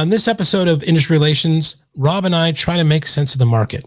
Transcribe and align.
On 0.00 0.08
this 0.08 0.26
episode 0.26 0.66
of 0.66 0.82
Industry 0.82 1.14
Relations, 1.14 1.84
Rob 1.94 2.24
and 2.24 2.34
I 2.34 2.52
try 2.52 2.78
to 2.78 2.84
make 2.84 3.04
sense 3.04 3.34
of 3.34 3.38
the 3.38 3.44
market. 3.44 3.84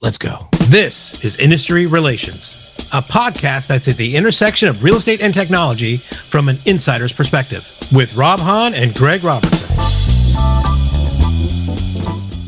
Let's 0.00 0.16
go. 0.16 0.48
This 0.70 1.22
is 1.22 1.36
Industry 1.36 1.84
Relations, 1.84 2.88
a 2.94 3.02
podcast 3.02 3.66
that's 3.66 3.86
at 3.86 3.98
the 3.98 4.16
intersection 4.16 4.70
of 4.70 4.82
real 4.82 4.96
estate 4.96 5.20
and 5.20 5.34
technology 5.34 5.98
from 5.98 6.48
an 6.48 6.56
insider's 6.64 7.12
perspective 7.12 7.60
with 7.94 8.16
Rob 8.16 8.40
Hahn 8.40 8.72
and 8.72 8.94
Greg 8.94 9.22
Robertson. 9.22 9.68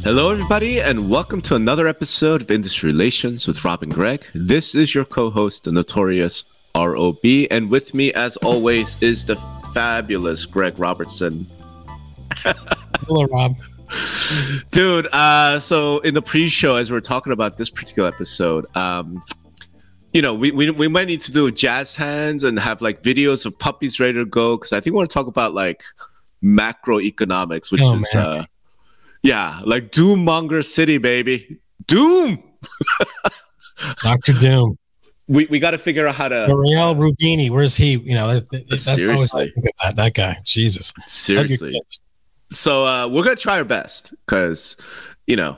Hello, 0.03 0.31
everybody, 0.31 0.81
and 0.81 1.11
welcome 1.11 1.43
to 1.43 1.55
another 1.55 1.87
episode 1.87 2.41
of 2.41 2.51
Industry 2.51 2.91
Relations 2.93 3.47
with 3.47 3.63
Rob 3.63 3.83
and 3.83 3.93
Greg. 3.93 4.25
This 4.35 4.75
is 4.75 4.95
your 4.95 5.05
co 5.05 5.29
host, 5.29 5.65
the 5.65 5.73
notorious 5.73 6.45
ROB, 6.75 7.21
and 7.51 7.69
with 7.69 7.93
me, 7.93 8.11
as 8.15 8.39
always, 8.39 8.97
is 9.03 9.23
the 9.27 9.37
fabulous 9.75 10.47
Greg 10.47 10.79
Robertson. 10.79 11.47
Hello, 13.07 13.25
Rob. 13.25 13.57
Dude, 14.71 15.07
uh, 15.13 15.59
so 15.59 15.99
in 16.01 16.15
the 16.15 16.23
pre 16.23 16.49
show, 16.49 16.77
as 16.77 16.91
we 16.91 16.97
are 16.97 17.01
talking 17.01 17.33
about 17.33 17.57
this 17.57 17.69
particular 17.69 18.09
episode, 18.09 18.65
um, 18.77 19.23
you 20.13 20.23
know, 20.23 20.35
we, 20.35 20.51
we, 20.51 20.71
we 20.71 20.89
might 20.89 21.09
need 21.09 21.21
to 21.23 21.33
do 21.33 21.51
jazz 21.51 21.95
hands 21.95 22.45
and 22.45 22.59
have 22.59 22.81
like 22.81 23.03
videos 23.03 23.45
of 23.45 23.59
puppies 23.59 23.99
ready 23.99 24.15
to 24.15 24.25
go 24.25 24.57
because 24.57 24.73
I 24.73 24.81
think 24.81 24.93
we 24.93 24.99
want 24.99 25.11
to 25.11 25.15
talk 25.15 25.27
about 25.27 25.55
like 25.55 25.83
macroeconomics, 26.43 27.73
which 27.73 27.83
oh, 27.83 27.99
is, 27.99 28.15
uh, 28.15 28.45
yeah, 29.23 29.61
like 29.65 29.91
Doom 29.91 30.25
Monger 30.25 30.63
City, 30.63 30.99
baby. 30.99 31.59
Doom. 31.87 32.43
Doctor 34.03 34.33
Doom. 34.35 34.79
We, 35.29 35.47
we 35.47 35.59
got 35.59 35.71
to 35.71 35.79
figure 35.79 36.07
out 36.07 36.15
how 36.15 36.29
to. 36.29 36.47
Nouriel 36.47 36.95
Roubini, 36.95 37.51
where's 37.51 37.77
he? 37.77 37.93
You 37.99 38.15
know, 38.15 38.41
that, 38.41 38.69
that's 38.69 38.85
Seriously. 38.85 39.15
always 39.15 39.31
that, 39.83 39.97
that 39.97 40.15
guy. 40.15 40.37
Jesus. 40.45 40.93
Seriously. 41.05 41.81
So 42.53 42.87
uh, 42.87 43.09
we're 43.09 43.25
gonna 43.25 43.37
try 43.37 43.59
our 43.59 43.65
best 43.65 44.15
because, 44.27 44.77
you 45.27 45.37
know, 45.37 45.57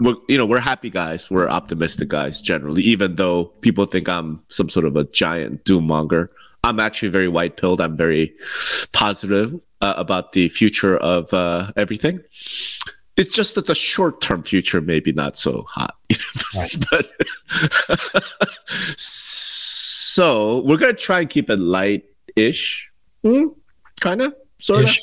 we're 0.00 0.16
you 0.28 0.36
know 0.36 0.44
we're 0.44 0.60
happy 0.60 0.90
guys, 0.90 1.30
we're 1.30 1.48
optimistic 1.48 2.08
guys 2.08 2.40
generally. 2.42 2.82
Even 2.82 3.16
though 3.16 3.46
people 3.62 3.86
think 3.86 4.08
I'm 4.08 4.42
some 4.50 4.68
sort 4.68 4.84
of 4.84 4.96
a 4.96 5.04
giant 5.04 5.64
doom 5.64 5.86
monger, 5.86 6.30
I'm 6.64 6.78
actually 6.80 7.08
very 7.08 7.28
white 7.28 7.56
pilled. 7.56 7.80
I'm 7.80 7.96
very 7.96 8.34
positive 8.92 9.58
uh, 9.80 9.94
about 9.96 10.32
the 10.32 10.48
future 10.48 10.96
of 10.98 11.32
uh, 11.32 11.72
everything. 11.76 12.20
It's 13.16 13.34
just 13.34 13.54
that 13.54 13.66
the 13.66 13.74
short 13.74 14.20
term 14.20 14.42
future 14.42 14.82
maybe 14.82 15.12
not 15.12 15.38
so 15.38 15.64
hot. 15.68 15.96
but 16.90 17.10
so 18.98 20.60
we're 20.66 20.76
gonna 20.76 20.92
try 20.92 21.20
and 21.20 21.30
keep 21.30 21.48
it 21.48 21.58
light 21.58 22.04
ish, 22.36 22.90
mm, 23.24 23.54
kind 24.00 24.20
of, 24.20 24.34
sort 24.58 24.84
of 24.84 24.96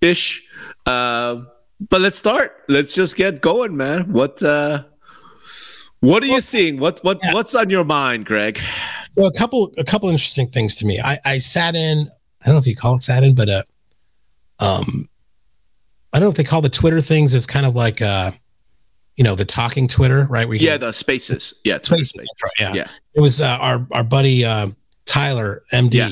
ish. 0.00 0.46
Uh, 0.86 1.42
but 1.88 2.00
let's 2.00 2.16
start. 2.16 2.62
Let's 2.68 2.94
just 2.94 3.16
get 3.16 3.40
going, 3.40 3.76
man. 3.76 4.12
What 4.12 4.42
uh, 4.42 4.84
what 6.00 6.22
are 6.22 6.26
well, 6.26 6.36
you 6.36 6.40
seeing? 6.40 6.78
What 6.78 7.00
what 7.02 7.20
yeah. 7.22 7.32
what's 7.34 7.54
on 7.54 7.70
your 7.70 7.84
mind, 7.84 8.26
Greg? 8.26 8.60
Well, 9.16 9.28
a 9.28 9.32
couple 9.32 9.72
a 9.78 9.84
couple 9.84 10.08
interesting 10.08 10.46
things 10.46 10.74
to 10.76 10.86
me. 10.86 11.00
I 11.00 11.18
I 11.24 11.38
sat 11.38 11.74
in. 11.74 12.10
I 12.42 12.46
don't 12.46 12.54
know 12.54 12.60
if 12.60 12.66
you 12.66 12.76
call 12.76 12.96
it 12.96 13.02
sat 13.02 13.22
in, 13.22 13.34
but 13.34 13.48
uh, 13.48 13.62
um, 14.60 15.08
I 16.12 16.18
don't 16.18 16.26
know 16.26 16.30
if 16.30 16.36
they 16.36 16.44
call 16.44 16.62
the 16.62 16.70
Twitter 16.70 17.00
things. 17.00 17.34
It's 17.34 17.46
kind 17.46 17.66
of 17.66 17.74
like 17.74 18.00
uh, 18.00 18.32
you 19.20 19.24
know, 19.24 19.34
the 19.34 19.44
talking 19.44 19.86
Twitter, 19.86 20.26
right? 20.30 20.48
We 20.48 20.58
yeah, 20.58 20.78
the 20.78 20.92
spaces. 20.92 21.54
Yeah, 21.62 21.76
Twitter 21.76 22.04
spaces. 22.04 22.22
spaces. 22.22 22.42
Right, 22.42 22.52
yeah. 22.58 22.72
yeah, 22.72 22.88
it 23.14 23.20
was 23.20 23.42
uh, 23.42 23.58
our 23.60 23.86
our 23.92 24.02
buddy 24.02 24.46
uh, 24.46 24.68
Tyler, 25.04 25.62
MD. 25.74 25.92
Yeah. 25.92 26.08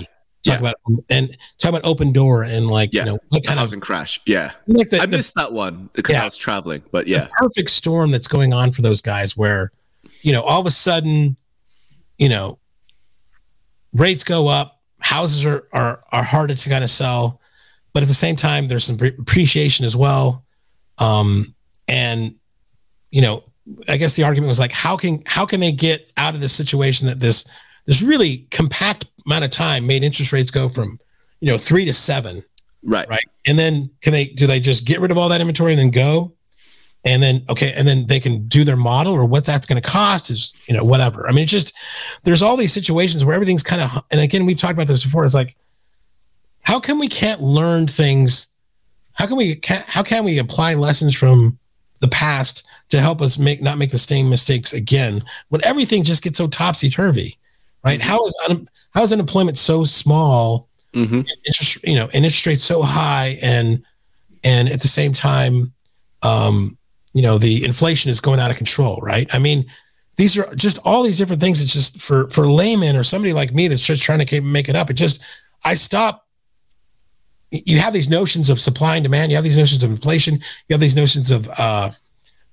Talk 0.49 0.61
yeah. 0.61 0.71
about 0.71 0.75
and 1.09 1.37
talk 1.59 1.71
about 1.71 1.83
Opendoor 1.83 2.49
and 2.49 2.69
like 2.69 2.93
yeah. 2.93 3.05
you 3.05 3.13
know 3.13 3.19
what 3.29 3.45
kind 3.45 3.59
housing 3.59 3.79
of 3.79 3.83
crash. 3.83 4.21
Yeah, 4.27 4.53
like 4.67 4.91
the, 4.91 5.01
I 5.01 5.07
missed 5.07 5.35
the, 5.35 5.43
that 5.43 5.53
one 5.53 5.91
because 5.93 6.15
yeah, 6.15 6.23
I 6.23 6.25
was 6.25 6.37
traveling, 6.37 6.83
but 6.91 7.07
yeah, 7.07 7.29
perfect 7.33 7.71
storm 7.71 8.11
that's 8.11 8.29
going 8.29 8.53
on 8.53 8.73
for 8.73 8.83
those 8.83 9.03
guys 9.03 9.37
where 9.37 9.73
you 10.23 10.33
know 10.33 10.43
all 10.43 10.61
of 10.61 10.67
a 10.67 10.71
sudden 10.71 11.37
you 12.19 12.29
know 12.29 12.59
rates 13.92 14.25
go 14.25 14.48
up, 14.48 14.81
houses 15.01 15.45
are 15.45 15.67
are 15.73 16.03
are 16.13 16.23
harder 16.23 16.55
to 16.55 16.69
kind 16.70 16.85
of 16.85 16.91
sell 16.91 17.41
but 17.98 18.03
at 18.03 18.08
the 18.08 18.14
same 18.14 18.37
time, 18.37 18.69
there's 18.69 18.85
some 18.85 18.97
appreciation 19.01 19.85
as 19.85 19.97
well. 19.97 20.45
Um, 20.98 21.55
and 21.87 22.37
you 23.11 23.23
know, 23.23 23.42
I 23.89 23.97
guess 23.97 24.14
the 24.14 24.25
argument 24.25 24.48
was 24.48 24.61
like, 24.61 24.73
how 24.73 24.97
can 24.97 25.23
how 25.27 25.47
can 25.47 25.58
they 25.58 25.73
get 25.73 26.13
out 26.17 26.35
of 26.35 26.41
this 26.41 26.53
situation 26.53 27.08
that 27.08 27.20
this 27.20 27.48
this 27.87 28.01
really 28.01 28.47
compact 28.53 29.07
amount 29.28 29.44
of 29.44 29.50
time 29.50 29.86
made 29.86 30.02
interest 30.02 30.33
rates 30.33 30.50
go 30.50 30.68
from 30.68 30.98
you 31.40 31.48
know 31.48 31.58
three 31.58 31.84
to 31.84 31.92
seven, 31.92 32.44
right? 32.83 33.08
Right, 33.08 33.24
and 33.46 33.58
then 33.58 33.90
can 34.02 34.12
they 34.12 34.27
do 34.27 34.46
they 34.46 34.61
just 34.61 34.84
get 34.84 35.00
rid 35.00 35.11
of 35.11 35.18
all 35.18 35.28
that 35.28 35.40
inventory 35.40 35.72
and 35.72 35.78
then 35.78 35.90
go? 35.90 36.33
and 37.05 37.22
then 37.22 37.44
okay 37.48 37.72
and 37.77 37.86
then 37.86 38.05
they 38.06 38.18
can 38.18 38.48
do 38.48 38.64
their 38.64 38.77
model 38.77 39.12
or 39.14 39.24
what's 39.24 39.46
that 39.46 39.64
going 39.68 39.80
to 39.80 39.89
cost 39.89 40.30
is 40.30 40.52
you 40.66 40.74
know 40.74 40.83
whatever 40.83 41.28
i 41.28 41.33
mean 41.33 41.44
it's 41.44 41.52
just 41.52 41.72
there's 42.24 42.42
all 42.42 42.56
these 42.56 42.72
situations 42.72 43.24
where 43.24 43.36
everything's 43.36 43.62
kind 43.62 43.80
of 43.80 44.05
and 44.11 44.20
again 44.20 44.44
we've 44.44 44.58
talked 44.58 44.72
about 44.72 44.89
this 44.89 45.05
before 45.05 45.24
it's 45.24 45.33
like 45.33 45.55
how 46.68 46.78
come 46.78 46.98
we 46.98 47.08
can't 47.08 47.40
learn 47.40 47.86
things? 47.86 48.46
How 49.14 49.27
can 49.27 49.39
we 49.39 49.56
can, 49.56 49.83
how 49.86 50.02
can 50.02 50.22
we 50.22 50.36
apply 50.39 50.74
lessons 50.74 51.14
from 51.14 51.58
the 52.00 52.08
past 52.08 52.68
to 52.90 53.00
help 53.00 53.22
us 53.22 53.39
make 53.39 53.62
not 53.62 53.78
make 53.78 53.90
the 53.90 53.96
same 53.96 54.28
mistakes 54.28 54.74
again 54.74 55.24
when 55.48 55.64
everything 55.64 56.02
just 56.05 56.22
gets 56.22 56.36
so 56.36 56.46
topsy 56.46 56.90
turvy, 56.90 57.39
right? 57.84 57.98
Mm-hmm. 57.98 58.08
How 58.10 58.22
is 58.22 58.39
un, 58.50 58.68
how 58.98 59.05
is 59.05 59.13
unemployment 59.13 59.57
so 59.57 59.85
small? 59.85 60.69
Mm-hmm. 60.92 61.20
Interest, 61.47 61.86
you 61.86 61.95
know, 61.95 62.07
and 62.07 62.25
interest 62.25 62.45
rates 62.47 62.64
so 62.64 62.83
high, 62.83 63.39
and 63.41 63.85
and 64.42 64.69
at 64.69 64.81
the 64.81 64.89
same 64.89 65.13
time, 65.13 65.73
um, 66.23 66.77
you 67.13 67.23
know, 67.23 67.39
the 67.39 67.64
inflation 67.64 68.11
is 68.11 68.20
going 68.20 68.41
out 68.41 68.51
of 68.51 68.57
control, 68.57 68.98
right? 69.01 69.33
I 69.33 69.39
mean, 69.39 69.67
these 70.17 70.37
are 70.37 70.53
just 70.57 70.81
all 70.85 71.05
these 71.05 71.17
different 71.17 71.41
things. 71.41 71.63
It's 71.63 71.73
just 71.73 72.03
for 72.03 72.29
for 72.31 72.51
layman 72.51 72.97
or 72.97 73.05
somebody 73.05 73.33
like 73.33 73.55
me 73.55 73.69
that's 73.69 73.87
just 73.87 74.03
trying 74.03 74.19
to 74.19 74.41
make 74.41 74.69
it 74.69 74.75
up. 74.75 74.91
It 74.91 74.95
just 74.95 75.23
I 75.63 75.75
stop 75.75 76.27
you 77.53 77.79
have 77.79 77.92
these 77.92 78.11
notions 78.11 78.51
of 78.51 78.61
supply 78.61 78.97
and 78.97 79.05
demand. 79.05 79.31
You 79.31 79.37
have 79.37 79.45
these 79.45 79.57
notions 79.57 79.85
of 79.85 79.91
inflation. 79.91 80.35
You 80.69 80.75
have 80.75 80.81
these 80.81 80.97
notions 80.97 81.31
of 81.31 81.48
uh, 81.57 81.92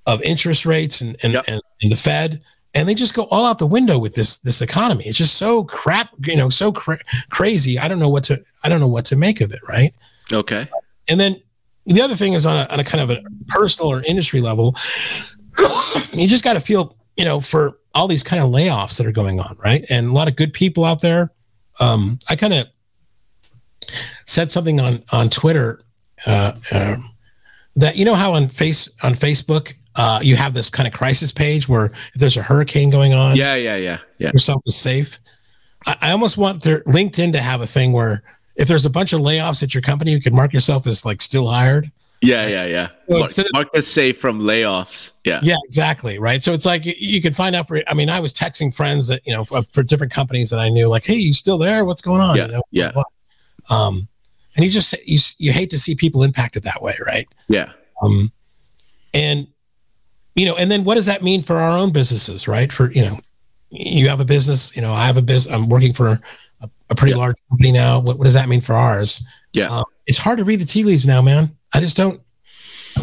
of 0.06 0.22
interest 0.22 0.64
rates 0.64 1.02
and 1.02 1.18
and, 1.24 1.34
yep. 1.34 1.46
and, 1.48 1.60
and 1.82 1.92
the 1.92 1.96
Fed, 1.96 2.44
and 2.76 2.88
they 2.88 2.94
just 2.94 3.16
go 3.16 3.24
all 3.32 3.46
out 3.46 3.58
the 3.58 3.66
window 3.66 3.98
with 3.98 4.14
this 4.14 4.38
this 4.40 4.62
economy. 4.62 5.06
It's 5.06 5.18
just 5.18 5.36
so 5.36 5.64
crap, 5.64 6.10
you 6.26 6.36
know, 6.36 6.50
so 6.50 6.72
cra- 6.72 7.00
crazy. 7.30 7.80
I 7.80 7.88
don't 7.88 8.00
know 8.00 8.10
what 8.10 8.26
to 8.26 8.44
I 8.64 8.70
don't 8.70 8.82
know 8.82 8.88
what 8.88 9.06
to 9.06 9.16
make 9.16 9.42
of 9.42 9.52
it. 9.54 9.62
Right. 9.68 9.96
Okay. 10.32 10.68
And 11.08 11.20
then 11.20 11.42
the 11.86 12.02
other 12.02 12.16
thing 12.16 12.34
is 12.34 12.46
on 12.46 12.58
a, 12.58 12.72
on 12.72 12.80
a 12.80 12.84
kind 12.84 13.02
of 13.02 13.10
a 13.10 13.24
personal 13.48 13.92
or 13.92 14.02
industry 14.04 14.42
level, 14.42 14.76
you 16.12 16.28
just 16.28 16.44
got 16.44 16.54
to 16.54 16.60
feel, 16.60 16.98
you 17.16 17.24
know, 17.24 17.40
for 17.40 17.80
all 17.94 18.08
these 18.08 18.24
kind 18.24 18.44
of 18.44 18.50
layoffs 18.50 18.98
that 18.98 19.06
are 19.08 19.12
going 19.12 19.40
on, 19.40 19.56
right? 19.64 19.86
And 19.90 20.08
a 20.08 20.12
lot 20.12 20.28
of 20.28 20.36
good 20.36 20.52
people 20.52 20.84
out 20.84 21.02
there. 21.02 21.32
Um, 21.80 22.20
I 22.30 22.36
kind 22.36 22.54
of 22.54 22.68
said 24.26 24.52
something 24.52 24.80
on 24.82 25.04
on 25.12 25.30
Twitter 25.30 25.82
uh, 26.26 26.54
uh, 26.72 26.98
that 27.76 27.96
you 27.96 28.04
know 28.04 28.16
how 28.16 28.34
on 28.34 28.50
face 28.50 28.90
on 29.02 29.14
Facebook 29.14 29.74
uh, 29.96 30.20
you 30.22 30.36
have 30.36 30.54
this 30.54 30.70
kind 30.70 30.88
of 30.88 30.94
crisis 30.94 31.32
page 31.32 31.70
where 31.70 31.86
if 31.86 32.16
there's 32.16 32.38
a 32.38 32.42
hurricane 32.42 32.90
going 32.90 33.14
on, 33.14 33.36
yeah, 33.36 33.56
yeah, 33.56 33.76
yeah, 33.76 34.00
yeah, 34.18 34.32
yourself 34.32 34.62
is 34.66 34.76
safe. 34.76 35.20
I, 35.86 35.98
I 36.02 36.12
almost 36.12 36.38
want 36.38 36.64
their 36.64 36.82
LinkedIn 36.82 37.32
to 37.34 37.42
have 37.42 37.62
a 37.62 37.68
thing 37.68 37.92
where 37.92 38.24
if 38.56 38.68
there's 38.68 38.86
a 38.86 38.90
bunch 38.90 39.14
of 39.14 39.22
layoffs 39.22 39.64
at 39.64 39.74
your 39.74 39.82
company, 39.82 40.12
you 40.12 40.22
can 40.22 40.36
mark 40.36 40.54
yourself 40.54 40.88
as 40.88 41.06
like 41.06 41.22
still 41.22 41.48
hired. 41.48 41.92
Yeah, 42.22 42.48
yeah, 42.48 42.66
yeah. 42.66 42.90
So 43.10 43.20
mark, 43.20 43.32
mark 43.54 43.72
the 43.72 43.82
safe 43.82 44.18
from 44.18 44.40
layoffs. 44.40 45.12
Yeah. 45.26 45.42
Yeah, 45.44 45.58
exactly. 45.66 46.18
Right. 46.18 46.42
So 46.42 46.54
it's 46.54 46.66
like 46.66 46.86
you, 46.86 46.94
you 46.98 47.22
can 47.22 47.34
find 47.34 47.56
out 47.56 47.68
for, 47.68 47.82
I 47.88 47.94
mean, 47.94 48.10
I 48.10 48.20
was 48.20 48.34
texting 48.34 48.74
friends 48.74 49.10
that, 49.10 49.22
you 49.26 49.34
know, 49.34 49.44
for, 49.44 49.62
for, 49.74 49.84
different 49.84 50.12
companies 50.14 50.50
that 50.50 50.60
I 50.60 50.70
knew, 50.70 50.88
like, 50.88 51.06
hey, 51.06 51.16
you 51.16 51.34
still 51.34 51.58
there? 51.58 51.86
What's 51.86 52.02
going 52.02 52.22
on? 52.22 52.38
Yeah. 52.38 52.46
You 52.46 52.52
know, 52.54 52.64
yeah. 52.72 52.92
Um, 53.70 54.08
and 54.56 54.64
you 54.64 54.72
just 54.72 54.94
you 55.06 55.20
you 55.38 55.52
hate 55.52 55.70
to 55.72 55.80
see 55.80 55.96
people 55.96 56.24
impacted 56.24 56.64
that 56.64 56.82
way, 56.82 56.96
right? 57.06 57.28
Yeah. 57.50 57.72
Um, 58.02 58.32
and 59.14 59.48
you 60.36 60.46
know, 60.46 60.56
and 60.56 60.70
then 60.70 60.84
what 60.84 60.96
does 60.96 61.06
that 61.06 61.24
mean 61.24 61.42
for 61.42 61.58
our 61.58 61.78
own 61.78 61.92
businesses, 61.92 62.48
right? 62.48 62.72
For 62.72 62.92
you 62.92 63.02
know, 63.02 63.20
you 63.70 64.10
have 64.10 64.20
a 64.20 64.26
business, 64.26 64.76
you 64.76 64.82
know, 64.82 64.94
I 64.94 65.06
have 65.06 65.18
a 65.18 65.22
business. 65.22 65.54
I'm 65.54 65.70
working 65.70 65.94
for 65.94 66.22
a, 66.62 66.70
a 66.90 66.96
pretty 66.96 67.14
yeah. 67.14 67.20
large 67.20 67.36
company 67.50 67.72
now. 67.72 68.00
What, 68.00 68.18
what 68.18 68.26
does 68.26 68.34
that 68.34 68.50
mean 68.50 68.62
for 68.62 68.74
ours? 68.74 69.24
Yeah. 69.54 69.70
Um, 69.70 69.86
it's 70.06 70.18
hard 70.18 70.38
to 70.38 70.44
read 70.44 70.60
the 70.60 70.66
tea 70.66 70.84
leaves 70.84 71.06
now, 71.06 71.22
man. 71.22 71.56
I 71.74 71.80
just 71.80 71.98
don't. 71.98 72.22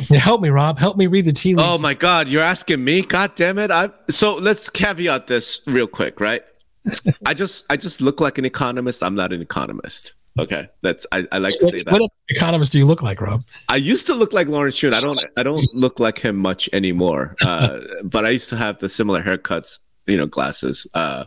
Help 0.09 0.41
me, 0.41 0.49
Rob. 0.49 0.79
Help 0.79 0.97
me 0.97 1.07
read 1.07 1.27
the 1.27 1.33
tea 1.33 1.55
leaves. 1.55 1.69
Oh 1.69 1.79
my 1.79 1.93
God, 1.93 2.29
you're 2.29 2.43
asking 2.43 2.83
me? 2.83 3.03
God 3.03 3.35
damn 3.35 3.59
it! 3.59 3.71
I 3.71 3.91
so 4.09 4.35
let's 4.37 4.71
caveat 4.71 5.27
this 5.27 5.61
real 5.67 5.87
quick, 5.87 6.19
right? 6.19 6.43
I 7.27 7.35
just 7.35 7.67
I 7.71 7.77
just 7.77 8.01
look 8.01 8.21
like 8.21 8.39
an 8.39 8.47
economist. 8.47 9.03
I'm 9.03 9.15
not 9.15 9.33
an 9.33 9.43
economist. 9.43 10.15
Okay, 10.39 10.67
that's 10.81 11.07
I, 11.13 11.27
I 11.31 11.39
like 11.39 11.59
to 11.59 11.67
say 11.69 11.83
that. 11.83 11.93
What 11.93 12.11
economist 12.29 12.73
do 12.73 12.79
you 12.79 12.87
look 12.87 13.03
like, 13.03 13.21
Rob? 13.21 13.45
I 13.69 13.77
used 13.77 14.07
to 14.07 14.15
look 14.15 14.33
like 14.33 14.49
Lawrence 14.49 14.83
Yun. 14.83 14.95
I 14.95 15.01
don't 15.01 15.23
I 15.37 15.43
don't 15.43 15.63
look 15.75 16.01
like 16.01 16.19
him 16.19 16.37
much 16.37 16.71
anymore. 16.73 17.37
Uh, 17.43 17.81
but 18.05 18.25
I 18.25 18.31
used 18.31 18.49
to 18.49 18.57
have 18.57 18.79
the 18.79 18.89
similar 18.89 19.23
haircuts 19.23 19.79
you 20.07 20.17
know 20.17 20.27
glasses. 20.27 20.87
Uh, 20.95 21.25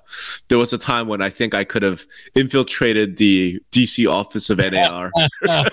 there 0.48 0.58
was 0.58 0.74
a 0.74 0.78
time 0.78 1.08
when 1.08 1.22
I 1.22 1.30
think 1.30 1.54
I 1.54 1.64
could 1.64 1.84
have 1.84 2.06
infiltrated 2.34 3.18
the 3.18 3.60
DC 3.72 4.10
office 4.10 4.50
of 4.50 4.58
NAR, 4.58 5.12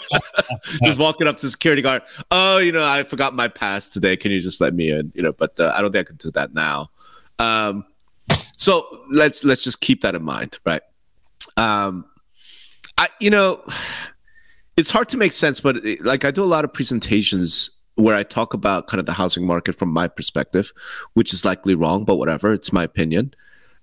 just 0.84 0.98
walking 0.98 1.26
up 1.26 1.36
to 1.38 1.50
security 1.50 1.82
guard. 1.82 2.02
Oh, 2.30 2.58
you 2.58 2.70
know, 2.70 2.84
I 2.84 3.02
forgot 3.04 3.34
my 3.34 3.48
pass 3.48 3.90
today. 3.90 4.16
Can 4.16 4.30
you 4.30 4.40
just 4.40 4.60
let 4.60 4.74
me 4.74 4.90
in? 4.90 5.10
You 5.14 5.22
know, 5.22 5.32
but 5.32 5.58
uh, 5.58 5.72
I 5.74 5.80
don't 5.80 5.92
think 5.92 6.06
I 6.06 6.08
can 6.08 6.16
do 6.16 6.30
that 6.32 6.54
now. 6.54 6.90
Um, 7.38 7.84
so 8.56 9.04
let's 9.10 9.44
let's 9.44 9.64
just 9.64 9.80
keep 9.80 10.02
that 10.02 10.14
in 10.14 10.22
mind, 10.22 10.58
right? 10.64 10.82
Um, 11.56 12.06
I 12.98 13.08
you 13.20 13.30
know, 13.30 13.64
it's 14.76 14.90
hard 14.90 15.08
to 15.10 15.16
make 15.16 15.32
sense, 15.32 15.60
but 15.60 15.76
it, 15.84 16.04
like 16.04 16.24
I 16.24 16.30
do 16.30 16.42
a 16.42 16.46
lot 16.46 16.64
of 16.64 16.72
presentations 16.72 17.70
where 17.96 18.16
I 18.16 18.22
talk 18.22 18.54
about 18.54 18.86
kind 18.86 19.00
of 19.00 19.06
the 19.06 19.12
housing 19.12 19.46
market 19.46 19.74
from 19.74 19.90
my 19.90 20.08
perspective, 20.08 20.72
which 21.14 21.32
is 21.32 21.44
likely 21.44 21.74
wrong, 21.74 22.04
but 22.04 22.16
whatever, 22.16 22.52
it's 22.52 22.72
my 22.72 22.84
opinion. 22.84 23.34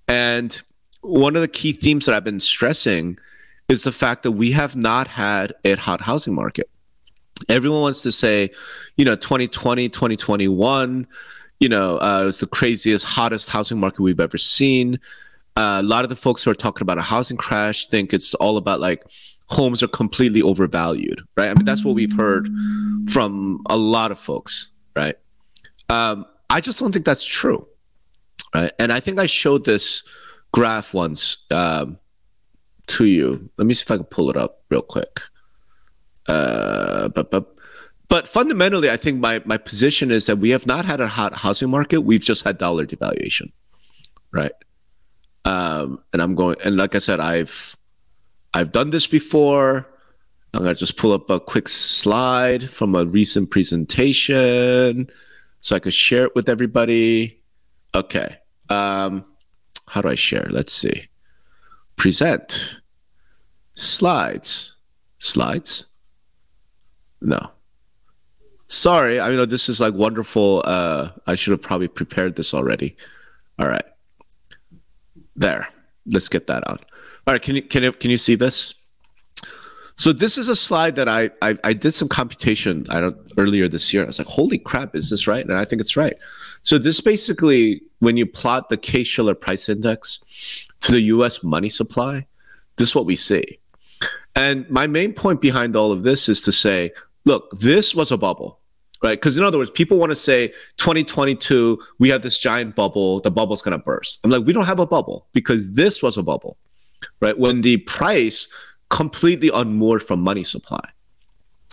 And 0.07 0.59
one 1.01 1.35
of 1.35 1.41
the 1.41 1.47
key 1.47 1.71
themes 1.71 2.05
that 2.05 2.15
I've 2.15 2.23
been 2.23 2.39
stressing 2.39 3.19
is 3.69 3.83
the 3.83 3.91
fact 3.91 4.23
that 4.23 4.31
we 4.31 4.51
have 4.51 4.75
not 4.75 5.07
had 5.07 5.53
a 5.63 5.75
hot 5.75 6.01
housing 6.01 6.33
market. 6.33 6.69
Everyone 7.47 7.81
wants 7.81 8.01
to 8.01 8.11
say, 8.11 8.49
you 8.97 9.05
know, 9.05 9.15
2020, 9.15 9.87
2021, 9.89 11.07
you 11.59 11.69
know, 11.69 11.97
uh, 11.99 12.21
it 12.23 12.25
was 12.25 12.39
the 12.39 12.47
craziest, 12.47 13.05
hottest 13.05 13.49
housing 13.49 13.79
market 13.79 14.01
we've 14.01 14.19
ever 14.19 14.37
seen. 14.37 14.99
A 15.59 15.83
lot 15.83 16.05
of 16.05 16.09
the 16.09 16.15
folks 16.15 16.43
who 16.43 16.51
are 16.51 16.55
talking 16.55 16.83
about 16.83 16.97
a 16.97 17.01
housing 17.01 17.37
crash 17.37 17.87
think 17.87 18.13
it's 18.13 18.33
all 18.35 18.55
about 18.55 18.79
like 18.79 19.03
homes 19.47 19.83
are 19.83 19.87
completely 19.87 20.41
overvalued, 20.41 21.21
right? 21.35 21.49
I 21.49 21.53
mean, 21.53 21.65
that's 21.65 21.83
what 21.83 21.95
we've 21.95 22.15
heard 22.15 22.49
from 23.09 23.61
a 23.69 23.75
lot 23.75 24.11
of 24.11 24.19
folks, 24.19 24.71
right? 24.95 25.15
Um, 25.89 26.25
I 26.49 26.61
just 26.61 26.79
don't 26.79 26.91
think 26.91 27.05
that's 27.05 27.25
true, 27.25 27.67
right? 28.53 28.71
And 28.79 28.93
I 28.93 28.99
think 28.99 29.19
I 29.19 29.25
showed 29.25 29.65
this 29.65 30.03
graph 30.51 30.93
once 30.93 31.37
um, 31.51 31.97
to 32.87 33.05
you. 33.05 33.49
Let 33.57 33.67
me 33.67 33.73
see 33.73 33.83
if 33.83 33.91
I 33.91 33.97
can 33.97 34.05
pull 34.05 34.29
it 34.29 34.37
up 34.37 34.61
real 34.69 34.81
quick. 34.81 35.19
Uh, 36.27 37.09
but 37.09 37.31
but 37.31 37.55
but 38.07 38.27
fundamentally, 38.27 38.89
I 38.89 38.97
think 38.97 39.19
my 39.19 39.41
my 39.45 39.57
position 39.57 40.11
is 40.11 40.27
that 40.27 40.37
we 40.37 40.51
have 40.51 40.67
not 40.67 40.85
had 40.85 41.01
a 41.01 41.07
hot 41.07 41.35
housing 41.35 41.69
market. 41.69 42.01
We've 42.01 42.23
just 42.23 42.43
had 42.43 42.57
dollar 42.57 42.85
devaluation, 42.85 43.51
right? 44.31 44.51
Um, 45.49 45.99
and 46.13 46.21
I'm 46.21 46.35
going 46.35 46.57
and 46.63 46.77
like 46.77 46.93
I 46.93 46.99
said, 46.99 47.19
I've 47.19 47.75
I've 48.53 48.71
done 48.71 48.91
this 48.91 49.07
before. 49.07 49.87
I'm 50.53 50.61
gonna 50.61 50.75
just 50.75 50.95
pull 50.95 51.11
up 51.11 51.27
a 51.31 51.39
quick 51.39 51.67
slide 51.67 52.69
from 52.69 52.93
a 52.93 53.05
recent 53.05 53.49
presentation 53.49 55.09
so 55.61 55.75
I 55.75 55.79
could 55.79 55.93
share 55.93 56.25
it 56.25 56.35
with 56.35 56.49
everybody. 56.49 57.41
Okay. 57.95 58.37
Um, 58.69 59.25
how 59.87 60.01
do 60.01 60.09
I 60.09 60.15
share? 60.15 60.47
Let's 60.51 60.71
see. 60.73 61.07
Present. 61.97 62.79
Slides. 63.75 64.75
Slides? 65.17 65.87
No. 67.21 67.39
Sorry, 68.67 69.19
I 69.19 69.35
know 69.35 69.45
this 69.45 69.67
is 69.67 69.81
like 69.81 69.95
wonderful. 69.95 70.61
Uh, 70.63 71.09
I 71.25 71.33
should 71.33 71.51
have 71.51 71.61
probably 71.63 71.87
prepared 71.87 72.35
this 72.35 72.53
already. 72.53 72.95
All 73.57 73.67
right. 73.67 73.83
There. 75.39 75.69
Let's 76.05 76.29
get 76.29 76.47
that 76.47 76.67
on. 76.67 76.77
All 77.25 77.33
right, 77.33 77.41
can 77.41 77.55
you 77.55 77.61
can 77.61 77.83
you 77.83 77.91
can 77.93 78.11
you 78.11 78.17
see 78.17 78.35
this? 78.35 78.75
So 79.95 80.13
this 80.13 80.37
is 80.37 80.47
a 80.47 80.55
slide 80.55 80.95
that 80.95 81.07
I, 81.09 81.29
I 81.41 81.55
I, 81.63 81.73
did 81.73 81.93
some 81.93 82.07
computation 82.07 82.85
I 82.89 82.99
don't 82.99 83.17
earlier 83.37 83.67
this 83.67 83.93
year. 83.93 84.03
I 84.03 84.07
was 84.07 84.19
like, 84.19 84.27
holy 84.27 84.57
crap, 84.57 84.95
is 84.95 85.09
this 85.09 85.27
right? 85.27 85.45
And 85.45 85.57
I 85.57 85.65
think 85.65 85.81
it's 85.81 85.97
right. 85.97 86.15
So 86.63 86.77
this 86.77 87.01
basically, 87.01 87.81
when 87.99 88.15
you 88.17 88.25
plot 88.25 88.69
the 88.69 88.77
Case-Shiller 88.77 89.35
price 89.35 89.69
index 89.69 90.67
to 90.81 90.91
the 90.91 91.01
U.S. 91.15 91.43
money 91.43 91.69
supply, 91.69 92.25
this 92.77 92.89
is 92.89 92.95
what 92.95 93.05
we 93.05 93.15
see. 93.15 93.59
And 94.35 94.69
my 94.69 94.87
main 94.87 95.13
point 95.13 95.41
behind 95.41 95.75
all 95.75 95.91
of 95.91 96.03
this 96.03 96.29
is 96.29 96.41
to 96.43 96.51
say, 96.51 96.91
look, 97.25 97.51
this 97.59 97.95
was 97.95 98.11
a 98.11 98.17
bubble, 98.17 98.58
right? 99.03 99.19
Because 99.19 99.37
in 99.37 99.43
other 99.43 99.57
words, 99.57 99.71
people 99.71 99.97
want 99.97 100.11
to 100.11 100.15
say 100.15 100.49
2022, 100.77 101.79
we 101.99 102.09
have 102.09 102.21
this 102.21 102.37
giant 102.37 102.75
bubble, 102.75 103.19
the 103.21 103.31
bubble's 103.31 103.61
going 103.61 103.77
to 103.77 103.83
burst. 103.83 104.19
I'm 104.23 104.29
like, 104.29 104.45
we 104.45 104.53
don't 104.53 104.65
have 104.65 104.79
a 104.79 104.87
bubble 104.87 105.27
because 105.33 105.73
this 105.73 106.03
was 106.03 106.17
a 106.17 106.23
bubble, 106.23 106.57
right? 107.21 107.37
When 107.37 107.61
the 107.61 107.77
price 107.77 108.47
completely 108.89 109.49
unmoored 109.53 110.03
from 110.03 110.19
money 110.19 110.43
supply, 110.43 110.83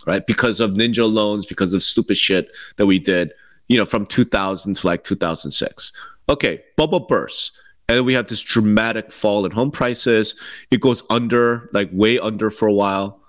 right? 0.07 0.27
Because 0.27 0.61
of 0.61 0.73
ninja 0.73 1.11
loans, 1.11 1.47
because 1.47 1.75
of 1.75 1.83
stupid 1.83 2.17
shit 2.17 2.51
that 2.77 2.87
we 2.87 2.99
did, 2.99 3.33
you 3.69 3.77
know, 3.77 3.87
from 3.87 4.07
2000 4.07 4.75
to 4.77 4.87
like 4.87 5.03
2006. 5.03 5.93
Okay, 6.29 6.63
bubble 6.77 7.01
bursts. 7.01 7.53
And 7.89 8.05
we 8.05 8.15
have 8.15 8.27
this 8.27 8.43
dramatic 8.43 9.13
fall 9.13 9.45
in 9.45 9.53
home 9.53 9.71
prices. 9.71 10.35
It 10.73 10.81
goes 10.81 11.05
under, 11.09 11.71
like 11.73 11.89
way 11.93 12.19
under 12.19 12.51
for 12.51 12.67
a 12.67 12.73
while. 12.73 13.21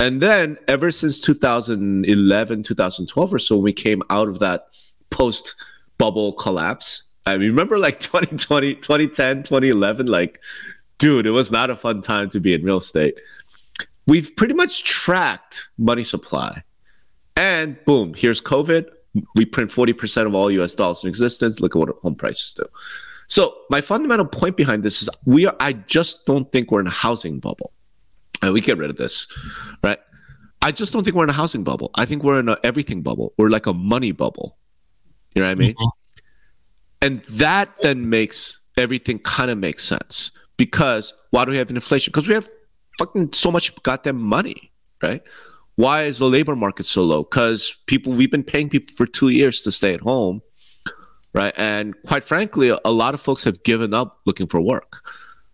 And 0.00 0.22
then 0.22 0.56
ever 0.66 0.90
since 0.90 1.18
2011, 1.18 2.62
2012 2.62 3.34
or 3.34 3.38
so, 3.38 3.58
we 3.58 3.74
came 3.74 4.02
out 4.08 4.28
of 4.28 4.38
that 4.38 4.68
post 5.10 5.54
bubble 5.98 6.32
collapse. 6.32 7.04
I 7.26 7.34
remember 7.34 7.78
like 7.78 8.00
2020, 8.00 8.76
2010, 8.76 9.42
2011, 9.42 10.06
like 10.06 10.40
dude, 10.96 11.26
it 11.26 11.32
was 11.32 11.52
not 11.52 11.68
a 11.68 11.76
fun 11.76 12.00
time 12.00 12.30
to 12.30 12.40
be 12.40 12.54
in 12.54 12.64
real 12.64 12.78
estate. 12.78 13.20
We've 14.06 14.34
pretty 14.36 14.54
much 14.54 14.84
tracked 14.84 15.68
money 15.76 16.02
supply. 16.02 16.62
And 17.36 17.76
boom, 17.84 18.14
here's 18.14 18.40
COVID. 18.40 18.88
We 19.34 19.44
print 19.44 19.70
40% 19.70 20.26
of 20.26 20.34
all 20.34 20.50
US 20.50 20.74
dollars 20.74 21.04
in 21.04 21.08
existence. 21.08 21.60
Look 21.60 21.76
at 21.76 21.78
what 21.78 21.90
home 22.00 22.14
prices 22.14 22.54
do. 22.54 22.64
So 23.26 23.54
my 23.68 23.82
fundamental 23.82 24.26
point 24.26 24.56
behind 24.56 24.82
this 24.82 25.02
is 25.02 25.10
we 25.26 25.44
are 25.44 25.56
I 25.60 25.74
just 25.74 26.24
don't 26.24 26.50
think 26.52 26.70
we're 26.70 26.80
in 26.80 26.86
a 26.86 26.90
housing 26.90 27.38
bubble. 27.38 27.74
And 28.42 28.52
we 28.52 28.60
get 28.60 28.78
rid 28.78 28.90
of 28.90 28.96
this, 28.96 29.26
right? 29.82 29.98
I 30.62 30.72
just 30.72 30.92
don't 30.92 31.04
think 31.04 31.16
we're 31.16 31.24
in 31.24 31.30
a 31.30 31.34
housing 31.34 31.64
bubble. 31.64 31.90
I 31.94 32.04
think 32.04 32.22
we're 32.22 32.40
in 32.40 32.48
a 32.48 32.56
everything 32.64 33.02
bubble. 33.02 33.32
We're 33.38 33.48
like 33.48 33.66
a 33.66 33.74
money 33.74 34.12
bubble. 34.12 34.56
You 35.34 35.42
know 35.42 35.48
what 35.48 35.52
I 35.52 35.54
mean? 35.56 35.74
Mm-hmm. 35.74 35.86
And 37.02 37.20
that 37.24 37.76
then 37.80 38.10
makes 38.10 38.60
everything 38.76 39.18
kind 39.20 39.50
of 39.50 39.58
makes 39.58 39.84
sense 39.84 40.32
because 40.56 41.14
why 41.30 41.44
do 41.44 41.50
we 41.50 41.56
have 41.56 41.70
inflation? 41.70 42.10
Because 42.10 42.28
we 42.28 42.34
have 42.34 42.48
fucking 42.98 43.32
so 43.32 43.50
much 43.50 43.74
goddamn 43.82 44.20
money, 44.20 44.72
right? 45.02 45.22
Why 45.76 46.02
is 46.02 46.18
the 46.18 46.28
labor 46.28 46.54
market 46.54 46.84
so 46.84 47.02
low? 47.02 47.22
Because 47.22 47.74
people, 47.86 48.12
we've 48.12 48.30
been 48.30 48.44
paying 48.44 48.68
people 48.68 48.92
for 48.94 49.06
two 49.06 49.30
years 49.30 49.62
to 49.62 49.72
stay 49.72 49.94
at 49.94 50.00
home, 50.00 50.42
right? 51.32 51.54
And 51.56 51.94
quite 52.06 52.24
frankly, 52.24 52.76
a 52.84 52.92
lot 52.92 53.14
of 53.14 53.20
folks 53.20 53.44
have 53.44 53.62
given 53.62 53.94
up 53.94 54.20
looking 54.26 54.46
for 54.46 54.60
work. 54.60 55.08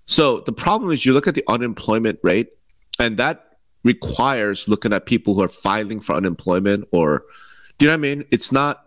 So 0.06 0.40
the 0.40 0.52
problem 0.52 0.90
is 0.90 1.06
you 1.06 1.12
look 1.12 1.28
at 1.28 1.36
the 1.36 1.44
unemployment 1.46 2.18
rate, 2.24 2.48
and 2.98 3.16
that 3.18 3.58
requires 3.84 4.68
looking 4.68 4.92
at 4.92 5.06
people 5.06 5.34
who 5.34 5.42
are 5.42 5.48
filing 5.48 6.00
for 6.00 6.14
unemployment 6.14 6.88
or, 6.90 7.24
do 7.78 7.86
you 7.86 7.88
know 7.88 7.92
what 7.92 7.98
I 7.98 8.14
mean? 8.14 8.24
It's 8.30 8.50
not 8.50 8.84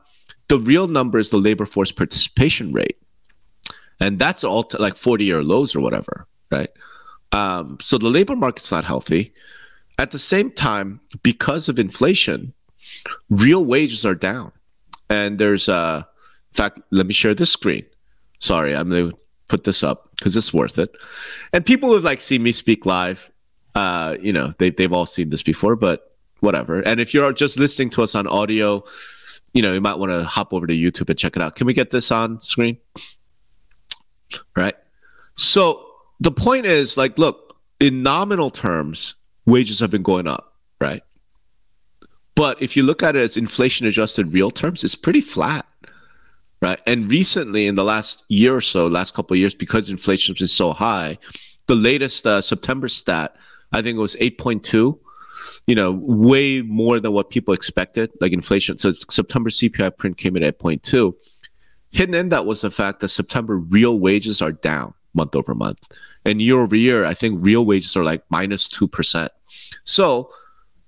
the 0.50 0.60
real 0.60 0.88
number 0.88 1.19
is 1.19 1.30
the 1.30 1.38
labor 1.38 1.66
force 1.66 1.92
participation 1.92 2.72
rate. 2.74 2.98
And 4.02 4.18
that's 4.18 4.44
all 4.44 4.69
like 4.80 4.95
40 4.95 5.26
year 5.26 5.44
lows 5.44 5.76
or 5.76 5.81
whatever 5.81 6.28
right? 6.52 6.69
Um, 7.31 7.78
so 7.81 7.98
the 7.98 8.07
labor 8.07 8.36
market's 8.36 8.72
not 8.72 8.86
healthy. 8.86 9.33
At 9.98 10.12
the 10.12 10.19
same 10.19 10.52
time 10.52 11.00
because 11.24 11.69
of 11.69 11.78
inflation 11.78 12.54
real 13.30 13.66
wages 13.66 14.06
are 14.06 14.16
down. 14.16 14.52
And 15.10 15.40
there's 15.40 15.68
uh 15.69 16.04
in 16.52 16.54
fact 16.54 16.80
let 16.92 17.06
me 17.06 17.14
share 17.14 17.36
this 17.36 17.52
screen. 17.52 17.86
Sorry 18.40 18.76
i'm 18.76 18.90
gonna 18.90 19.12
put 19.50 19.64
this 19.66 19.83
up 19.83 20.10
because 20.16 20.38
it's 20.38 20.54
worth 20.54 20.80
it. 20.80 20.95
And 21.54 21.66
people 21.66 21.90
who've 21.90 22.04
like 22.04 22.22
seen 22.22 22.44
me 22.44 22.52
speak 22.52 22.86
live 22.86 23.30
uh 23.76 24.16
you 24.21 24.33
know 24.33 24.52
they, 24.57 24.69
they've 24.69 24.94
all 24.94 25.06
seen 25.06 25.30
this 25.30 25.44
before 25.44 25.76
but 25.76 26.16
whatever 26.40 26.80
and 26.81 26.99
if 26.99 27.14
you're 27.14 27.33
just 27.33 27.59
listening 27.59 27.90
to 27.90 28.02
us 28.02 28.16
on 28.16 28.26
audio 28.28 28.83
you 29.54 29.61
know 29.61 29.73
you 29.73 29.81
might 29.81 29.97
want 29.97 30.11
to 30.11 30.23
hop 30.23 30.54
over 30.54 30.66
to 30.66 30.73
youtube 30.73 31.09
and 31.09 31.19
check 31.19 31.35
it 31.35 31.42
out 31.42 31.56
can 31.56 31.68
we 31.68 31.73
get 31.73 31.92
this 31.92 32.11
on 32.11 32.40
screen 32.42 32.78
right? 34.56 34.76
So 35.38 35.85
the 36.19 36.31
point 36.31 36.66
is 36.66 36.97
like, 36.97 37.18
look, 37.18 37.57
in 37.80 38.04
nominal 38.04 38.49
terms, 38.49 39.16
wages 39.45 39.80
have 39.80 39.90
been 39.90 40.04
going 40.04 40.28
up, 40.28 40.54
right? 40.81 41.04
But 42.35 42.61
if 42.61 42.78
you 42.78 42.83
look 42.83 43.04
at 43.04 43.16
it 43.16 43.19
as 43.19 43.38
inflation 43.38 43.88
adjusted 43.88 44.33
real 44.33 44.52
terms, 44.52 44.83
it's 44.83 44.95
pretty 44.95 45.21
flat, 45.21 45.66
right? 46.61 46.80
And 46.85 47.09
recently, 47.09 47.68
in 47.68 47.76
the 47.76 47.83
last 47.83 48.26
year 48.30 48.56
or 48.56 48.61
so, 48.61 48.88
last 48.88 49.14
couple 49.14 49.35
of 49.35 49.40
years, 49.40 49.56
because 49.56 49.90
inflation 49.90 50.33
has 50.33 50.40
been 50.40 50.47
so 50.47 50.71
high, 50.71 51.18
the 51.68 51.76
latest 51.76 52.26
uh, 52.26 52.42
September 52.42 52.88
stat, 52.88 53.35
I 53.71 53.81
think 53.81 53.97
it 53.97 54.02
was 54.02 54.16
8.2, 54.16 54.99
you 55.68 55.76
know, 55.76 55.99
way 56.02 56.61
more 56.61 56.99
than 56.99 57.14
what 57.14 57.30
people 57.30 57.54
expected, 57.54 58.11
like 58.19 58.31
inflation. 58.31 58.78
So 58.78 58.92
September 59.09 59.49
CPI 59.49 59.97
print 59.97 60.18
came 60.18 60.35
in 60.35 60.44
at 60.44 60.59
0.2 60.59 61.14
Hidden 61.92 62.14
in 62.14 62.30
that 62.30 62.45
was 62.45 62.61
the 62.61 62.71
fact 62.71 62.99
that 62.99 63.09
September 63.09 63.57
real 63.57 63.99
wages 63.99 64.42
are 64.42 64.52
down 64.52 64.94
month 65.14 65.35
over 65.35 65.56
month. 65.56 65.80
And 66.26 66.42
year 66.42 66.59
over 66.59 66.76
year, 66.76 67.06
I 67.06 67.14
think 67.14 67.44
real 67.44 67.66
wages 67.66 67.95
are 67.97 68.04
like 68.04 68.23
minus 68.30 68.68
2%. 68.68 69.30
So 69.85 70.30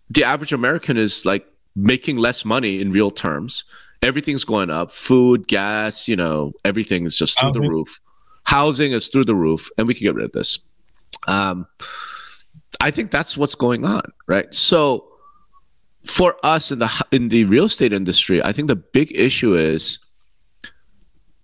the 0.10 0.24
average 0.24 0.54
American 0.54 0.98
is 0.98 1.26
like 1.26 1.46
making 1.76 2.18
less 2.18 2.46
money 2.46 2.82
in 2.82 2.92
real 2.92 3.10
terms. 3.10 3.64
Everything's 4.04 4.44
going 4.44 4.70
up 4.70 4.92
food, 4.92 5.48
gas, 5.48 6.08
you 6.08 6.16
know, 6.16 6.54
everything 6.66 7.06
is 7.06 7.18
just 7.18 7.40
through 7.40 7.54
the 7.54 7.62
roof. 7.62 8.00
housing 8.44 8.92
is 8.92 9.08
through 9.08 9.26
the 9.26 9.36
roof, 9.36 9.70
and 9.78 9.88
we 9.88 9.94
can 9.94 10.04
get 10.04 10.16
rid 10.16 10.26
of 10.26 10.32
this. 10.32 10.60
Um, 11.28 11.68
I 12.82 12.92
think 12.92 13.12
that's 13.12 13.38
what's 13.38 13.56
going 13.56 13.86
on, 13.86 14.02
right? 14.28 14.54
So 14.54 15.08
for 16.04 16.36
us 16.44 16.72
in 16.72 16.80
the 16.80 17.06
in 17.12 17.30
the 17.30 17.46
real 17.46 17.66
estate 17.66 17.94
industry, 17.94 18.44
I 18.44 18.52
think 18.52 18.68
the 18.68 18.76
big 18.76 19.16
issue 19.18 19.56
is 19.56 20.00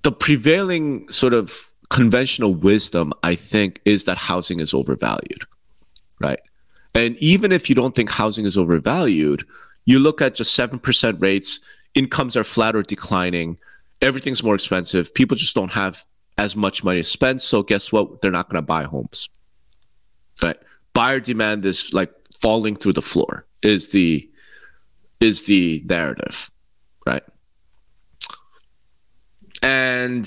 the 0.01 0.11
prevailing 0.11 1.09
sort 1.11 1.33
of 1.33 1.69
conventional 1.89 2.55
wisdom. 2.55 3.13
I 3.23 3.35
think 3.35 3.81
is 3.85 4.05
that 4.05 4.17
housing 4.17 4.59
is 4.59 4.73
overvalued, 4.73 5.45
right? 6.19 6.39
And 6.95 7.15
even 7.17 7.51
if 7.51 7.69
you 7.69 7.75
don't 7.75 7.95
think 7.95 8.09
housing 8.09 8.45
is 8.45 8.57
overvalued, 8.57 9.45
you 9.85 9.99
look 9.99 10.21
at 10.21 10.33
just 10.33 10.55
seven 10.55 10.79
percent 10.79 11.21
rates, 11.21 11.59
incomes 11.93 12.35
are 12.35 12.43
flat 12.43 12.75
or 12.75 12.81
declining, 12.81 13.57
everything's 14.01 14.41
more 14.41 14.55
expensive. 14.55 15.13
People 15.13 15.37
just 15.37 15.53
don't 15.53 15.71
have 15.71 16.03
as 16.39 16.55
much 16.55 16.83
money 16.83 16.99
to 16.99 17.03
spend. 17.03 17.41
So 17.41 17.61
guess 17.61 17.91
what? 17.91 18.21
They're 18.21 18.31
not 18.31 18.49
going 18.49 18.61
to 18.61 18.65
buy 18.65 18.83
homes, 18.83 19.29
right? 20.41 20.57
Buyer 20.97 21.19
demand 21.19 21.63
is 21.63 21.93
like 21.93 22.11
falling 22.41 22.75
through 22.75 22.93
the 22.93 23.03
floor. 23.03 23.45
Is 23.61 23.89
the 23.89 24.27
is 25.19 25.45
the 25.45 25.83
narrative, 25.85 26.49
right? 27.05 27.21
And 29.61 30.25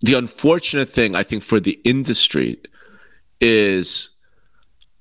the 0.00 0.14
unfortunate 0.14 0.88
thing, 0.88 1.14
I 1.14 1.22
think, 1.22 1.42
for 1.42 1.60
the 1.60 1.78
industry 1.84 2.56
is 3.42 4.08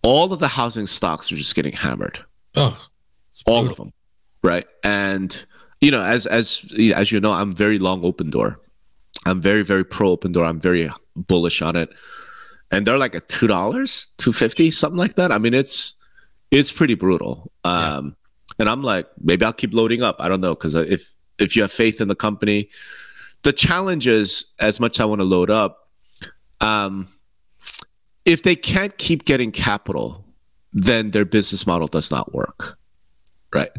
all 0.03 0.33
of 0.33 0.39
the 0.39 0.49
housing 0.49 0.85
stocks 0.85 1.31
are 1.31 1.37
just 1.37 1.55
getting 1.55 1.71
hammered. 1.71 2.19
Oh, 2.55 2.77
all 3.45 3.69
of 3.69 3.77
them, 3.77 3.93
right? 4.43 4.67
And 4.83 5.45
you 5.79 5.91
know, 5.91 6.01
as 6.01 6.25
as 6.25 6.73
as 6.93 7.13
you 7.13 7.21
know, 7.21 7.31
I'm 7.31 7.55
very 7.55 7.79
long 7.79 8.01
Opendoor 8.01 8.57
I'm 9.25 9.41
very 9.41 9.63
very 9.63 9.85
pro 9.85 10.17
Opendoor 10.17 10.45
I'm 10.45 10.59
very 10.59 10.91
bullish 11.15 11.61
on 11.61 11.77
it, 11.77 11.89
and 12.71 12.85
they're 12.85 12.97
like 12.97 13.15
at 13.15 13.27
two 13.27 13.47
dollars, 13.47 14.09
two 14.17 14.33
fifty, 14.33 14.71
something 14.71 14.97
like 14.97 15.15
that. 15.15 15.31
I 15.31 15.37
mean, 15.37 15.53
it's 15.53 15.95
it's 16.51 16.71
pretty 16.71 16.95
brutal. 16.95 17.51
Um, 17.63 18.15
and 18.59 18.69
I'm 18.69 18.81
like, 18.81 19.07
maybe 19.21 19.45
I'll 19.45 19.53
keep 19.53 19.73
loading 19.73 20.03
up. 20.03 20.17
I 20.19 20.27
don't 20.27 20.41
know 20.41 20.55
because 20.55 20.75
if 20.75 21.13
if 21.39 21.55
you 21.55 21.61
have 21.61 21.71
faith 21.71 22.01
in 22.01 22.07
the 22.07 22.15
company, 22.15 22.69
the 23.43 23.53
challenge 23.53 24.07
is 24.07 24.45
as 24.59 24.79
much 24.79 24.97
as 24.97 25.01
I 25.01 25.05
want 25.05 25.21
to 25.21 25.25
load 25.25 25.49
up. 25.49 25.89
Um, 26.61 27.07
if 28.25 28.43
they 28.43 28.55
can't 28.55 28.97
keep 28.97 29.25
getting 29.25 29.51
capital, 29.51 30.25
then 30.73 31.11
their 31.11 31.25
business 31.25 31.67
model 31.67 31.87
does 31.87 32.09
not 32.09 32.33
work, 32.33 32.77
right? 33.53 33.71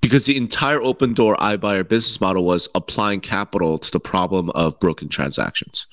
Because 0.00 0.24
the 0.24 0.36
entire 0.36 0.78
Opendoor 0.78 1.36
iBuyer 1.36 1.86
business 1.86 2.20
model 2.20 2.44
was 2.44 2.68
applying 2.74 3.20
capital 3.20 3.78
to 3.78 3.90
the 3.90 4.00
problem 4.00 4.50
of 4.50 4.78
broken 4.80 5.08
transactions? 5.08 5.86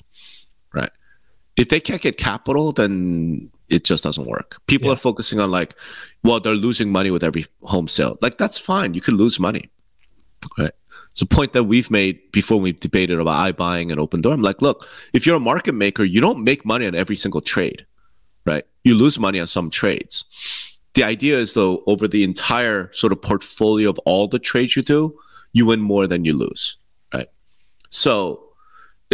If 1.56 1.68
they 1.68 1.80
can't 1.80 2.02
get 2.02 2.16
capital, 2.16 2.72
then 2.72 3.50
it 3.68 3.84
just 3.84 4.04
doesn't 4.04 4.26
work. 4.26 4.60
People 4.66 4.88
yeah. 4.88 4.94
are 4.94 4.96
focusing 4.96 5.40
on 5.40 5.50
like, 5.50 5.74
well, 6.22 6.40
they're 6.40 6.54
losing 6.54 6.90
money 6.90 7.10
with 7.10 7.22
every 7.22 7.46
home 7.62 7.88
sale. 7.88 8.18
Like 8.20 8.38
that's 8.38 8.58
fine. 8.58 8.94
You 8.94 9.00
can 9.00 9.16
lose 9.16 9.38
money. 9.38 9.70
Right. 10.58 10.72
It's 11.10 11.22
a 11.22 11.26
point 11.26 11.52
that 11.52 11.64
we've 11.64 11.90
made 11.90 12.20
before 12.32 12.58
we've 12.58 12.78
debated 12.80 13.20
about 13.20 13.54
iBuying 13.54 13.92
and 13.92 14.00
Opendoor. 14.00 14.32
I'm 14.32 14.42
like, 14.42 14.60
look, 14.60 14.86
if 15.12 15.26
you're 15.26 15.36
a 15.36 15.40
market 15.40 15.72
maker, 15.74 16.02
you 16.02 16.20
don't 16.20 16.42
make 16.42 16.64
money 16.64 16.86
on 16.86 16.94
every 16.96 17.14
single 17.14 17.40
trade, 17.40 17.86
right? 18.44 18.64
You 18.82 18.96
lose 18.96 19.18
money 19.18 19.38
on 19.38 19.46
some 19.46 19.70
trades. 19.70 20.24
The 20.94 21.04
idea 21.04 21.38
is 21.38 21.54
though, 21.54 21.84
over 21.86 22.08
the 22.08 22.24
entire 22.24 22.92
sort 22.92 23.12
of 23.12 23.22
portfolio 23.22 23.90
of 23.90 23.98
all 24.00 24.26
the 24.26 24.40
trades 24.40 24.74
you 24.74 24.82
do, 24.82 25.16
you 25.52 25.66
win 25.66 25.80
more 25.80 26.08
than 26.08 26.24
you 26.24 26.32
lose, 26.36 26.78
right? 27.12 27.28
So 27.90 28.44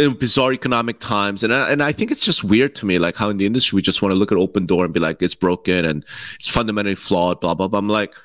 in 0.01 0.13
bizarre 0.13 0.51
economic 0.51 0.99
times. 0.99 1.43
And 1.43 1.53
I, 1.53 1.71
and 1.71 1.83
I 1.83 1.91
think 1.91 2.11
it's 2.11 2.25
just 2.25 2.43
weird 2.43 2.75
to 2.75 2.85
me 2.85 2.97
like 2.97 3.15
how 3.15 3.29
in 3.29 3.37
the 3.37 3.45
industry 3.45 3.75
we 3.75 3.81
just 3.81 4.01
want 4.01 4.11
to 4.11 4.15
look 4.15 4.31
at 4.31 4.37
Opendoor 4.37 4.83
and 4.83 4.93
be 4.93 4.99
like 4.99 5.21
it's 5.21 5.35
broken 5.35 5.85
and 5.85 6.05
it's 6.35 6.49
fundamentally 6.49 6.95
flawed 6.95 7.39
blah 7.39 7.53
blah 7.53 7.67
blah. 7.67 7.79
I'm 7.79 7.87
like 7.87 8.15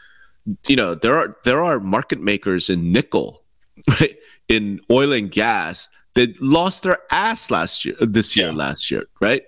you 0.67 0.77
know 0.77 0.95
there 0.95 1.15
are 1.15 1.37
there 1.45 1.63
are 1.63 1.79
market 1.81 2.21
makers 2.21 2.71
in 2.71 2.93
nickel 2.93 3.43
right? 4.01 4.17
In 4.49 4.81
oil 4.91 5.13
and 5.13 5.31
gas 5.31 5.89
that 6.15 6.41
lost 6.41 6.85
their 6.85 6.99
ass 7.11 7.51
last 7.51 7.85
year 7.85 7.95
this 8.01 8.37
year 8.37 8.47
yeah. 8.47 8.55
last 8.55 8.91
year 8.91 9.05
right? 9.21 9.43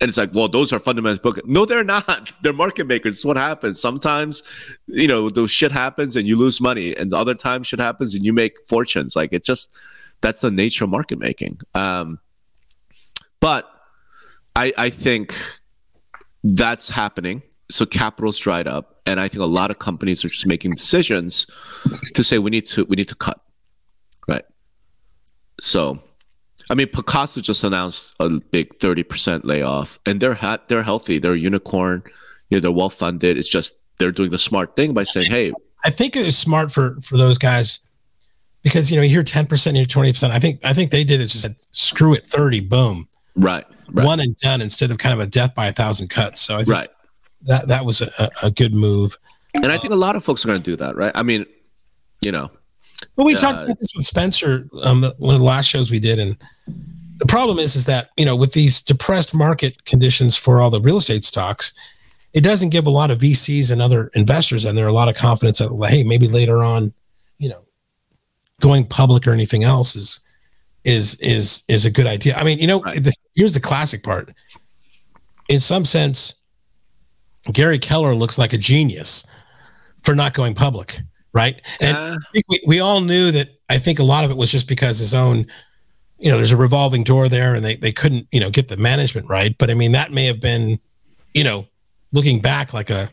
And 0.00 0.08
it's 0.08 0.16
like 0.16 0.32
well 0.32 0.48
those 0.48 0.72
are 0.72 0.78
fundamentals 0.78 1.18
broken. 1.18 1.42
No 1.46 1.66
they're 1.66 1.84
not. 1.84 2.32
They're 2.42 2.52
market 2.52 2.86
makers. 2.86 3.16
It's 3.16 3.24
what 3.24 3.36
happens. 3.36 3.80
Sometimes 3.80 4.42
you 4.86 5.08
know 5.08 5.28
those 5.28 5.50
shit 5.50 5.72
happens 5.72 6.16
and 6.16 6.26
you 6.26 6.36
lose 6.36 6.60
money 6.60 6.96
and 6.96 7.12
other 7.12 7.34
times 7.34 7.66
shit 7.66 7.80
happens 7.80 8.14
and 8.14 8.24
you 8.24 8.32
make 8.32 8.54
fortunes. 8.66 9.14
Like 9.14 9.32
it 9.32 9.44
just 9.44 9.70
that's 10.20 10.40
the 10.40 10.50
nature 10.50 10.84
of 10.84 10.90
market 10.90 11.18
making. 11.18 11.60
Um, 11.74 12.18
but 13.40 13.68
I, 14.56 14.72
I 14.76 14.90
think 14.90 15.34
that's 16.42 16.88
happening. 16.88 17.42
So 17.70 17.86
capital's 17.86 18.38
dried 18.38 18.66
up, 18.66 19.00
and 19.06 19.20
I 19.20 19.28
think 19.28 19.42
a 19.42 19.46
lot 19.46 19.70
of 19.70 19.78
companies 19.78 20.24
are 20.24 20.28
just 20.28 20.46
making 20.46 20.72
decisions 20.72 21.46
to 22.14 22.24
say 22.24 22.38
we 22.38 22.50
need 22.50 22.66
to 22.66 22.84
we 22.86 22.96
need 22.96 23.08
to 23.08 23.14
cut, 23.14 23.40
right? 24.26 24.44
So, 25.60 26.00
I 26.70 26.74
mean, 26.74 26.86
Pacaso 26.86 27.42
just 27.42 27.62
announced 27.64 28.14
a 28.20 28.30
big 28.30 28.78
thirty 28.78 29.02
percent 29.02 29.44
layoff, 29.44 29.98
and 30.06 30.18
they're 30.18 30.34
ha- 30.34 30.62
they're 30.68 30.82
healthy, 30.82 31.18
they're 31.18 31.34
unicorn, 31.34 32.02
you 32.48 32.56
know, 32.56 32.60
they're 32.60 32.72
well 32.72 32.90
funded. 32.90 33.36
It's 33.36 33.48
just 33.48 33.76
they're 33.98 34.12
doing 34.12 34.30
the 34.30 34.38
smart 34.38 34.76
thing 34.76 34.94
by 34.94 35.04
saying, 35.04 35.30
"Hey." 35.30 35.52
I 35.84 35.90
think 35.90 36.16
it 36.16 36.24
was 36.24 36.36
smart 36.36 36.72
for 36.72 36.96
for 37.02 37.18
those 37.18 37.38
guys 37.38 37.80
because 38.68 38.90
you 38.90 38.96
know 38.96 39.02
you 39.02 39.08
hear 39.08 39.22
10% 39.22 39.66
you 39.66 39.78
hear 39.78 39.86
20% 39.86 40.30
i 40.30 40.38
think 40.38 40.60
i 40.64 40.72
think 40.72 40.90
they 40.90 41.04
did 41.04 41.20
it 41.20 41.26
just 41.26 41.42
said 41.42 41.56
screw 41.72 42.14
it 42.14 42.24
30 42.26 42.60
boom. 42.60 43.08
Right, 43.36 43.64
right, 43.92 44.04
one 44.04 44.18
and 44.18 44.36
done 44.38 44.60
instead 44.60 44.90
of 44.90 44.98
kind 44.98 45.12
of 45.12 45.20
a 45.20 45.26
death 45.26 45.54
by 45.54 45.68
a 45.68 45.72
thousand 45.72 46.08
cuts. 46.10 46.40
So 46.40 46.56
i 46.56 46.58
think 46.58 46.68
right. 46.68 46.88
that 47.42 47.68
that 47.68 47.84
was 47.84 48.02
a, 48.02 48.30
a 48.42 48.50
good 48.50 48.74
move. 48.74 49.16
And 49.54 49.72
i 49.72 49.78
think 49.78 49.92
a 49.92 49.96
lot 49.96 50.16
of 50.16 50.24
folks 50.24 50.44
are 50.44 50.48
going 50.48 50.60
to 50.60 50.70
do 50.70 50.76
that 50.76 50.96
right? 50.96 51.12
I 51.14 51.22
mean 51.22 51.46
you 52.20 52.32
know 52.32 52.50
well 53.16 53.26
we 53.26 53.34
uh, 53.34 53.38
talked 53.38 53.58
about 53.58 53.68
this 53.68 53.92
with 53.94 54.04
spencer 54.04 54.68
um, 54.82 55.02
one 55.18 55.34
of 55.34 55.40
the 55.40 55.46
last 55.46 55.66
shows 55.66 55.90
we 55.90 56.00
did 56.00 56.18
and 56.18 56.36
the 57.18 57.26
problem 57.26 57.58
is 57.58 57.76
is 57.76 57.84
that 57.84 58.10
you 58.16 58.24
know 58.24 58.36
with 58.36 58.52
these 58.52 58.80
depressed 58.80 59.32
market 59.34 59.84
conditions 59.84 60.36
for 60.36 60.60
all 60.60 60.70
the 60.70 60.80
real 60.80 60.96
estate 60.96 61.24
stocks 61.24 61.72
it 62.32 62.42
doesn't 62.42 62.70
give 62.70 62.86
a 62.86 62.90
lot 62.90 63.10
of 63.12 63.20
vcs 63.20 63.70
and 63.70 63.80
other 63.80 64.10
investors 64.14 64.64
and 64.64 64.76
there 64.76 64.84
are 64.84 64.90
a 64.90 64.92
lot 64.92 65.08
of 65.08 65.14
confidence 65.14 65.58
that 65.58 65.70
hey 65.88 66.02
maybe 66.02 66.26
later 66.26 66.64
on 66.64 66.92
you 67.38 67.48
know 67.48 67.62
going 68.60 68.86
public 68.86 69.26
or 69.26 69.32
anything 69.32 69.64
else 69.64 69.96
is 69.96 70.20
is 70.84 71.14
is 71.20 71.62
is 71.68 71.84
a 71.84 71.90
good 71.90 72.06
idea. 72.06 72.34
I 72.36 72.44
mean, 72.44 72.58
you 72.58 72.66
know, 72.66 72.80
right. 72.80 73.02
the, 73.02 73.12
here's 73.34 73.54
the 73.54 73.60
classic 73.60 74.02
part. 74.02 74.32
In 75.48 75.60
some 75.60 75.84
sense, 75.84 76.34
Gary 77.52 77.78
Keller 77.78 78.14
looks 78.14 78.38
like 78.38 78.52
a 78.52 78.58
genius 78.58 79.26
for 80.02 80.14
not 80.14 80.34
going 80.34 80.54
public, 80.54 81.00
right? 81.32 81.60
And 81.80 81.96
uh, 81.96 82.16
we, 82.48 82.60
we 82.66 82.80
all 82.80 83.00
knew 83.00 83.30
that. 83.32 83.50
I 83.70 83.78
think 83.78 83.98
a 83.98 84.02
lot 84.02 84.24
of 84.24 84.30
it 84.30 84.36
was 84.36 84.50
just 84.50 84.66
because 84.66 84.98
his 84.98 85.12
own, 85.12 85.46
you 86.18 86.30
know, 86.30 86.38
there's 86.38 86.52
a 86.52 86.56
revolving 86.56 87.04
door 87.04 87.28
there, 87.28 87.54
and 87.54 87.64
they 87.64 87.76
they 87.76 87.92
couldn't, 87.92 88.26
you 88.32 88.40
know, 88.40 88.50
get 88.50 88.68
the 88.68 88.76
management 88.76 89.28
right. 89.28 89.56
But 89.58 89.70
I 89.70 89.74
mean, 89.74 89.92
that 89.92 90.12
may 90.12 90.24
have 90.24 90.40
been, 90.40 90.80
you 91.34 91.44
know, 91.44 91.66
looking 92.12 92.40
back 92.40 92.72
like 92.72 92.90
a 92.90 93.10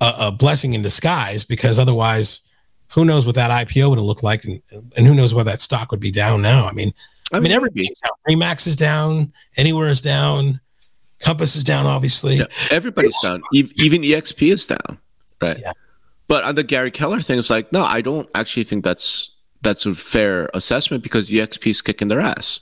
a, 0.00 0.14
a 0.18 0.32
blessing 0.32 0.74
in 0.74 0.82
disguise 0.82 1.44
because 1.44 1.78
otherwise 1.78 2.42
who 2.92 3.04
knows 3.04 3.26
what 3.26 3.34
that 3.34 3.50
IPO 3.50 3.88
would 3.90 3.98
have 3.98 4.04
looked 4.04 4.22
like, 4.22 4.44
and, 4.44 4.62
and 4.96 5.06
who 5.06 5.14
knows 5.14 5.34
where 5.34 5.44
that 5.44 5.60
stock 5.60 5.90
would 5.90 6.00
be 6.00 6.10
down 6.10 6.42
now. 6.42 6.66
I 6.66 6.72
mean, 6.72 6.92
I 7.32 7.40
mean, 7.40 7.52
everything's 7.52 8.00
down. 8.00 8.12
Remax 8.28 8.66
is 8.66 8.76
down. 8.76 9.32
Anywhere 9.56 9.88
is 9.88 10.00
down. 10.00 10.60
Compass 11.20 11.56
is 11.56 11.64
down, 11.64 11.86
obviously. 11.86 12.36
Yeah, 12.36 12.44
everybody's 12.70 13.18
down. 13.22 13.42
Even 13.52 14.02
EXP 14.02 14.52
is 14.52 14.66
down, 14.66 14.98
right? 15.40 15.58
Yeah. 15.58 15.72
But 16.28 16.44
on 16.44 16.54
the 16.54 16.62
Gary 16.62 16.90
Keller 16.90 17.20
thing, 17.20 17.38
it's 17.38 17.50
like, 17.50 17.72
no, 17.72 17.82
I 17.82 18.00
don't 18.00 18.28
actually 18.34 18.64
think 18.64 18.84
that's 18.84 19.30
that's 19.62 19.86
a 19.86 19.94
fair 19.94 20.50
assessment 20.54 21.02
because 21.02 21.30
EXP 21.30 21.66
is 21.66 21.82
kicking 21.82 22.08
their 22.08 22.20
ass. 22.20 22.60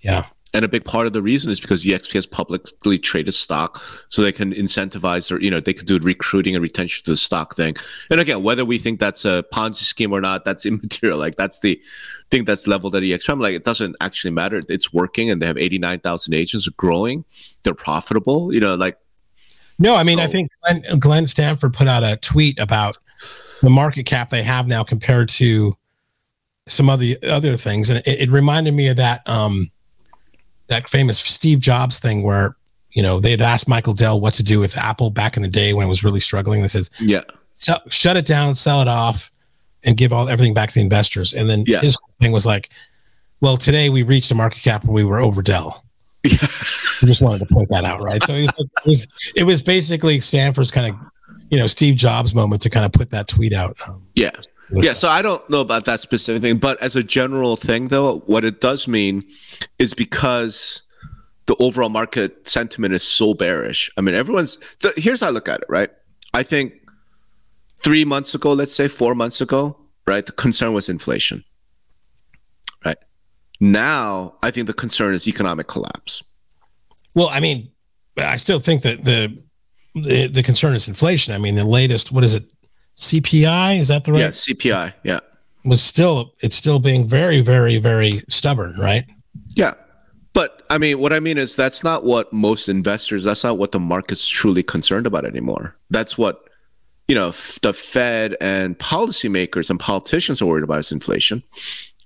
Yeah. 0.00 0.26
And 0.54 0.64
a 0.64 0.68
big 0.68 0.84
part 0.84 1.06
of 1.06 1.12
the 1.12 1.20
reason 1.20 1.50
is 1.50 1.60
because 1.60 1.84
EXP 1.84 2.12
has 2.14 2.26
publicly 2.26 2.98
traded 2.98 3.34
stock, 3.34 3.82
so 4.08 4.22
they 4.22 4.32
can 4.32 4.52
incentivize 4.54 5.30
or 5.30 5.40
you 5.40 5.50
know 5.50 5.60
they 5.60 5.74
could 5.74 5.86
do 5.86 5.98
recruiting 5.98 6.54
and 6.54 6.62
retention 6.62 7.04
to 7.04 7.10
the 7.10 7.16
stock 7.16 7.54
thing. 7.54 7.76
And 8.10 8.18
again, 8.18 8.42
whether 8.42 8.64
we 8.64 8.78
think 8.78 8.98
that's 8.98 9.24
a 9.24 9.44
Ponzi 9.52 9.82
scheme 9.82 10.12
or 10.12 10.20
not, 10.20 10.44
that's 10.44 10.64
immaterial. 10.66 11.18
Like 11.18 11.36
that's 11.36 11.58
the 11.58 11.80
thing 12.30 12.44
that's 12.44 12.66
leveled 12.66 12.94
at 12.94 13.02
EXP. 13.02 13.28
I'm 13.28 13.40
like, 13.40 13.54
it 13.54 13.64
doesn't 13.64 13.96
actually 14.00 14.30
matter. 14.30 14.62
It's 14.68 14.92
working, 14.92 15.30
and 15.30 15.42
they 15.42 15.46
have 15.46 15.58
89,000 15.58 16.34
agents, 16.34 16.68
growing, 16.68 17.24
they're 17.62 17.74
profitable. 17.74 18.52
You 18.52 18.60
know, 18.60 18.74
like. 18.74 18.98
No, 19.78 19.94
I 19.94 20.02
mean, 20.02 20.18
so. 20.18 20.24
I 20.24 20.26
think 20.26 20.50
Glenn, 20.64 20.98
Glenn 20.98 21.26
Sanford 21.26 21.72
put 21.72 21.86
out 21.86 22.02
a 22.02 22.16
tweet 22.16 22.58
about 22.58 22.98
the 23.62 23.70
market 23.70 24.04
cap 24.04 24.30
they 24.30 24.42
have 24.42 24.66
now 24.66 24.82
compared 24.82 25.28
to 25.28 25.74
some 26.66 26.90
of 26.90 27.00
the 27.00 27.18
other 27.22 27.56
things, 27.56 27.90
and 27.90 27.98
it, 28.06 28.22
it 28.22 28.30
reminded 28.30 28.74
me 28.74 28.88
of 28.88 28.96
that. 28.96 29.28
Um, 29.28 29.70
that 30.68 30.88
famous 30.88 31.18
Steve 31.18 31.60
Jobs 31.60 31.98
thing 31.98 32.22
where 32.22 32.56
you 32.90 33.02
know 33.02 33.20
they 33.20 33.30
had 33.30 33.40
asked 33.40 33.68
Michael 33.68 33.94
Dell 33.94 34.20
what 34.20 34.34
to 34.34 34.42
do 34.42 34.60
with 34.60 34.76
Apple 34.76 35.10
back 35.10 35.36
in 35.36 35.42
the 35.42 35.48
day 35.48 35.72
when 35.72 35.86
it 35.86 35.88
was 35.88 36.04
really 36.04 36.20
struggling. 36.20 36.62
They 36.62 36.68
says, 36.68 36.90
"Yeah, 37.00 37.22
so, 37.52 37.74
shut 37.88 38.16
it 38.16 38.26
down, 38.26 38.54
sell 38.54 38.80
it 38.80 38.88
off, 38.88 39.30
and 39.82 39.96
give 39.96 40.12
all 40.12 40.28
everything 40.28 40.54
back 40.54 40.70
to 40.70 40.74
the 40.76 40.80
investors." 40.80 41.32
And 41.34 41.48
then 41.48 41.64
yeah. 41.66 41.80
his 41.80 41.96
thing 42.20 42.32
was 42.32 42.46
like, 42.46 42.70
"Well, 43.40 43.56
today 43.56 43.90
we 43.90 44.02
reached 44.02 44.30
a 44.30 44.34
market 44.34 44.62
cap 44.62 44.84
where 44.84 44.94
we 44.94 45.04
were 45.04 45.18
over 45.18 45.42
Dell." 45.42 45.84
Yeah. 46.24 46.38
I 46.42 47.06
just 47.06 47.22
wanted 47.22 47.46
to 47.46 47.54
point 47.54 47.68
that 47.70 47.84
out, 47.84 48.02
right? 48.02 48.22
So 48.24 48.34
it 48.34 48.42
was, 48.42 48.52
it 48.58 48.86
was, 48.86 49.32
it 49.36 49.44
was 49.44 49.62
basically 49.62 50.20
Sanford's 50.20 50.70
kind 50.70 50.92
of, 50.92 51.00
you 51.50 51.58
know, 51.58 51.66
Steve 51.66 51.94
Jobs 51.94 52.34
moment 52.34 52.62
to 52.62 52.70
kind 52.70 52.84
of 52.84 52.92
put 52.92 53.10
that 53.10 53.28
tweet 53.28 53.52
out. 53.52 53.76
Um, 53.86 54.04
yeah. 54.14 54.32
Yeah. 54.72 54.94
So 54.94 55.08
I 55.08 55.22
don't 55.22 55.48
know 55.48 55.60
about 55.60 55.84
that 55.86 56.00
specific 56.00 56.42
thing, 56.42 56.58
but 56.58 56.80
as 56.82 56.94
a 56.96 57.02
general 57.02 57.56
thing, 57.56 57.88
though, 57.88 58.18
what 58.26 58.44
it 58.44 58.60
does 58.60 58.86
mean 58.86 59.24
is 59.78 59.94
because 59.94 60.82
the 61.46 61.56
overall 61.58 61.88
market 61.88 62.46
sentiment 62.46 62.92
is 62.92 63.02
so 63.02 63.32
bearish. 63.34 63.90
I 63.96 64.02
mean, 64.02 64.14
everyone's, 64.14 64.58
here's 64.96 65.22
how 65.22 65.28
I 65.28 65.30
look 65.30 65.48
at 65.48 65.60
it, 65.60 65.66
right? 65.68 65.90
I 66.34 66.42
think 66.42 66.74
three 67.78 68.04
months 68.04 68.34
ago, 68.34 68.52
let's 68.52 68.74
say 68.74 68.88
four 68.88 69.14
months 69.14 69.40
ago, 69.40 69.78
right, 70.06 70.26
the 70.26 70.32
concern 70.32 70.74
was 70.74 70.88
inflation, 70.90 71.42
right? 72.84 72.98
Now, 73.60 74.34
I 74.42 74.50
think 74.50 74.66
the 74.66 74.74
concern 74.74 75.14
is 75.14 75.26
economic 75.26 75.68
collapse. 75.68 76.22
Well, 77.14 77.28
I 77.28 77.40
mean, 77.40 77.70
I 78.18 78.36
still 78.36 78.60
think 78.60 78.82
that 78.82 79.04
the 79.04 79.42
the, 79.94 80.28
the 80.28 80.42
concern 80.42 80.74
is 80.74 80.86
inflation. 80.86 81.34
I 81.34 81.38
mean, 81.38 81.54
the 81.56 81.64
latest, 81.64 82.12
what 82.12 82.22
is 82.22 82.34
it, 82.34 82.52
CPI? 82.98 83.78
Is 83.78 83.88
that 83.88 84.04
the 84.04 84.12
right? 84.12 84.20
Yeah, 84.20 84.28
CPI. 84.28 84.92
Yeah, 85.04 85.20
was 85.64 85.80
still 85.80 86.34
it's 86.40 86.56
still 86.56 86.78
being 86.78 87.06
very, 87.06 87.40
very, 87.40 87.78
very 87.78 88.22
stubborn, 88.28 88.74
right? 88.78 89.04
Yeah, 89.54 89.74
but 90.32 90.62
I 90.68 90.78
mean, 90.78 90.98
what 90.98 91.12
I 91.12 91.20
mean 91.20 91.38
is 91.38 91.56
that's 91.56 91.82
not 91.84 92.04
what 92.04 92.32
most 92.32 92.68
investors. 92.68 93.24
That's 93.24 93.44
not 93.44 93.56
what 93.56 93.72
the 93.72 93.80
market's 93.80 94.28
truly 94.28 94.62
concerned 94.62 95.06
about 95.06 95.24
anymore. 95.24 95.76
That's 95.90 96.18
what 96.18 96.50
you 97.06 97.14
know 97.14 97.30
the 97.62 97.72
Fed 97.72 98.36
and 98.40 98.78
policymakers 98.78 99.70
and 99.70 99.78
politicians 99.78 100.42
are 100.42 100.46
worried 100.46 100.64
about 100.64 100.80
is 100.80 100.92
inflation, 100.92 101.42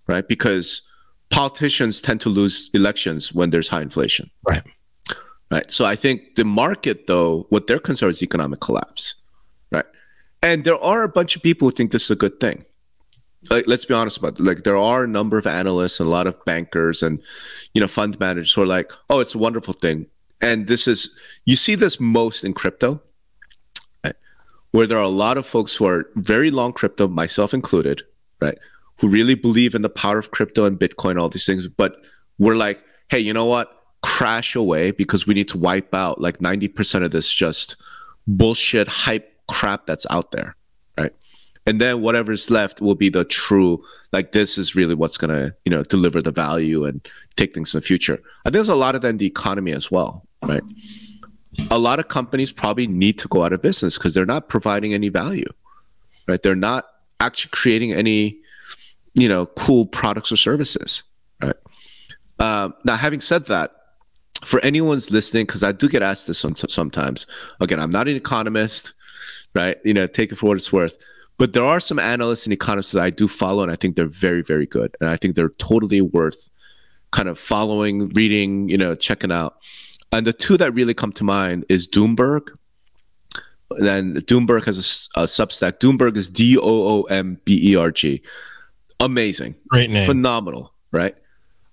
right? 0.07 0.27
Because 0.29 0.83
politicians 1.31 2.01
tend 2.01 2.21
to 2.21 2.29
lose 2.29 2.71
elections 2.75 3.33
when 3.33 3.51
there's 3.51 3.69
high 3.69 3.83
inflation. 3.83 4.31
Right. 4.47 4.63
Right. 5.51 5.71
So 5.71 5.85
I 5.85 5.97
think 5.97 6.37
the 6.37 6.45
market, 6.45 7.07
though, 7.07 7.47
what 7.51 7.67
they're 7.67 7.79
concerned 7.79 8.11
is 8.11 8.23
economic 8.23 8.61
collapse. 8.61 9.15
And 10.43 10.65
there 10.65 10.83
are 10.83 11.05
a 11.05 11.09
bunch 11.09 11.37
of 11.37 11.43
people 11.43 11.69
who 11.69 11.75
think 11.75 11.93
this 11.93 12.05
is 12.05 12.11
a 12.11 12.17
good 12.17 12.41
thing. 12.41 12.65
Like, 13.51 13.67
let's 13.67 13.85
be 13.85 13.95
honest 13.95 14.19
about 14.19 14.39
it. 14.39 14.43
Like, 14.43 14.65
there 14.65 14.77
are 14.77 15.05
a 15.05 15.09
number 15.09 15.39
of 15.39 15.47
analysts 15.47 16.01
and 16.01 16.07
a 16.07 16.11
lot 16.11 16.27
of 16.27 16.45
bankers 16.45 17.03
and, 17.03 17.21
you 17.75 17.81
know, 17.81 17.89
fund 17.89 18.19
managers 18.21 18.53
who 18.53 18.63
are 18.63 18.67
like, 18.67 18.93
oh, 19.11 19.21
it's 19.21 19.35
a 19.35 19.39
wonderful 19.39 19.75
thing. 19.75 20.07
And 20.41 20.67
this 20.67 20.87
is, 20.87 21.11
you 21.45 21.57
see 21.57 21.75
this 21.75 22.01
most 22.01 22.45
in 22.45 22.53
crypto, 22.53 23.01
right? 24.05 24.15
where 24.73 24.87
there 24.87 24.99
are 24.99 25.03
a 25.03 25.09
lot 25.09 25.39
of 25.39 25.47
folks 25.47 25.75
who 25.75 25.87
are 25.87 26.09
very 26.17 26.51
long 26.51 26.73
crypto, 26.73 27.07
myself 27.07 27.55
included, 27.55 28.03
right? 28.41 28.59
Who 28.99 29.09
really 29.09 29.35
believe 29.35 29.75
in 29.75 29.83
the 29.83 29.89
power 29.89 30.19
of 30.19 30.31
crypto 30.31 30.65
and 30.65 30.79
Bitcoin, 30.79 31.21
all 31.21 31.29
these 31.29 31.47
things. 31.47 31.69
But 31.69 31.97
we're 32.39 32.57
like, 32.57 32.85
hey, 33.09 33.21
you 33.21 33.33
know 33.33 33.45
what? 33.45 33.85
Crash 34.03 34.57
away 34.57 34.91
because 34.91 35.27
we 35.27 35.35
need 35.35 35.49
to 35.49 35.59
wipe 35.59 35.95
out 35.95 36.21
like 36.21 36.39
90% 36.39 37.05
of 37.05 37.11
this 37.13 37.33
just 37.33 37.77
bullshit 38.27 38.89
hype 38.89 39.32
crap 39.53 39.87
that's 39.87 40.07
out 40.11 40.31
there 40.33 40.57
right? 40.99 41.13
and 41.67 41.81
then 41.81 42.03
whatever's 42.03 42.51
left 42.51 42.81
will 42.81 42.95
be 42.95 43.09
the 43.09 43.25
true 43.25 43.83
like 44.13 44.33
this 44.33 44.59
is 44.59 44.75
really 44.75 44.95
what's 44.95 45.17
going 45.17 45.31
to 45.31 45.55
you 45.65 45.71
know 45.71 45.83
deliver 45.85 46.21
the 46.21 46.33
value 46.33 46.85
and 46.85 47.07
take 47.37 47.55
things 47.55 47.75
in 47.75 47.79
the 47.79 47.87
future. 47.87 48.21
I 48.45 48.49
think 48.49 48.55
there's 48.55 48.69
a 48.69 48.75
lot 48.75 48.95
of 48.95 49.03
that 49.03 49.09
in 49.09 49.17
the 49.19 49.27
economy 49.27 49.73
as 49.73 49.91
well 49.91 50.27
right? 50.43 50.63
A 51.71 51.79
lot 51.79 52.01
of 52.01 52.09
companies 52.09 52.51
probably 52.51 52.87
need 52.87 53.19
to 53.19 53.29
go 53.29 53.45
out 53.45 53.53
of 53.53 53.63
business 53.63 53.99
because 53.99 54.15
they're 54.15 54.27
not 54.27 54.49
providing 54.49 54.95
any 54.95 55.09
value 55.09 55.49
right? 56.27 56.43
They're 56.43 56.55
not 56.55 56.87
actually 57.21 57.51
creating 57.51 57.93
any 57.93 58.39
you 59.15 59.29
know 59.29 59.47
cool 59.47 59.87
products 59.87 60.33
or 60.33 60.37
services 60.37 61.05
right? 61.41 61.57
Um, 62.39 62.75
now 62.85 62.97
having 62.97 63.21
said 63.21 63.47
that 63.47 63.73
for 64.45 64.59
anyone's 64.65 65.13
listening 65.13 65.47
because 65.47 65.63
i 65.63 65.71
do 65.71 65.89
get 65.89 66.03
asked 66.03 66.27
this 66.27 66.45
sometimes 66.67 67.29
again 67.61 67.79
i'm 67.79 67.93
not 67.93 68.09
an 68.09 68.17
economist 68.17 68.93
right 69.55 69.79
you 69.85 69.95
know 69.95 70.07
take 70.07 70.33
it 70.33 70.37
for 70.37 70.47
what 70.47 70.57
it's 70.57 70.73
worth 70.73 70.97
but 71.39 71.55
there 71.55 71.65
are 71.65 71.81
some 71.81 71.99
analysts 71.99 72.47
and 72.47 72.53
economists 72.53 72.93
that 72.93 73.03
I 73.03 73.11
do 73.11 73.27
follow, 73.27 73.63
and 73.63 73.73
I 73.73 73.75
think 73.77 73.97
they're 73.97 74.07
very, 74.07 74.43
very 74.43 74.65
good. 74.65 74.97
And 75.01 75.11
I 75.11 75.17
think 75.17 75.35
they're 75.35 75.49
totally 75.49 76.01
worth 76.01 76.51
kind 77.11 77.29
of 77.29 77.39
following, 77.39 78.11
reading, 78.11 78.69
you 78.69 78.79
know, 78.79 78.95
checking 78.95 79.33
out. 79.33 79.57
And 80.13 80.27
the 80.27 80.33
two 80.33 80.57
that 80.59 80.73
really 80.73 80.95
come 80.95 81.13
to 81.15 81.25
mind 81.25 81.65
is 81.69 81.89
Doomberg. 81.89 82.49
Then 83.79 84.15
Doomberg 84.15 84.67
has 84.67 85.09
a, 85.17 85.23
a 85.23 85.25
Substack. 85.25 85.81
Doomberg 85.81 86.17
is 86.17 86.29
D 86.29 86.59
O 86.59 86.63
O 86.63 87.03
M 87.05 87.41
B 87.45 87.73
E 87.73 87.77
R 87.77 87.91
G. 87.91 88.23
Amazing, 89.01 89.57
great 89.69 89.91
name, 89.91 90.07
phenomenal, 90.07 90.73
right? 90.93 91.17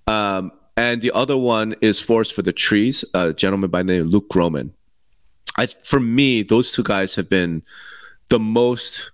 Um, 0.08 0.52
and 0.78 1.00
the 1.02 1.12
other 1.12 1.38
one 1.38 1.76
is 1.82 2.00
Forest 2.00 2.34
for 2.34 2.42
the 2.42 2.54
Trees, 2.54 3.06
a 3.14 3.34
gentleman 3.34 3.70
by 3.70 3.84
the 3.84 3.94
name 3.94 4.02
of 4.04 4.08
Luke 4.08 4.30
Gromen. 4.30 4.74
I, 5.58 5.68
for 5.84 6.00
me, 6.00 6.44
those 6.44 6.72
two 6.72 6.84
guys 6.84 7.16
have 7.16 7.30
been 7.30 7.64
the 8.30 8.40
most 8.40 9.12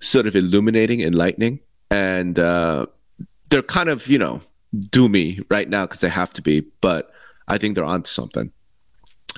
sort 0.00 0.26
of 0.26 0.34
illuminating, 0.34 1.00
enlightening, 1.00 1.60
and 1.90 2.38
uh, 2.38 2.86
they're 3.50 3.62
kind 3.62 3.88
of 3.88 4.06
you 4.06 4.18
know 4.18 4.40
doomy 4.74 5.44
right 5.50 5.68
now 5.68 5.86
because 5.86 6.00
they 6.00 6.08
have 6.08 6.32
to 6.34 6.42
be, 6.42 6.60
but 6.80 7.12
I 7.48 7.58
think 7.58 7.74
they're 7.74 7.84
onto 7.84 8.08
something. 8.08 8.52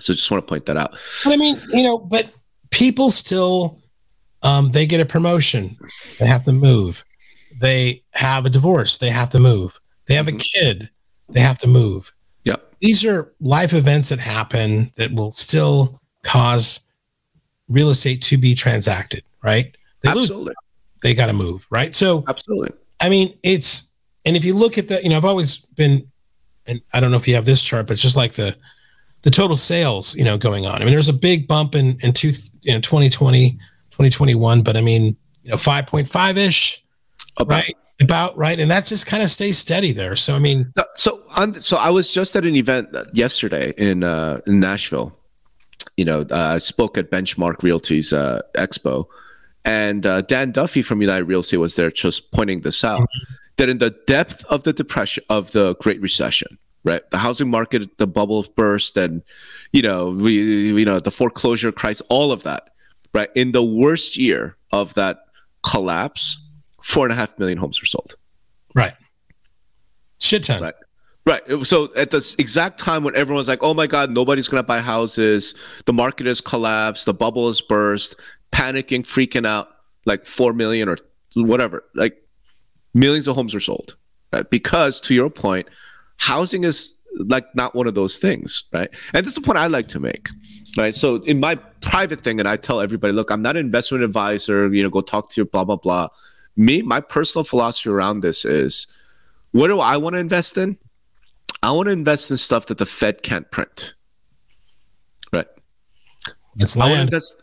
So 0.00 0.14
just 0.14 0.30
want 0.30 0.46
to 0.46 0.48
point 0.48 0.66
that 0.66 0.76
out. 0.76 0.98
But 1.24 1.34
I 1.34 1.36
mean, 1.36 1.60
you 1.70 1.82
know, 1.82 1.98
but 1.98 2.32
people 2.70 3.10
still 3.10 3.82
um, 4.42 4.72
they 4.72 4.86
get 4.86 5.00
a 5.00 5.06
promotion, 5.06 5.76
they 6.18 6.26
have 6.26 6.44
to 6.44 6.52
move. 6.52 7.04
They 7.60 8.02
have 8.12 8.44
a 8.44 8.50
divorce, 8.50 8.98
they 8.98 9.10
have 9.10 9.30
to 9.30 9.38
move. 9.38 9.80
They 10.06 10.14
have 10.14 10.26
mm-hmm. 10.26 10.36
a 10.36 10.40
kid, 10.40 10.90
they 11.28 11.40
have 11.40 11.58
to 11.60 11.68
move. 11.68 12.12
Yeah. 12.44 12.56
These 12.80 13.04
are 13.04 13.32
life 13.40 13.72
events 13.72 14.08
that 14.08 14.18
happen 14.18 14.92
that 14.96 15.12
will 15.12 15.32
still 15.32 16.00
cause 16.24 16.80
real 17.68 17.90
estate 17.90 18.22
to 18.22 18.36
be 18.36 18.54
transacted, 18.54 19.22
right? 19.42 19.76
They 20.00 20.10
Absolutely. 20.10 20.46
lose, 20.46 20.54
they 21.02 21.14
got 21.14 21.26
to 21.26 21.32
move, 21.32 21.66
right? 21.70 21.94
So, 21.94 22.24
Absolutely. 22.28 22.70
I 23.00 23.08
mean, 23.08 23.36
it's 23.42 23.92
and 24.24 24.36
if 24.36 24.44
you 24.44 24.54
look 24.54 24.78
at 24.78 24.88
the, 24.88 25.02
you 25.02 25.08
know, 25.08 25.16
I've 25.16 25.24
always 25.24 25.56
been, 25.56 26.08
and 26.66 26.80
I 26.92 27.00
don't 27.00 27.10
know 27.10 27.16
if 27.16 27.26
you 27.26 27.34
have 27.34 27.44
this 27.44 27.62
chart, 27.62 27.86
but 27.86 27.94
it's 27.94 28.02
just 28.02 28.16
like 28.16 28.32
the 28.32 28.56
the 29.22 29.30
total 29.30 29.56
sales, 29.56 30.16
you 30.16 30.24
know, 30.24 30.36
going 30.36 30.66
on. 30.66 30.76
I 30.76 30.84
mean, 30.84 30.92
there's 30.92 31.08
a 31.08 31.12
big 31.12 31.48
bump 31.48 31.74
in 31.74 31.96
in 32.00 32.12
two, 32.12 32.32
you 32.62 32.72
know, 32.74 32.80
2020, 32.80 33.50
2021, 33.90 34.62
but 34.62 34.76
I 34.76 34.80
mean, 34.80 35.16
you 35.42 35.50
know, 35.50 35.56
5.5 35.56 36.36
ish, 36.36 36.84
right? 37.46 37.74
About 38.00 38.36
right, 38.36 38.58
and 38.58 38.68
that 38.70 38.84
just 38.84 39.06
kind 39.06 39.22
of 39.22 39.30
stays 39.30 39.58
steady 39.58 39.92
there. 39.92 40.16
So 40.16 40.34
I 40.34 40.40
mean, 40.40 40.72
so 40.96 41.22
on, 41.36 41.54
so 41.54 41.76
I 41.76 41.90
was 41.90 42.12
just 42.12 42.34
at 42.34 42.44
an 42.44 42.56
event 42.56 42.88
yesterday 43.12 43.72
in 43.76 44.02
uh, 44.02 44.40
in 44.46 44.58
Nashville. 44.58 45.16
You 45.96 46.04
know, 46.04 46.20
uh, 46.30 46.54
I 46.54 46.58
spoke 46.58 46.96
at 46.96 47.10
Benchmark 47.10 47.62
Realty's 47.62 48.12
uh, 48.12 48.40
expo, 48.54 49.06
and 49.64 50.06
uh, 50.06 50.22
Dan 50.22 50.50
Duffy 50.50 50.82
from 50.82 51.00
United 51.00 51.24
Real 51.24 51.40
Estate 51.40 51.58
was 51.58 51.76
there 51.76 51.90
just 51.90 52.32
pointing 52.32 52.62
this 52.62 52.82
out 52.82 53.00
mm-hmm. 53.00 53.34
that 53.56 53.68
in 53.68 53.78
the 53.78 53.90
depth 54.06 54.44
of 54.46 54.62
the 54.64 54.72
depression 54.72 55.24
of 55.28 55.52
the 55.52 55.74
Great 55.76 56.00
Recession, 56.00 56.58
right? 56.84 57.08
The 57.10 57.18
housing 57.18 57.50
market, 57.50 57.98
the 57.98 58.06
bubble 58.06 58.46
burst, 58.56 58.96
and 58.96 59.22
you 59.72 59.82
know, 59.82 60.10
we, 60.10 60.32
you 60.78 60.84
know, 60.84 60.98
the 60.98 61.10
foreclosure 61.10 61.72
crisis, 61.72 62.06
all 62.08 62.32
of 62.32 62.42
that, 62.44 62.70
right? 63.14 63.30
In 63.34 63.52
the 63.52 63.64
worst 63.64 64.16
year 64.16 64.56
of 64.72 64.94
that 64.94 65.18
collapse, 65.62 66.38
four 66.82 67.04
and 67.04 67.12
a 67.12 67.16
half 67.16 67.38
million 67.38 67.58
homes 67.58 67.80
were 67.80 67.86
sold. 67.86 68.16
Right. 68.74 68.94
Shit 70.18 70.44
ton. 70.44 70.62
Right. 70.62 70.74
Right. 71.24 71.42
So 71.62 71.94
at 71.94 72.10
the 72.10 72.34
exact 72.38 72.80
time 72.80 73.04
when 73.04 73.14
everyone's 73.14 73.46
like, 73.46 73.62
"Oh 73.62 73.74
my 73.74 73.86
God, 73.86 74.10
nobody's 74.10 74.48
gonna 74.48 74.64
buy 74.64 74.80
houses. 74.80 75.54
The 75.86 75.92
market 75.92 76.26
has 76.26 76.40
collapsed. 76.40 77.06
The 77.06 77.14
bubble 77.14 77.46
has 77.46 77.60
burst 77.60 78.16
panicking, 78.50 79.02
freaking 79.02 79.46
out, 79.46 79.68
like 80.04 80.26
4 80.26 80.52
million 80.52 80.88
or 80.88 80.96
whatever. 81.34 81.84
Like 81.94 82.16
millions 82.94 83.26
of 83.28 83.34
homes 83.36 83.54
are 83.54 83.60
sold, 83.60 83.96
right? 84.32 84.48
Because 84.50 85.00
to 85.02 85.14
your 85.14 85.30
point, 85.30 85.68
housing 86.18 86.64
is 86.64 86.94
like 87.26 87.54
not 87.54 87.74
one 87.74 87.86
of 87.86 87.94
those 87.94 88.18
things, 88.18 88.64
right? 88.72 88.90
And 89.12 89.24
this 89.24 89.32
is 89.32 89.34
the 89.36 89.42
point 89.42 89.58
I 89.58 89.66
like 89.66 89.88
to 89.88 90.00
make, 90.00 90.28
right? 90.76 90.94
So 90.94 91.16
in 91.22 91.40
my 91.40 91.56
private 91.80 92.20
thing, 92.20 92.40
and 92.40 92.48
I 92.48 92.56
tell 92.56 92.80
everybody, 92.80 93.12
look, 93.12 93.30
I'm 93.30 93.42
not 93.42 93.56
an 93.56 93.64
investment 93.64 94.04
advisor, 94.04 94.72
you 94.72 94.82
know, 94.82 94.90
go 94.90 95.00
talk 95.00 95.30
to 95.30 95.40
your 95.40 95.46
blah, 95.46 95.64
blah, 95.64 95.76
blah. 95.76 96.08
Me, 96.56 96.82
my 96.82 97.00
personal 97.00 97.44
philosophy 97.44 97.90
around 97.90 98.20
this 98.20 98.44
is 98.44 98.86
what 99.52 99.68
do 99.68 99.80
I 99.80 99.96
want 99.96 100.14
to 100.14 100.20
invest 100.20 100.58
in? 100.58 100.78
I 101.62 101.70
want 101.70 101.86
to 101.86 101.92
invest 101.92 102.30
in 102.30 102.36
stuff 102.36 102.66
that 102.66 102.78
the 102.78 102.86
Fed 102.86 103.22
can't 103.22 103.50
print. 103.50 103.94
Right. 105.32 105.46
It's 106.56 106.76
land. 106.76 106.92
I 106.92 106.96
want 106.96 107.10
to 107.10 107.16
invest 107.16 107.42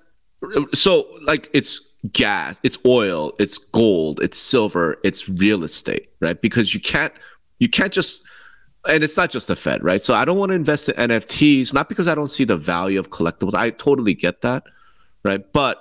so 0.73 1.08
like 1.23 1.49
it's 1.53 1.82
gas, 2.13 2.60
it's 2.63 2.77
oil, 2.86 3.34
it's 3.39 3.58
gold, 3.58 4.21
it's 4.21 4.38
silver, 4.38 4.97
it's 5.03 5.27
real 5.27 5.63
estate, 5.63 6.10
right? 6.21 6.41
Because 6.41 6.73
you 6.73 6.79
can't 6.79 7.13
you 7.60 7.69
can't 7.69 7.91
just 7.91 8.23
and 8.88 9.03
it's 9.03 9.17
not 9.17 9.29
just 9.29 9.49
the 9.49 9.55
Fed, 9.55 9.84
right? 9.84 10.01
So 10.01 10.13
I 10.13 10.23
don't 10.23 10.38
want 10.38 10.51
to 10.51 10.55
invest 10.55 10.89
in 10.89 11.10
NFTs, 11.10 11.73
not 11.73 11.89
because 11.89 12.08
I 12.08 12.15
don't 12.15 12.29
see 12.29 12.45
the 12.45 12.55
value 12.55 12.99
of 12.99 13.10
collectibles. 13.10 13.53
I 13.53 13.71
totally 13.71 14.13
get 14.13 14.41
that, 14.41 14.63
right? 15.23 15.43
But 15.51 15.77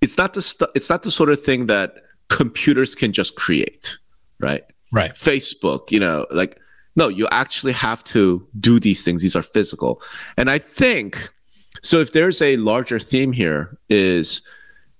it's 0.00 0.16
not 0.16 0.32
the 0.32 0.42
st- 0.42 0.70
it's 0.74 0.88
not 0.88 1.02
the 1.02 1.10
sort 1.10 1.30
of 1.30 1.40
thing 1.42 1.66
that 1.66 1.94
computers 2.28 2.94
can 2.94 3.12
just 3.12 3.34
create, 3.36 3.98
right? 4.38 4.64
Right. 4.92 5.12
Facebook, 5.12 5.90
you 5.92 6.00
know, 6.00 6.26
like 6.30 6.58
No, 6.96 7.08
you 7.08 7.28
actually 7.30 7.72
have 7.72 8.02
to 8.04 8.46
do 8.58 8.80
these 8.80 9.04
things. 9.04 9.22
These 9.22 9.36
are 9.36 9.42
physical. 9.42 10.02
And 10.36 10.50
I 10.50 10.58
think 10.58 11.32
so 11.82 12.00
if 12.00 12.12
there's 12.12 12.42
a 12.42 12.56
larger 12.56 12.98
theme 12.98 13.32
here 13.32 13.78
is 13.88 14.42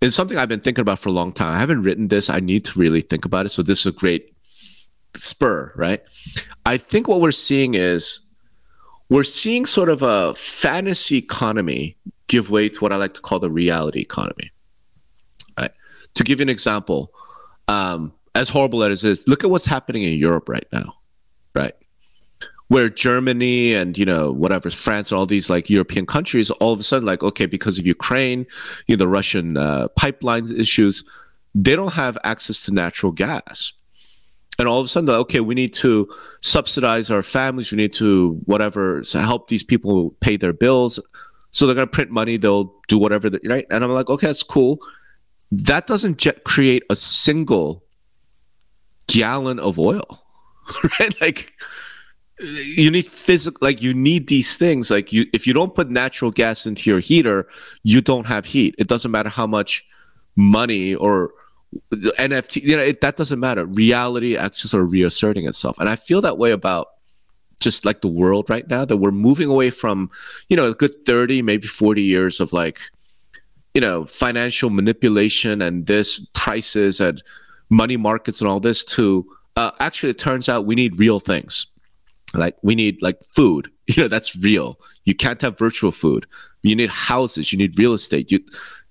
is 0.01 0.15
something 0.15 0.39
I've 0.39 0.49
been 0.49 0.61
thinking 0.61 0.81
about 0.81 0.99
for 0.99 1.11
a 1.11 1.13
long 1.13 1.33
time. 1.33 1.49
I 1.49 1.59
haven't 1.59 1.83
written 1.83 2.09
this. 2.09 2.31
I 2.31 2.41
need 2.41 2.65
to 2.67 2.79
really 2.79 3.03
think 3.03 3.27
about 3.27 3.45
it. 3.45 3.51
So 3.51 3.63
this 3.63 3.81
is 3.81 3.87
a 3.87 3.93
great 3.93 4.35
spur, 5.15 5.73
right? 5.77 6.03
I 6.65 6.79
think 6.79 7.07
what 7.07 7.21
we're 7.21 7.33
seeing 7.33 7.75
is 7.75 8.21
we're 9.11 9.25
seeing 9.25 9.67
sort 9.67 9.91
of 9.91 10.03
a 10.03 10.35
fantasy 10.35 11.19
economy 11.19 11.97
give 12.29 12.51
way 12.51 12.69
to 12.69 12.81
what 12.81 12.93
I 12.93 12.97
like 12.97 13.13
to 13.15 13.21
call 13.21 13.41
the 13.41 13.51
reality 13.51 14.01
economy. 14.01 14.51
Right. 15.59 15.73
To 16.15 16.25
give 16.25 16.39
you 16.39 16.45
an 16.45 16.49
example, 16.49 17.13
um, 17.69 18.13
as 18.35 18.49
horrible 18.49 18.83
as 18.85 19.05
it 19.05 19.11
is, 19.11 19.29
look 19.29 19.45
at 19.45 19.51
what's 19.51 19.67
happening 19.67 20.05
in 20.05 20.19
Europe 20.19 20.49
right 20.49 20.67
now, 20.73 20.95
right? 21.55 21.75
Where 22.71 22.89
Germany 22.89 23.75
and 23.75 23.99
you 23.99 24.05
know 24.05 24.31
whatever 24.31 24.71
France 24.71 25.11
and 25.11 25.19
all 25.19 25.27
these 25.27 25.51
like 25.51 25.69
European 25.69 26.07
countries 26.07 26.53
all 26.53 26.73
of 26.73 26.79
a 26.79 26.85
sudden 26.85 27.05
like 27.05 27.21
okay 27.21 27.47
because 27.47 27.81
of 27.81 27.87
Ukraine, 27.87 28.47
you 28.87 28.97
know 28.97 29.01
the 29.01 29.09
Russian 29.09 29.57
uh, 29.57 29.89
pipelines 29.99 30.57
issues, 30.57 31.03
they 31.53 31.75
don't 31.75 31.95
have 31.95 32.17
access 32.23 32.65
to 32.67 32.73
natural 32.73 33.11
gas. 33.11 33.73
And 34.57 34.69
all 34.69 34.79
of 34.79 34.85
a 34.85 34.89
sudden 34.89 35.09
like, 35.09 35.19
okay 35.27 35.41
we 35.41 35.57
need 35.57 35.75
to 35.75 36.09
subsidize 36.43 37.11
our 37.11 37.25
families 37.25 37.73
we 37.73 37.77
need 37.77 37.93
to 37.95 38.39
whatever 38.45 39.03
so 39.03 39.19
help 39.19 39.49
these 39.49 39.65
people 39.65 40.15
pay 40.21 40.37
their 40.37 40.53
bills. 40.53 41.01
So 41.51 41.67
they're 41.67 41.75
to 41.75 41.91
print 41.91 42.13
money 42.13 42.37
they'll 42.37 42.73
do 42.87 42.99
whatever 42.99 43.29
they, 43.31 43.41
right? 43.49 43.67
And 43.71 43.83
i'm 43.83 43.91
like 43.91 44.11
okay 44.11 44.29
that's 44.29 44.45
cool. 44.45 44.79
That 45.51 45.89
doesn't 45.89 46.25
create 46.45 46.85
a 46.89 46.95
single 46.95 47.83
gallon 49.09 49.59
of 49.59 49.77
oil 49.77 50.25
right? 51.01 51.21
Like 51.21 51.55
you 52.77 52.91
need 52.91 53.07
physical 53.07 53.59
like 53.61 53.83
you 53.83 53.93
need 53.93 54.27
these 54.29 54.57
things 54.57 54.91
like 54.91 55.13
you 55.13 55.27
if 55.33 55.47
you 55.47 55.53
don't 55.53 55.75
put 55.75 55.91
natural 55.91 56.31
gas 56.31 56.67
into 56.67 56.89
your 56.89 57.01
heater 57.01 57.47
you 57.83 58.01
don't 58.01 58.27
have 58.27 58.45
heat 58.45 58.75
it 58.79 58.89
doesn't 58.89 59.11
matter 59.11 59.29
how 59.29 59.47
much 59.47 59.85
money 60.37 60.95
or 60.95 61.33
NFT, 61.93 62.63
you 62.63 62.77
know, 62.77 62.83
it, 62.83 63.01
that 63.01 63.17
doesn't 63.17 63.39
matter. 63.39 63.65
Reality 63.65 64.37
actually 64.37 64.71
sort 64.71 64.83
of 64.83 64.93
reasserting 64.93 65.47
itself, 65.47 65.79
and 65.79 65.89
I 65.89 65.97
feel 65.97 66.21
that 66.23 66.39
way 66.39 66.51
about 66.51 66.89
just 67.61 67.85
like 67.85 68.01
the 68.01 68.09
world 68.09 68.51
right 68.51 68.69
now. 68.69 68.85
That 68.85 68.97
we're 68.97 69.13
moving 69.13 69.49
away 69.49 69.71
from, 69.71 70.11
you 70.49 70.57
know, 70.57 70.67
a 70.67 70.75
good 70.75 71.07
thirty, 71.07 71.43
maybe 71.43 71.69
forty 71.69 72.03
years 72.03 72.41
of 72.41 72.53
like, 72.53 72.81
you 73.75 73.81
know, 73.81 74.05
financial 74.05 74.69
manipulation 74.69 75.63
and 75.63 75.87
this 75.87 76.19
prices 76.35 77.01
and 77.01 77.23
money 77.69 77.97
markets 77.97 78.41
and 78.41 78.51
all 78.51 78.59
this 78.59 78.83
to 78.83 79.25
uh, 79.57 79.71
actually, 79.79 80.11
it 80.11 80.19
turns 80.19 80.49
out 80.49 80.67
we 80.67 80.75
need 80.75 80.99
real 80.99 81.21
things. 81.21 81.67
Like 82.35 82.57
we 82.63 82.75
need 82.75 83.03
like 83.03 83.23
food. 83.35 83.71
You 83.91 84.05
know, 84.05 84.09
that's 84.09 84.37
real. 84.37 84.79
You 85.05 85.17
can't 85.17 85.43
have 85.43 85.59
virtual 85.59 85.91
food. 85.91 86.25
You 86.63 86.77
need 86.77 86.91
houses. 86.91 87.53
You 87.53 87.59
need 87.59 87.77
real 87.77 87.93
estate. 87.93 88.31
You 88.31 88.39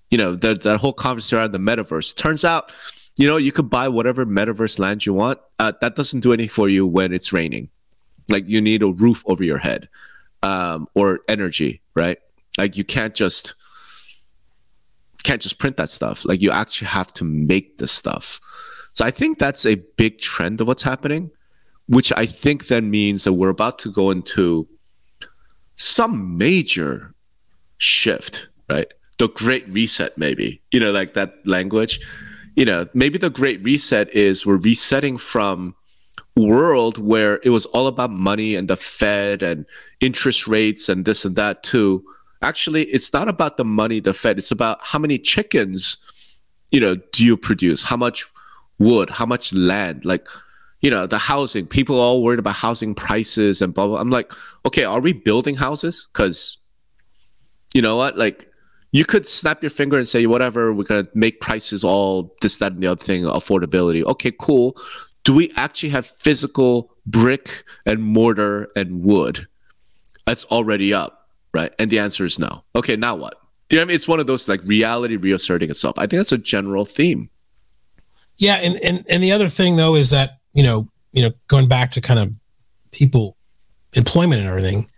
you 0.09 0.17
know, 0.17 0.35
that 0.35 0.63
that 0.63 0.77
whole 0.77 0.91
conversation 0.91 1.37
around 1.37 1.53
the 1.53 1.57
metaverse. 1.57 2.13
Turns 2.13 2.43
out, 2.43 2.69
you 3.15 3.25
know, 3.25 3.37
you 3.37 3.53
could 3.53 3.69
buy 3.69 3.87
whatever 3.87 4.25
metaverse 4.25 4.77
land 4.77 5.05
you 5.05 5.13
want. 5.13 5.39
Uh, 5.57 5.71
that 5.79 5.95
doesn't 5.95 6.19
do 6.19 6.33
anything 6.33 6.49
for 6.49 6.67
you 6.67 6.85
when 6.85 7.13
it's 7.13 7.31
raining. 7.31 7.69
Like 8.27 8.47
you 8.47 8.59
need 8.59 8.83
a 8.83 8.87
roof 8.87 9.23
over 9.25 9.41
your 9.43 9.57
head, 9.57 9.87
um, 10.43 10.87
or 10.95 11.21
energy, 11.29 11.81
right? 11.95 12.17
Like 12.57 12.75
you 12.75 12.83
can't 12.83 13.15
just 13.15 13.55
can't 15.23 15.41
just 15.41 15.59
print 15.59 15.77
that 15.77 15.89
stuff. 15.89 16.25
Like 16.25 16.41
you 16.41 16.51
actually 16.51 16.87
have 16.87 17.13
to 17.13 17.23
make 17.23 17.77
the 17.77 17.87
stuff. 17.87 18.39
So 18.93 19.05
I 19.05 19.11
think 19.11 19.37
that's 19.37 19.65
a 19.65 19.75
big 19.75 20.19
trend 20.19 20.61
of 20.61 20.67
what's 20.67 20.83
happening, 20.83 21.31
which 21.89 22.13
I 22.15 22.25
think 22.25 22.67
then 22.67 22.89
means 22.89 23.25
that 23.25 23.33
we're 23.33 23.49
about 23.49 23.77
to 23.79 23.91
go 23.91 24.09
into 24.09 24.67
some 25.75 26.37
major 26.37 27.13
shift, 27.77 28.47
right? 28.69 28.87
the 29.19 29.27
great 29.27 29.67
reset 29.71 30.17
maybe. 30.17 30.59
You 30.71 30.79
know 30.79 30.91
like 30.91 31.13
that 31.13 31.35
language. 31.45 31.99
You 32.55 32.65
know 32.65 32.87
maybe 32.93 33.19
the 33.19 33.29
great 33.29 33.63
reset 33.63 34.11
is 34.15 34.45
we're 34.45 34.57
resetting 34.57 35.17
from 35.17 35.75
world 36.35 36.97
where 36.97 37.39
it 37.43 37.49
was 37.49 37.65
all 37.67 37.87
about 37.87 38.11
money 38.11 38.55
and 38.55 38.67
the 38.67 38.77
fed 38.77 39.43
and 39.43 39.65
interest 39.99 40.47
rates 40.47 40.87
and 40.87 41.03
this 41.05 41.25
and 41.25 41.35
that 41.35 41.63
to 41.63 42.03
actually 42.41 42.83
it's 42.85 43.11
not 43.11 43.27
about 43.27 43.57
the 43.57 43.65
money 43.65 43.99
the 43.99 44.13
fed. 44.13 44.37
It's 44.37 44.51
about 44.51 44.79
how 44.81 44.97
many 44.97 45.19
chickens 45.19 45.97
you 46.71 46.79
know 46.79 46.95
do 47.11 47.25
you 47.25 47.37
produce? 47.37 47.83
How 47.83 47.97
much 47.97 48.25
wood? 48.79 49.09
How 49.09 49.25
much 49.25 49.53
land? 49.53 50.05
Like 50.05 50.27
you 50.81 50.89
know 50.89 51.05
the 51.05 51.17
housing 51.17 51.65
people 51.65 51.99
all 51.99 52.23
worried 52.23 52.39
about 52.39 52.55
housing 52.55 52.95
prices 52.95 53.61
and 53.61 53.73
blah 53.73 53.87
blah 53.87 53.99
i'm 53.99 54.09
like 54.09 54.31
okay 54.65 54.83
are 54.83 54.99
we 54.99 55.13
building 55.13 55.55
houses? 55.55 56.07
Because 56.11 56.57
you 57.73 57.81
know 57.81 57.95
what? 57.95 58.17
Like 58.17 58.51
you 58.91 59.05
could 59.05 59.27
snap 59.27 59.61
your 59.61 59.69
finger 59.69 59.97
and 59.97 60.07
say 60.07 60.25
whatever 60.25 60.73
we're 60.73 60.83
going 60.83 61.05
to 61.05 61.11
make 61.13 61.39
prices 61.41 61.83
all 61.83 62.35
this 62.41 62.57
that 62.57 62.73
and 62.73 62.81
the 62.81 62.87
other 62.87 63.03
thing 63.03 63.23
affordability. 63.23 64.03
Okay 64.03 64.31
cool. 64.39 64.75
Do 65.23 65.35
we 65.35 65.51
actually 65.55 65.89
have 65.89 66.05
physical 66.05 66.95
brick 67.05 67.63
and 67.85 68.01
mortar 68.01 68.69
and 68.75 69.03
wood? 69.03 69.47
That's 70.25 70.45
already 70.45 70.93
up 70.93 71.15
right? 71.51 71.73
And 71.79 71.89
the 71.89 71.97
answer 71.97 72.25
is 72.25 72.37
no. 72.37 72.63
Okay 72.75 72.95
now 72.95 73.15
what? 73.15 73.35
Do 73.69 73.77
you 73.77 73.85
know 73.85 73.91
it's 73.91 74.07
one 74.07 74.19
of 74.19 74.27
those 74.27 74.47
like 74.47 74.61
reality 74.63 75.15
reasserting 75.15 75.69
itself. 75.69 75.97
I 75.97 76.01
think 76.01 76.19
that's 76.19 76.31
a 76.31 76.37
general 76.37 76.85
theme. 76.85 77.29
Yeah 78.37 78.55
and 78.55 78.77
and, 78.83 79.05
and 79.09 79.23
the 79.23 79.31
other 79.31 79.49
thing 79.49 79.75
though 79.75 79.95
is 79.95 80.09
that 80.11 80.38
you 80.53 80.63
know 80.63 80.87
you 81.11 81.23
know 81.23 81.31
going 81.47 81.67
back 81.67 81.91
to 81.91 82.01
kind 82.01 82.19
of 82.19 82.31
people 82.91 83.35
employment 83.93 84.39
and 84.39 84.49
everything 84.49 84.89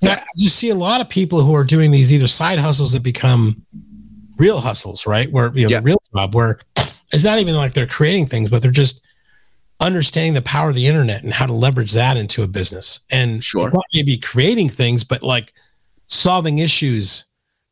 yeah. 0.00 0.14
I 0.14 0.24
just 0.36 0.56
see 0.56 0.70
a 0.70 0.74
lot 0.74 1.00
of 1.00 1.08
people 1.08 1.42
who 1.42 1.54
are 1.54 1.64
doing 1.64 1.90
these 1.90 2.12
either 2.12 2.28
side 2.28 2.58
hustles 2.58 2.92
that 2.92 3.02
become 3.02 3.64
real 4.36 4.60
hustles, 4.60 5.06
right? 5.06 5.30
Where 5.30 5.50
you 5.54 5.64
know, 5.64 5.70
yeah. 5.70 5.80
real 5.82 6.00
job 6.14 6.34
where 6.34 6.60
it's 7.12 7.24
not 7.24 7.38
even 7.38 7.56
like 7.56 7.72
they're 7.72 7.86
creating 7.86 8.26
things, 8.26 8.50
but 8.50 8.62
they're 8.62 8.70
just 8.70 9.04
understanding 9.80 10.34
the 10.34 10.42
power 10.42 10.70
of 10.70 10.74
the 10.74 10.86
internet 10.86 11.22
and 11.22 11.32
how 11.32 11.46
to 11.46 11.52
leverage 11.52 11.92
that 11.92 12.16
into 12.16 12.42
a 12.42 12.48
business. 12.48 13.00
And 13.10 13.42
sure, 13.42 13.72
maybe 13.92 14.16
creating 14.16 14.68
things, 14.68 15.02
but 15.04 15.22
like 15.22 15.52
solving 16.06 16.58
issues, 16.58 17.26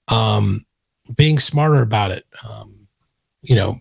um, 0.08 0.66
being 1.14 1.38
smarter 1.38 1.80
about 1.80 2.10
it. 2.10 2.24
Um, 2.48 2.88
you 3.42 3.54
know, 3.54 3.80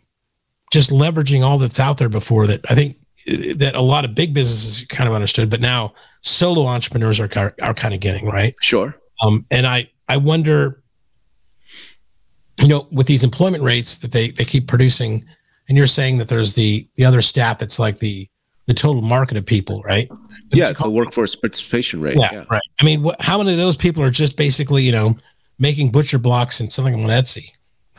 just 0.72 0.92
leveraging 0.92 1.44
all 1.44 1.58
that's 1.58 1.80
out 1.80 1.98
there 1.98 2.10
before 2.10 2.46
that. 2.48 2.70
I 2.70 2.76
think 2.76 2.98
that 3.26 3.74
a 3.76 3.82
lot 3.82 4.06
of 4.06 4.14
big 4.14 4.34
businesses 4.34 4.86
kind 4.88 5.08
of 5.08 5.16
understood, 5.16 5.50
but 5.50 5.62
now 5.62 5.94
solo 6.22 6.66
entrepreneurs 6.66 7.20
are 7.20 7.30
are 7.62 7.74
kind 7.74 7.94
of 7.94 8.00
getting 8.00 8.26
right. 8.26 8.56
Sure. 8.62 8.96
Um, 9.22 9.46
and 9.52 9.66
I 9.66 9.90
I 10.08 10.18
wonder, 10.18 10.84
you 12.62 12.68
know, 12.68 12.88
with 12.92 13.08
these 13.08 13.24
employment 13.24 13.64
rates 13.64 13.98
that 14.00 14.12
they 14.12 14.32
they 14.32 14.46
keep 14.46 14.68
producing, 14.68 15.26
and 15.68 15.78
you're 15.78 15.88
saying 15.88 16.18
that 16.20 16.28
there's 16.28 16.54
the 16.54 16.88
the 16.96 17.06
other 17.06 17.22
stat 17.22 17.60
that's 17.60 17.80
like 17.80 18.00
the 18.00 18.30
the 18.68 18.74
total 18.74 19.02
market 19.02 19.38
of 19.38 19.46
people, 19.46 19.82
right? 19.84 20.10
What 20.10 20.20
yeah, 20.52 20.72
the 20.72 20.90
workforce 20.90 21.36
participation 21.36 22.02
rate. 22.02 22.18
Yeah, 22.18 22.30
yeah. 22.32 22.46
right. 22.50 22.62
I 22.80 22.84
mean, 22.84 23.04
what, 23.04 23.22
how 23.22 23.38
many 23.38 23.52
of 23.52 23.58
those 23.58 23.78
people 23.78 24.04
are 24.04 24.10
just 24.10 24.38
basically, 24.38 24.84
you 24.84 24.92
know, 24.92 25.18
making 25.60 25.92
butcher 25.92 26.18
blocks 26.18 26.60
and 26.60 26.72
selling 26.72 26.94
them 26.94 27.04
on 27.04 27.10
Etsy, 27.10 27.52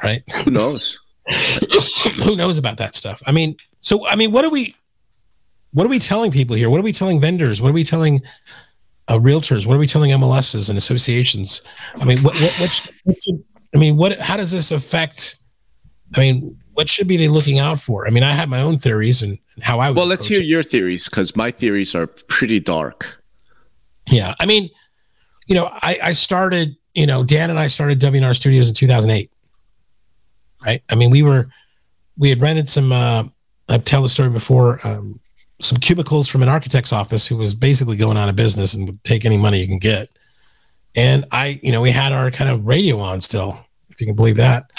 right? 0.03 0.23
Who 0.45 0.51
knows? 0.51 1.01
Who 2.25 2.37
knows 2.37 2.59
about 2.59 2.77
that 2.79 2.95
stuff? 2.95 3.23
I 3.27 3.33
mean, 3.33 3.57
so 3.81 4.07
I 4.07 4.17
mean, 4.17 4.33
what 4.33 4.43
do 4.43 4.51
we? 4.51 4.75
What 5.77 5.85
are 5.85 5.91
we 5.91 5.99
telling 5.99 6.31
people 6.31 6.57
here? 6.57 6.71
What 6.71 6.81
are 6.81 6.83
we 6.83 6.91
telling 6.91 7.21
vendors? 7.21 7.61
What 7.61 7.69
are 7.69 7.75
we 7.75 7.85
telling 7.85 8.23
uh, 9.09 9.19
realtors? 9.19 9.67
What 9.67 9.75
are 9.75 9.79
we 9.79 9.87
telling 9.87 10.11
MLSs 10.11 10.71
and 10.71 10.79
associations? 10.79 11.61
I 11.97 12.07
mean, 12.07 12.17
what, 12.23 12.33
what, 12.41 12.51
what, 12.55 12.73
should, 12.73 12.95
what 13.05 13.21
should, 13.21 13.45
I 13.75 13.79
mean, 13.79 13.99
what, 13.99 14.19
how 14.19 14.39
does 14.39 14.51
this 14.51 14.71
affect? 14.71 15.37
I 16.15 16.21
mean, 16.21 16.59
what 16.73 16.89
should 16.89 17.07
be 17.07 17.19
they 17.19 17.29
looking 17.29 17.59
out 17.59 17.79
for? 17.79 18.07
I 18.07 18.11
mean, 18.11 18.23
I 18.23 18.33
have 18.33 18.49
my 18.49 18.63
own 18.63 18.79
theories 18.79 19.23
and, 19.23 19.39
and 19.55 19.65
how 19.65 19.79
I 19.79 19.91
Well, 19.91 20.07
let's 20.07 20.27
hear 20.27 20.41
it. 20.41 20.47
your 20.47 20.63
theories 20.63 21.11
because 21.11 21.37
my 21.37 21.51
theories 21.51 21.95
are 21.95 22.07
pretty 22.07 22.59
dark. 22.59 23.23
Yeah. 24.09 24.35
I 24.41 24.47
mean, 24.47 24.71
you 25.47 25.57
know, 25.57 25.67
I, 25.83 25.99
I 26.03 26.13
started, 26.13 26.75
you 26.95 27.05
know, 27.05 27.23
Dan 27.23 27.51
and 27.51 27.59
I 27.59 27.67
started 27.67 27.99
W+R 27.99 28.33
Studios 28.33 28.71
in 28.71 28.75
2008. 28.75 29.31
Right. 30.65 30.83
I 30.89 30.95
mean, 30.95 31.11
we 31.11 31.21
were, 31.21 31.51
we 32.17 32.31
had 32.31 32.41
rented 32.41 32.71
some, 32.71 32.93
uh, 32.93 33.25
I've 33.69 33.85
told 33.85 34.07
the 34.07 34.09
story 34.09 34.31
before. 34.31 34.81
Um, 34.83 35.21
some 35.61 35.79
cubicles 35.79 36.29
from 36.29 36.43
an 36.43 36.49
architect's 36.49 36.93
office 36.93 37.27
who 37.27 37.37
was 37.37 37.55
basically 37.55 37.97
going 37.97 38.17
out 38.17 38.29
of 38.29 38.37
business 38.37 38.75
and 38.75 38.87
would 38.87 39.03
take 39.05 39.25
any 39.25 39.39
money 39.39 39.61
you 39.61 39.67
can 39.67 39.79
get. 39.79 40.11
And 40.95 41.25
I, 41.33 41.61
you 41.63 41.73
know, 41.73 41.81
we 41.81 41.91
had 41.91 42.13
our 42.13 42.31
kind 42.31 42.51
of 42.51 42.67
radio 42.67 42.99
on 42.99 43.21
still, 43.21 43.59
if 43.91 44.01
you 44.01 44.07
can 44.07 44.17
believe 44.17 44.37
that. 44.37 44.71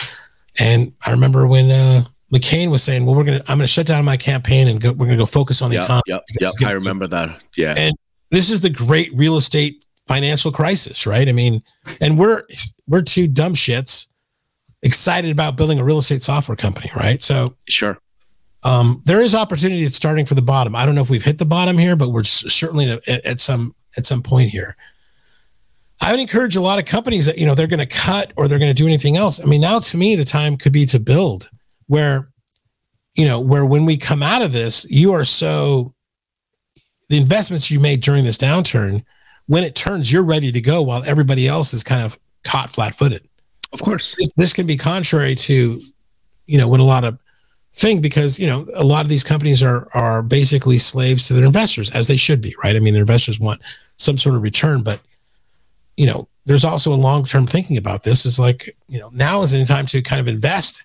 And 0.60 0.94
I 1.06 1.12
remember 1.12 1.46
when 1.48 1.70
uh, 1.70 2.06
McCain 2.34 2.72
was 2.72 2.84
saying, 2.84 3.06
"Well, 3.06 3.16
we're 3.16 3.24
gonna, 3.24 3.44
I'm 3.48 3.60
gonna 3.60 3.68
shut 3.68 3.86
down 3.86 4.04
my 4.04 4.18
campaign 4.18 4.68
and 4.68 4.82
go, 4.82 4.92
we're 4.92 5.06
gonna 5.06 5.18
go 5.18 5.28
focus 5.28 5.62
on 5.62 5.70
the 5.70 5.76
yep, 5.76 5.86
economy." 5.86 6.04
Yep, 6.08 6.22
yep. 6.40 6.54
I 6.66 6.72
remember 6.72 7.08
that. 7.08 7.40
Yeah. 7.56 7.76
And 7.78 7.96
this 8.32 8.50
is 8.50 8.62
the 8.62 8.70
great 8.70 9.12
real 9.13 9.38
estate 9.38 9.86
financial 10.08 10.52
crisis, 10.52 11.06
right? 11.06 11.30
I 11.30 11.32
mean, 11.32 11.62
and 12.02 12.18
we're 12.18 12.44
we're 12.88 13.04
two 13.04 13.28
dumb 13.28 13.54
shits 13.54 14.08
excited 14.82 15.32
about 15.32 15.58
building 15.58 15.80
a 15.80 15.84
real 15.84 16.00
estate 16.00 16.24
software 16.24 16.56
company, 16.56 16.90
right? 16.96 17.22
So 17.22 17.56
sure 17.70 18.00
um, 18.67 19.01
there 19.06 19.21
is 19.21 19.34
opportunity 19.34 19.86
at 19.86 19.93
starting 19.93 20.25
for 20.25 20.36
the 20.36 20.41
bottom. 20.41 20.75
I 20.75 20.86
don't 20.86 20.93
know 20.93 21.01
if 21.01 21.10
we've 21.10 21.23
hit 21.23 21.38
the 21.38 21.45
bottom 21.45 21.77
here, 21.77 21.95
but 21.95 22.10
we're 22.10 22.23
certainly 22.23 22.91
at, 22.91 23.08
at 23.08 23.39
some 23.39 23.73
at 23.95 24.06
some 24.06 24.21
point 24.21 24.49
here. 24.49 24.75
I 26.01 26.12
would 26.12 26.19
encourage 26.19 26.56
a 26.58 26.62
lot 26.62 26.77
of 26.77 26.86
companies 26.86 27.25
that 27.27 27.38
you 27.38 27.45
know 27.45 27.56
they're 27.56 27.67
going 27.67 27.80
to 27.80 27.86
cut 27.86 28.34
or 28.36 28.47
they're 28.47 28.60
going 28.60 28.75
to 28.75 28.84
do 28.84 28.86
anything 28.86 29.15
else. 29.15 29.41
I 29.41 29.45
mean, 29.45 29.62
now 29.62 29.80
to 29.80 29.97
me, 29.97 30.15
the 30.15 30.25
time 30.25 30.58
could 30.58 30.73
be 30.73 30.86
to 30.88 30.99
build. 30.99 31.49
Where, 31.89 32.30
you 33.15 33.23
know, 33.23 33.39
where 33.39 33.65
when 33.65 33.86
we 33.86 33.95
come 33.95 34.21
out 34.21 34.41
of 34.41 34.51
this, 34.51 34.86
you 34.89 35.13
are 35.13 35.23
so 35.23 35.93
the 37.08 37.15
investments 37.15 37.71
you 37.71 37.80
made 37.80 38.01
during 38.01 38.25
this 38.25 38.38
downturn, 38.38 39.06
when 39.45 39.63
it 39.63 39.75
turns, 39.75 40.12
you're 40.12 40.23
ready 40.23 40.51
to 40.51 40.60
go 40.60 40.82
while 40.82 41.01
everybody 41.06 41.47
else 41.47 41.73
is 41.73 41.84
kind 41.84 42.01
of 42.01 42.19
caught 42.43 42.69
flat-footed. 42.69 43.25
Of 43.71 43.82
course, 43.82 44.17
this, 44.17 44.34
this 44.34 44.51
can 44.51 44.65
be 44.67 44.75
contrary 44.75 45.36
to, 45.36 45.82
you 46.45 46.58
know, 46.58 46.67
what 46.67 46.82
a 46.82 46.84
lot 46.84 47.06
of 47.06 47.17
thing 47.73 48.01
because 48.01 48.39
you 48.39 48.47
know 48.47 48.67
a 48.73 48.84
lot 48.84 49.06
of 49.06 49.10
these 49.10 49.23
companies 49.23 49.62
are 49.62 49.88
are 49.93 50.21
basically 50.21 50.77
slaves 50.77 51.27
to 51.27 51.34
their 51.34 51.45
investors 51.45 51.91
as 51.91 52.08
they 52.08 52.17
should 52.17 52.41
be 52.41 52.56
right? 52.63 52.75
I 52.75 52.80
mean 52.80 52.93
their 52.93 53.03
investors 53.03 53.39
want 53.39 53.62
some 53.97 54.17
sort 54.17 54.36
of 54.36 54.41
return 54.41 54.84
but 54.84 54.99
you 55.95 56.06
know 56.06 56.27
there's 56.45 56.65
also 56.65 56.93
a 56.93 56.95
long-term 56.95 57.45
thinking 57.45 57.77
about 57.77 58.03
this. 58.03 58.25
Is 58.25 58.39
like 58.39 58.75
you 58.88 58.99
know 58.99 59.10
now 59.13 59.41
is 59.41 59.51
the 59.51 59.63
time 59.65 59.86
to 59.88 60.01
kind 60.01 60.19
of 60.19 60.27
invest 60.27 60.84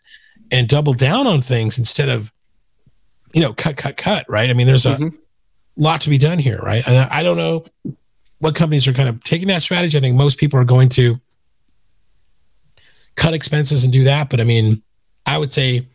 and 0.50 0.68
double 0.68 0.92
down 0.92 1.26
on 1.26 1.40
things 1.40 1.78
instead 1.78 2.08
of 2.08 2.32
you 3.32 3.40
know 3.40 3.52
cut 3.52 3.76
cut 3.76 3.96
cut 3.96 4.28
right? 4.28 4.50
I 4.50 4.52
mean 4.52 4.66
there's 4.66 4.86
a 4.86 4.96
mm-hmm. 4.96 5.16
lot 5.76 6.00
to 6.02 6.10
be 6.10 6.18
done 6.18 6.38
here 6.38 6.58
right? 6.58 6.86
And 6.86 6.98
I, 6.98 7.20
I 7.20 7.22
don't 7.22 7.36
know 7.36 7.64
what 8.38 8.54
companies 8.54 8.88
are 8.88 8.92
kind 8.92 9.08
of 9.08 9.22
taking 9.22 9.48
that 9.48 9.62
strategy. 9.62 9.96
I 9.96 10.00
think 10.00 10.16
most 10.16 10.36
people 10.36 10.58
are 10.58 10.64
going 10.64 10.88
to 10.90 11.20
cut 13.14 13.34
expenses 13.34 13.84
and 13.84 13.92
do 13.92 14.04
that 14.04 14.30
but 14.30 14.40
i 14.40 14.44
mean 14.44 14.82
i 15.26 15.36
would 15.36 15.52
say 15.52 15.86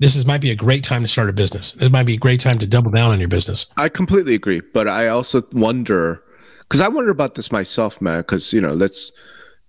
this 0.00 0.16
is 0.16 0.26
might 0.26 0.40
be 0.40 0.50
a 0.50 0.56
great 0.56 0.82
time 0.82 1.02
to 1.02 1.08
start 1.08 1.28
a 1.28 1.32
business. 1.32 1.76
It 1.76 1.92
might 1.92 2.06
be 2.06 2.14
a 2.14 2.18
great 2.18 2.40
time 2.40 2.58
to 2.58 2.66
double 2.66 2.90
down 2.90 3.12
on 3.12 3.20
your 3.20 3.28
business. 3.28 3.66
I 3.76 3.90
completely 3.90 4.34
agree, 4.34 4.62
but 4.72 4.88
I 4.88 5.08
also 5.08 5.42
wonder 5.52 6.24
because 6.60 6.80
I 6.80 6.88
wonder 6.88 7.10
about 7.10 7.34
this 7.34 7.52
myself, 7.52 8.00
man. 8.00 8.20
Because 8.20 8.52
you 8.52 8.62
know, 8.62 8.72
let's 8.72 9.12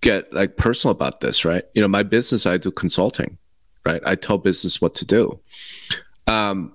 get 0.00 0.32
like 0.32 0.56
personal 0.56 0.92
about 0.92 1.20
this, 1.20 1.44
right? 1.44 1.64
You 1.74 1.82
know, 1.82 1.88
my 1.88 2.02
business, 2.02 2.46
I 2.46 2.56
do 2.56 2.70
consulting, 2.70 3.36
right? 3.84 4.00
I 4.06 4.14
tell 4.14 4.38
business 4.38 4.80
what 4.80 4.94
to 4.96 5.06
do. 5.06 5.38
Um, 6.26 6.72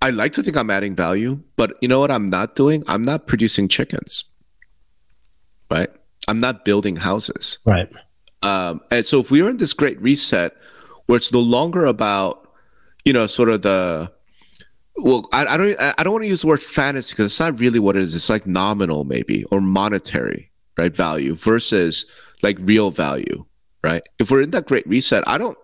I 0.00 0.08
like 0.10 0.32
to 0.34 0.42
think 0.42 0.56
I'm 0.56 0.70
adding 0.70 0.96
value, 0.96 1.42
but 1.56 1.76
you 1.82 1.88
know 1.88 2.00
what? 2.00 2.10
I'm 2.10 2.26
not 2.26 2.56
doing. 2.56 2.84
I'm 2.86 3.02
not 3.02 3.26
producing 3.26 3.68
chickens, 3.68 4.24
right? 5.70 5.90
I'm 6.26 6.40
not 6.40 6.64
building 6.64 6.96
houses, 6.96 7.58
right? 7.66 7.90
Um, 8.42 8.80
and 8.90 9.04
so 9.04 9.20
if 9.20 9.30
we 9.30 9.42
are 9.42 9.50
in 9.50 9.58
this 9.58 9.74
great 9.74 10.00
reset, 10.00 10.56
where 11.06 11.16
it's 11.16 11.32
no 11.32 11.40
longer 11.40 11.84
about 11.84 12.47
you 13.08 13.14
know, 13.14 13.26
sort 13.26 13.48
of 13.48 13.62
the 13.62 14.12
well, 14.96 15.26
I, 15.32 15.46
I 15.46 15.56
don't 15.56 15.74
I 15.80 16.02
don't 16.02 16.12
want 16.12 16.24
to 16.24 16.28
use 16.28 16.42
the 16.42 16.46
word 16.46 16.62
fantasy 16.62 17.14
because 17.14 17.32
it's 17.32 17.40
not 17.40 17.58
really 17.58 17.78
what 17.78 17.96
it 17.96 18.02
is. 18.02 18.14
It's 18.14 18.28
like 18.28 18.46
nominal 18.46 19.04
maybe 19.04 19.44
or 19.44 19.62
monetary, 19.62 20.50
right? 20.76 20.94
Value 20.94 21.34
versus 21.34 22.04
like 22.42 22.58
real 22.60 22.90
value, 22.90 23.46
right? 23.82 24.02
If 24.18 24.30
we're 24.30 24.42
in 24.42 24.50
that 24.50 24.66
great 24.66 24.86
reset, 24.86 25.24
I 25.26 25.38
don't 25.38 25.56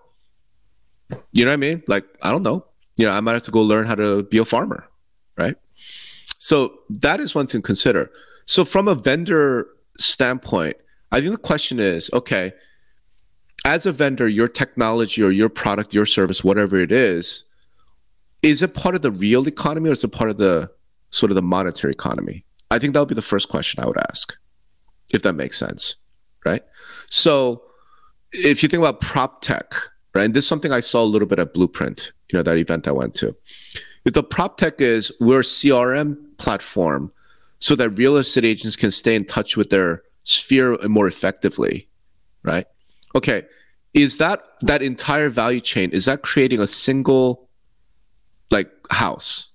you 1.33 1.45
know 1.45 1.51
what 1.51 1.55
I 1.55 1.57
mean? 1.57 1.83
Like, 1.87 2.07
I 2.23 2.31
don't 2.31 2.43
know. 2.43 2.65
You 2.97 3.05
know, 3.05 3.13
I 3.13 3.21
might 3.21 3.35
have 3.35 3.43
to 3.43 3.51
go 3.51 3.61
learn 3.61 3.85
how 3.85 3.95
to 3.97 4.23
be 4.23 4.39
a 4.39 4.45
farmer, 4.47 4.89
right? 5.37 5.57
So 6.39 6.79
that 6.89 7.21
is 7.21 7.35
one 7.35 7.47
thing 7.47 7.61
to 7.61 7.67
consider. 7.67 8.11
So 8.47 8.65
from 8.65 8.89
a 8.89 8.95
vendor 8.95 9.67
standpoint, 9.99 10.79
I 11.13 11.21
think 11.21 11.33
the 11.33 11.39
question 11.39 11.79
is, 11.79 12.09
okay, 12.15 12.55
as 13.65 13.87
a 13.87 13.93
vendor, 13.93 14.29
your 14.29 14.49
technology 14.49 15.23
or 15.23 15.31
your 15.31 15.49
product, 15.49 15.95
your 15.95 16.07
service, 16.07 16.45
whatever 16.45 16.77
it 16.77 16.93
is, 16.93 17.45
is 18.43 18.63
it 18.63 18.75
part 18.75 18.95
of 18.95 19.03
the 19.03 19.11
real 19.11 19.49
economy 19.49 19.89
or 19.89 19.93
is 19.93 20.05
it 20.05 20.09
part 20.09 20.31
of 20.31 20.37
the 20.37 20.71
sort 21.11 21.31
of 21.31 21.37
the 21.37 21.43
monetary 21.43 21.93
economy? 21.93 22.45
I 22.71 22.79
think 22.79 22.93
that 22.93 23.01
would 23.01 23.09
be 23.09 23.15
the 23.15 23.23
first 23.23 23.49
question 23.49 23.83
I 23.83 23.87
would 23.87 23.99
ask, 24.11 24.37
if 25.11 25.23
that 25.23 25.33
makes 25.33 25.59
sense, 25.59 25.97
right? 26.45 26.63
So 27.11 27.63
if 28.33 28.63
you 28.63 28.69
think 28.69 28.81
about 28.81 29.01
prop 29.01 29.41
tech, 29.41 29.75
right, 30.15 30.25
and 30.25 30.35
this 30.35 30.45
is 30.45 30.49
something 30.49 30.73
I 30.73 30.81
saw 30.81 31.03
a 31.03 31.07
little 31.07 31.29
bit 31.29 31.39
at 31.39 31.55
Blueprint, 31.55 32.13
you 32.31 32.39
know, 32.39 32.43
that 32.43 32.59
event 32.59 32.87
I 32.87 32.93
went 32.93 33.15
to. 33.17 33.35
If 34.05 34.13
the 34.13 34.23
prop 34.23 34.59
tech 34.59 34.81
is 34.81 35.11
we're 35.21 35.41
a 35.41 35.43
CRM 35.43 36.19
platform 36.37 37.13
so 37.61 37.75
that 37.77 37.91
real 37.91 38.17
estate 38.19 38.45
agents 38.45 38.77
can 38.77 38.91
stay 38.91 39.15
in 39.15 39.25
touch 39.25 39.57
with 39.57 39.71
their 39.71 40.03
sphere 40.25 40.77
more 40.89 41.07
effectively, 41.07 41.89
right? 42.43 42.67
Okay 43.15 43.45
is 43.95 44.19
that 44.19 44.43
that 44.63 44.83
entire 44.83 45.29
value 45.29 45.61
chain 45.61 45.91
is 45.91 46.05
that 46.05 46.23
creating 46.23 46.61
a 46.61 46.67
single 46.67 47.49
like 48.51 48.71
house? 48.91 49.51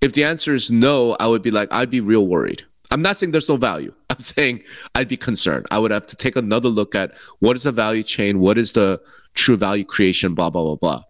If 0.00 0.12
the 0.12 0.24
answer 0.24 0.52
is 0.52 0.70
no 0.70 1.16
i 1.20 1.26
would 1.26 1.42
be 1.42 1.50
like 1.50 1.68
i'd 1.72 1.90
be 1.90 2.00
real 2.00 2.26
worried. 2.26 2.64
I'm 2.90 3.00
not 3.00 3.16
saying 3.16 3.32
there's 3.32 3.48
no 3.48 3.56
value. 3.56 3.94
I'm 4.10 4.20
saying 4.20 4.62
i'd 4.94 5.08
be 5.08 5.16
concerned. 5.16 5.66
I 5.70 5.78
would 5.78 5.90
have 5.90 6.06
to 6.06 6.16
take 6.16 6.36
another 6.36 6.68
look 6.68 6.94
at 6.94 7.16
what 7.38 7.56
is 7.56 7.62
the 7.62 7.72
value 7.72 8.02
chain 8.02 8.40
what 8.40 8.58
is 8.58 8.72
the 8.72 9.00
true 9.34 9.56
value 9.56 9.84
creation 9.84 10.34
blah 10.34 10.50
blah 10.50 10.62
blah 10.62 10.76
blah. 10.76 11.02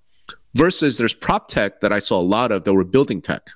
Versus 0.55 0.99
there's 0.99 1.15
prop 1.15 1.49
tech 1.49 1.81
that 1.81 1.93
i 1.93 1.99
saw 1.99 2.21
a 2.21 2.29
lot 2.37 2.53
of 2.53 2.65
that 2.65 2.75
were 2.75 2.85
building 2.85 3.23
tech 3.23 3.49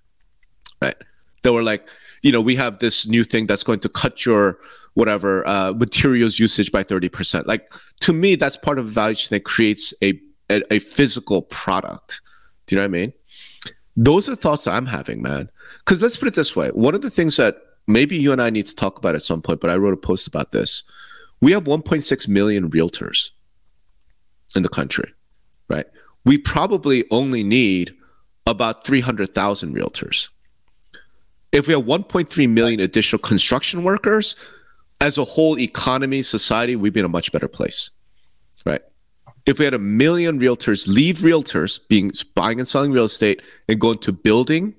right? 0.83 0.97
That 1.43 1.53
were 1.53 1.63
like 1.63 1.89
you 2.23 2.33
know 2.33 2.41
we 2.41 2.57
have 2.57 2.79
this 2.79 3.07
new 3.07 3.25
thing 3.25 3.47
that's 3.47 3.63
going 3.63 3.81
to 3.81 3.89
cut 3.89 4.25
your 4.25 4.59
whatever 4.97 5.47
uh, 5.47 5.75
materials 5.75 6.39
usage 6.39 6.73
by 6.73 6.83
30%. 6.83 7.47
Like 7.47 7.71
to 8.01 8.15
me, 8.15 8.35
that's 8.35 8.57
part 8.57 8.79
of 8.79 8.87
value 8.87 9.15
chain 9.15 9.37
that 9.37 9.45
creates 9.45 9.93
a, 10.03 10.19
a, 10.49 10.63
a 10.73 10.79
physical 10.79 11.43
product. 11.43 12.23
Do 12.65 12.75
you 12.75 12.81
know 12.81 12.89
what 12.89 12.97
I 12.97 13.01
mean? 13.01 13.13
Those 13.95 14.27
are 14.29 14.35
thoughts 14.35 14.65
that 14.65 14.73
I'm 14.73 14.87
having, 14.87 15.21
man. 15.21 15.51
Because 15.81 16.01
let's 16.01 16.17
put 16.17 16.29
it 16.29 16.35
this 16.35 16.57
way: 16.57 16.71
one 16.71 16.95
of 16.95 17.03
the 17.03 17.11
things 17.11 17.37
that 17.37 17.59
maybe 17.87 18.17
you 18.17 18.33
and 18.33 18.41
I 18.41 18.49
need 18.49 18.65
to 18.67 18.75
talk 18.75 18.99
about 18.99 19.15
at 19.15 19.23
some 19.23 19.43
point, 19.43 19.61
but 19.61 19.69
I 19.69 19.77
wrote 19.77 19.93
a 19.93 19.99
post 19.99 20.27
about 20.27 20.53
this. 20.53 20.83
We 21.43 21.53
have 21.53 21.65
1.6 21.65 22.29
million 22.29 22.71
realtors 22.71 23.31
in 24.55 24.63
the 24.63 24.71
country, 24.71 25.13
right? 25.69 25.87
We 26.25 26.39
probably 26.39 27.05
only 27.11 27.45
need 27.45 27.95
about 28.47 28.87
300,000 28.87 29.75
realtors. 29.75 30.31
If 31.53 31.67
we 31.67 31.75
have 31.75 31.85
1.3 31.85 32.49
million 32.49 32.81
additional 32.81 33.21
construction 33.21 33.85
workers, 33.85 34.37
as 35.01 35.19
a 35.19 35.25
whole 35.25 35.59
economy, 35.59 36.23
society, 36.23 36.77
we'd 36.77 36.93
be 36.93 37.01
in 37.01 37.07
a 37.07 37.11
much 37.11 37.33
better 37.33 37.49
place, 37.49 37.91
right? 38.65 38.83
If 39.45 39.59
we 39.59 39.65
had 39.65 39.75
a 39.75 39.79
million 39.79 40.41
realtors 40.41 40.89
leave 40.89 41.19
realtors 41.19 41.79
being 41.89 42.11
buying 42.35 42.59
and 42.59 42.67
selling 42.67 42.93
real 42.93 43.05
estate 43.05 43.43
and 43.69 43.81
go 43.81 43.93
into 43.93 44.13
building, 44.13 44.75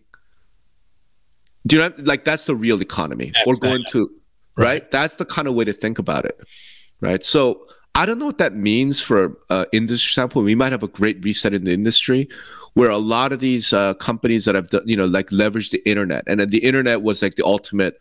do 1.66 1.78
you 1.78 1.82
know 1.82 1.94
like 2.00 2.24
that's 2.26 2.46
the 2.46 2.56
real 2.56 2.82
economy? 2.82 3.32
That's 3.34 3.48
or 3.48 3.62
going 3.62 3.84
to 3.90 4.10
right? 4.56 4.66
right? 4.66 4.92
That's 4.92 5.16
the 5.16 5.26
kind 5.26 5.48
of 5.48 5.54
way 5.54 5.66
to 5.66 5.74
think 5.74 6.00
about 6.00 6.26
it, 6.26 6.40
right? 7.02 7.24
So 7.24 7.68
I 7.96 8.06
don't 8.06 8.20
know 8.20 8.26
what 8.26 8.38
that 8.40 8.56
means 8.56 9.02
for 9.02 9.38
uh, 9.50 9.66
industry 9.72 10.12
standpoint. 10.12 10.46
We 10.46 10.56
might 10.56 10.72
have 10.72 10.84
a 10.84 10.88
great 10.88 11.24
reset 11.24 11.54
in 11.54 11.64
the 11.64 11.74
industry 11.74 12.28
where 12.74 12.90
a 12.90 12.98
lot 12.98 13.32
of 13.32 13.40
these 13.40 13.74
uh, 13.74 13.96
companies 13.96 14.46
that 14.46 14.54
have 14.54 14.68
done, 14.68 14.84
you 14.86 14.96
know, 14.96 15.06
like 15.06 15.30
leveraged 15.30 15.72
the 15.72 15.90
internet, 15.90 16.24
and 16.28 16.40
then 16.40 16.50
the 16.50 16.60
internet 16.60 17.02
was 17.02 17.22
like 17.22 17.36
the 17.36 17.46
ultimate 17.46 18.00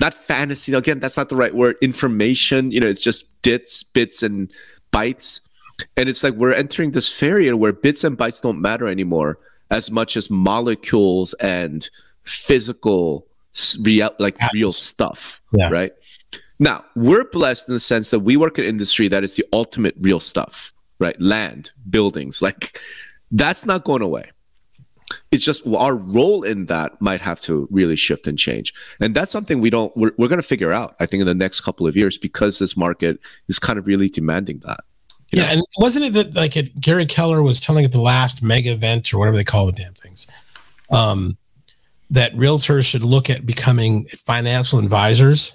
not 0.00 0.14
fantasy 0.14 0.72
again 0.74 1.00
that's 1.00 1.16
not 1.16 1.28
the 1.28 1.36
right 1.36 1.54
word 1.54 1.76
information 1.80 2.70
you 2.70 2.80
know 2.80 2.86
it's 2.86 3.00
just 3.00 3.28
bits 3.42 3.82
bits 3.82 4.22
and 4.22 4.52
bytes. 4.92 5.40
And 5.96 6.08
it's 6.08 6.24
like 6.24 6.34
we're 6.34 6.52
entering 6.52 6.90
this 6.90 7.22
area 7.22 7.56
where 7.56 7.72
bits 7.72 8.04
and 8.04 8.18
bytes 8.18 8.42
don't 8.42 8.60
matter 8.60 8.86
anymore 8.86 9.38
as 9.70 9.90
much 9.90 10.16
as 10.16 10.30
molecules 10.30 11.34
and 11.34 11.88
physical 12.24 13.26
real 13.80 14.10
like 14.18 14.36
real 14.52 14.72
stuff 14.72 15.40
yeah. 15.52 15.68
right? 15.70 15.92
Now 16.58 16.84
we're 16.96 17.24
blessed 17.24 17.68
in 17.68 17.74
the 17.74 17.80
sense 17.80 18.10
that 18.10 18.20
we 18.20 18.36
work 18.36 18.58
in 18.58 18.64
industry 18.64 19.08
that 19.08 19.24
is 19.24 19.36
the 19.36 19.44
ultimate 19.52 19.94
real 20.00 20.20
stuff 20.20 20.72
right? 20.98 21.18
Land 21.20 21.70
buildings 21.88 22.42
like 22.42 22.80
that's 23.30 23.64
not 23.64 23.84
going 23.84 24.02
away 24.02 24.30
it's 25.30 25.44
just 25.44 25.66
our 25.66 25.94
role 25.94 26.42
in 26.42 26.66
that 26.66 27.00
might 27.00 27.20
have 27.20 27.40
to 27.40 27.68
really 27.70 27.96
shift 27.96 28.26
and 28.26 28.38
change 28.38 28.72
and 29.00 29.14
that's 29.14 29.32
something 29.32 29.60
we 29.60 29.70
don't 29.70 29.94
we're, 29.96 30.12
we're 30.18 30.28
going 30.28 30.40
to 30.40 30.46
figure 30.46 30.72
out 30.72 30.94
i 31.00 31.06
think 31.06 31.20
in 31.20 31.26
the 31.26 31.34
next 31.34 31.60
couple 31.60 31.86
of 31.86 31.96
years 31.96 32.18
because 32.18 32.58
this 32.58 32.76
market 32.76 33.18
is 33.48 33.58
kind 33.58 33.78
of 33.78 33.86
really 33.86 34.08
demanding 34.08 34.60
that 34.64 34.80
yeah 35.30 35.46
know? 35.46 35.52
and 35.52 35.62
wasn't 35.78 36.04
it 36.04 36.12
that 36.12 36.34
like 36.34 36.56
it, 36.56 36.80
gary 36.80 37.06
keller 37.06 37.42
was 37.42 37.60
telling 37.60 37.84
at 37.84 37.92
the 37.92 38.00
last 38.00 38.42
mega 38.42 38.70
event 38.70 39.12
or 39.12 39.18
whatever 39.18 39.36
they 39.36 39.44
call 39.44 39.66
the 39.66 39.72
damn 39.72 39.94
things 39.94 40.30
um, 40.90 41.36
that 42.08 42.34
realtors 42.34 42.90
should 42.90 43.02
look 43.02 43.28
at 43.28 43.44
becoming 43.44 44.06
financial 44.06 44.78
advisors 44.78 45.54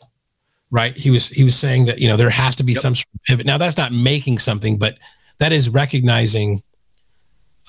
right 0.70 0.96
he 0.96 1.10
was 1.10 1.30
he 1.30 1.44
was 1.44 1.56
saying 1.56 1.86
that 1.86 2.00
you 2.00 2.08
know 2.08 2.18
there 2.18 2.30
has 2.30 2.56
to 2.56 2.64
be 2.64 2.74
yep. 2.74 2.82
some 2.82 2.96
sort 2.96 3.14
of 3.16 3.24
pivot 3.24 3.46
now 3.46 3.58
that's 3.58 3.78
not 3.78 3.92
making 3.92 4.38
something 4.38 4.78
but 4.78 5.00
that 5.40 5.52
is 5.52 5.70
recognizing 5.70 6.62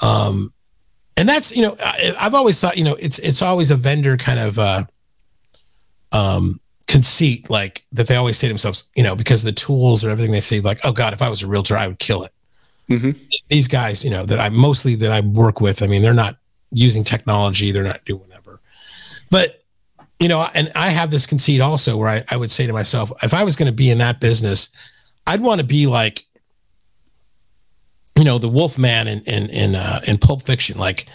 um 0.03 0.53
and 1.17 1.29
that's 1.29 1.55
you 1.57 1.63
know 1.63 1.77
I've 2.19 2.35
always 2.35 2.61
thought 2.61 2.77
you 2.77 2.85
know 2.85 2.95
it's 2.97 3.19
it's 3.21 3.43
always 3.43 3.71
a 3.71 3.77
vendor 3.77 4.17
kind 4.17 4.39
of 4.41 4.59
uh, 4.59 4.85
um, 6.13 6.61
conceit 6.87 7.49
like 7.51 7.85
that 7.93 8.07
they 8.07 8.17
always 8.17 8.37
say 8.37 8.47
to 8.47 8.53
themselves 8.53 8.85
you 8.95 9.03
know 9.03 9.17
because 9.17 9.43
the 9.43 9.53
tools 9.53 10.05
or 10.05 10.11
everything 10.11 10.33
they 10.33 10.41
say 10.41 10.61
like 10.61 10.81
oh 10.85 10.93
god 10.93 11.13
if 11.13 11.23
I 11.23 11.29
was 11.29 11.43
a 11.43 11.47
realtor 11.47 11.77
I 11.77 11.87
would 11.89 11.99
kill 11.99 12.25
it 12.25 12.33
Mhm. 12.91 13.17
these 13.49 13.67
guys, 13.67 14.05
you 14.05 14.11
know, 14.11 14.27
that 14.27 14.39
I 14.39 14.51
mostly 14.51 14.95
that 14.97 15.11
I 15.11 15.23
work 15.23 15.59
with, 15.59 15.83
I 15.83 15.87
mean, 15.87 16.03
they're 16.03 16.13
not 16.13 16.37
using 16.71 17.03
technology, 17.03 17.73
they're 17.73 17.83
not 17.83 18.05
doing 18.05 18.21
whatever. 18.21 18.61
But 19.31 19.65
you 20.21 20.29
know, 20.29 20.43
and 20.53 20.71
I 20.75 20.91
have 20.91 21.11
this 21.11 21.27
conceit 21.27 21.63
also 21.63 21.97
where 21.97 22.11
I, 22.11 22.25
I 22.31 22.37
would 22.37 22.51
say 22.51 22.67
to 22.67 22.75
myself, 22.75 23.11
if 23.23 23.33
I 23.33 23.43
was 23.43 23.57
going 23.57 23.69
to 23.69 23.73
be 23.75 23.89
in 23.89 23.97
that 23.99 24.21
business, 24.21 24.69
I'd 25.27 25.41
want 25.41 25.63
to 25.63 25.67
be 25.67 25.87
like, 25.87 26.27
you 28.17 28.25
know, 28.25 28.39
the 28.39 28.49
Wolf 28.49 28.79
Man 28.79 29.09
in 29.09 29.21
in 29.23 29.49
in 29.51 29.75
uh, 29.75 30.01
in 30.07 30.19
Pulp 30.19 30.43
Fiction. 30.43 30.79
Like, 30.79 31.07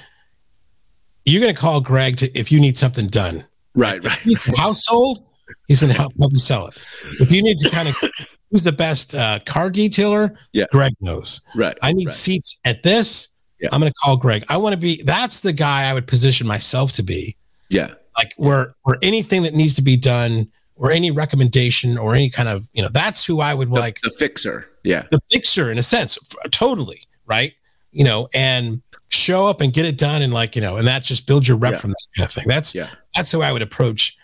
you're 1.25 1.41
going 1.41 1.53
to 1.53 1.59
call 1.59 1.81
Greg 1.81 2.17
to 2.17 2.37
if 2.37 2.51
you 2.51 2.59
need 2.59 2.77
something 2.77 3.07
done. 3.07 3.45
Right, 3.75 4.03
right. 4.03 4.19
If 4.25 4.47
your 4.47 4.57
house 4.57 4.85
sold, 4.85 5.27
he's 5.67 5.81
going 5.81 5.93
to 5.93 5.97
help 5.97 6.13
help 6.19 6.31
you 6.31 6.39
sell 6.39 6.67
it. 6.67 6.77
If 7.19 7.31
you 7.31 7.41
need 7.41 7.57
to 7.59 7.69
kind 7.69 7.89
of 7.89 7.95
who's 8.51 8.63
the 8.63 8.71
best 8.71 9.15
uh, 9.15 9.39
car 9.45 9.69
detailer, 9.69 10.35
Yeah. 10.53 10.65
Greg 10.71 10.93
knows. 11.01 11.41
Right. 11.55 11.77
I 11.81 11.93
need 11.93 12.07
right. 12.07 12.13
seats 12.13 12.59
at 12.65 12.83
this. 12.83 13.29
Yeah. 13.59 13.69
I'm 13.71 13.79
going 13.81 13.91
to 13.91 13.99
call 14.03 14.17
Greg. 14.17 14.43
I 14.49 14.57
want 14.57 14.73
to 14.73 14.77
be. 14.77 15.03
That's 15.03 15.41
the 15.41 15.53
guy 15.53 15.89
I 15.89 15.93
would 15.93 16.07
position 16.07 16.47
myself 16.47 16.93
to 16.93 17.03
be. 17.03 17.35
Yeah. 17.69 17.91
Like 18.17 18.33
where 18.37 18.73
where 18.83 18.97
anything 19.01 19.43
that 19.43 19.53
needs 19.53 19.75
to 19.75 19.81
be 19.81 19.95
done, 19.97 20.49
or 20.75 20.91
any 20.91 21.11
recommendation, 21.11 21.97
or 21.97 22.15
any 22.15 22.29
kind 22.29 22.49
of 22.49 22.67
you 22.73 22.81
know, 22.81 22.89
that's 22.89 23.25
who 23.25 23.39
I 23.41 23.53
would 23.53 23.69
The, 23.69 23.79
like 23.79 23.99
the 24.01 24.09
fixer. 24.11 24.68
Yeah. 24.89 25.03
the 25.11 25.19
fixer 25.31 25.71
in 25.71 25.77
a 25.77 25.83
sense, 25.83 26.17
totally 26.51 27.07
right. 27.25 27.53
You 27.91 28.03
know, 28.03 28.27
and 28.33 28.81
show 29.09 29.47
up 29.47 29.61
and 29.61 29.73
get 29.73 29.85
it 29.85 29.97
done, 29.97 30.21
and 30.21 30.33
like 30.33 30.55
you 30.55 30.61
know, 30.61 30.77
and 30.77 30.87
that 30.87 31.03
just 31.03 31.25
builds 31.27 31.47
your 31.47 31.57
rep 31.57 31.73
Yeah. 31.73 31.79
from 31.79 31.89
that 31.91 32.07
kind 32.15 32.25
of 32.27 32.31
thing. 32.31 32.45
That's 32.47 32.75
Yeah. 32.75 32.89
that's 33.15 33.31
how 33.31 33.41
I 33.41 33.51
would 33.51 33.61
approach 33.63 34.17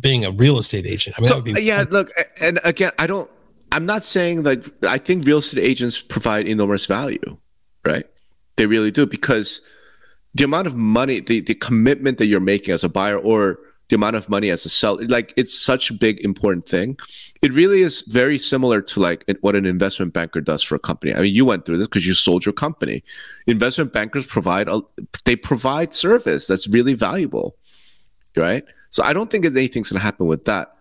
being 0.00 0.24
a 0.24 0.30
real 0.30 0.58
estate 0.58 0.86
agent. 0.86 1.16
I 1.18 1.20
mean, 1.22 1.28
So 1.28 1.40
be 1.40 1.52
uh, 1.54 1.58
yeah, 1.58 1.84
look, 1.90 2.10
and 2.40 2.60
again, 2.64 2.92
I 2.98 3.06
don't. 3.06 3.28
I'm 3.72 3.86
not 3.86 4.04
saying 4.04 4.42
like 4.44 4.64
I 4.84 4.98
think 4.98 5.26
real 5.26 5.38
estate 5.38 5.62
agents 5.62 5.98
provide 6.00 6.46
enormous 6.46 6.86
value, 6.86 7.36
right? 7.84 8.06
They 8.56 8.66
really 8.66 8.90
do 8.90 9.04
because 9.06 9.60
the 10.34 10.44
amount 10.44 10.66
of 10.68 10.74
money, 10.76 11.20
the 11.20 11.40
the 11.40 11.54
commitment 11.54 12.18
that 12.18 12.26
you're 12.26 12.40
making 12.40 12.72
as 12.74 12.84
a 12.84 12.88
buyer, 12.88 13.18
or 13.18 13.58
the 13.88 13.96
amount 13.96 14.16
of 14.16 14.28
money 14.28 14.50
as 14.50 14.66
a 14.66 14.68
seller, 14.68 15.06
like 15.08 15.32
it's 15.36 15.58
such 15.58 15.90
a 15.90 15.94
big 15.94 16.20
important 16.20 16.68
thing. 16.68 16.98
It 17.40 17.52
really 17.52 17.82
is 17.82 18.02
very 18.02 18.38
similar 18.38 18.82
to 18.82 19.00
like 19.00 19.24
what 19.40 19.54
an 19.56 19.64
investment 19.64 20.12
banker 20.12 20.40
does 20.40 20.62
for 20.62 20.74
a 20.74 20.78
company. 20.78 21.14
I 21.14 21.20
mean, 21.20 21.34
you 21.34 21.44
went 21.44 21.64
through 21.64 21.78
this 21.78 21.86
because 21.86 22.06
you 22.06 22.14
sold 22.14 22.44
your 22.44 22.52
company. 22.52 23.02
Investment 23.46 23.92
bankers 23.92 24.26
provide 24.26 24.68
a, 24.68 24.80
they 25.24 25.36
provide 25.36 25.94
service 25.94 26.46
that's 26.46 26.68
really 26.68 26.94
valuable, 26.94 27.56
right? 28.36 28.64
So 28.90 29.02
I 29.04 29.12
don't 29.12 29.30
think 29.30 29.44
anything's 29.44 29.90
going 29.90 30.00
to 30.00 30.04
happen 30.04 30.26
with 30.26 30.44
that 30.46 30.74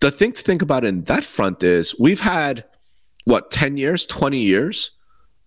the 0.00 0.10
thing 0.10 0.32
to 0.32 0.42
think 0.42 0.62
about 0.62 0.84
in 0.84 1.04
that 1.04 1.24
front 1.24 1.62
is 1.62 1.94
we've 1.98 2.20
had 2.20 2.64
what 3.24 3.50
10 3.50 3.76
years 3.76 4.06
20 4.06 4.38
years 4.38 4.90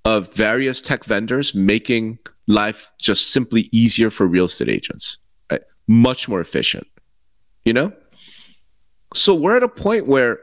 of 0.06 0.34
various 0.34 0.82
tech 0.82 1.06
vendors 1.06 1.54
making 1.54 2.18
life 2.48 2.92
just 3.00 3.32
simply 3.32 3.70
easier 3.72 4.10
for 4.10 4.28
real 4.28 4.46
estate 4.46 4.70
agents 4.70 5.19
much 5.90 6.30
more 6.30 6.40
efficient 6.40 6.88
you 7.66 7.74
know 7.74 7.92
so 9.14 9.34
we're 9.34 9.58
at 9.58 9.64
a 9.64 9.68
point 9.68 10.08
where 10.08 10.40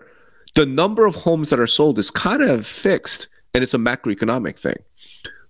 the 0.54 0.66
number 0.66 1.06
of 1.06 1.14
homes 1.14 1.50
that 1.50 1.60
are 1.60 1.66
sold 1.66 1.98
is 1.98 2.10
kind 2.10 2.42
of 2.42 2.66
fixed 2.66 3.28
and 3.54 3.62
it's 3.62 3.74
a 3.74 3.78
macroeconomic 3.78 4.58
thing 4.58 4.76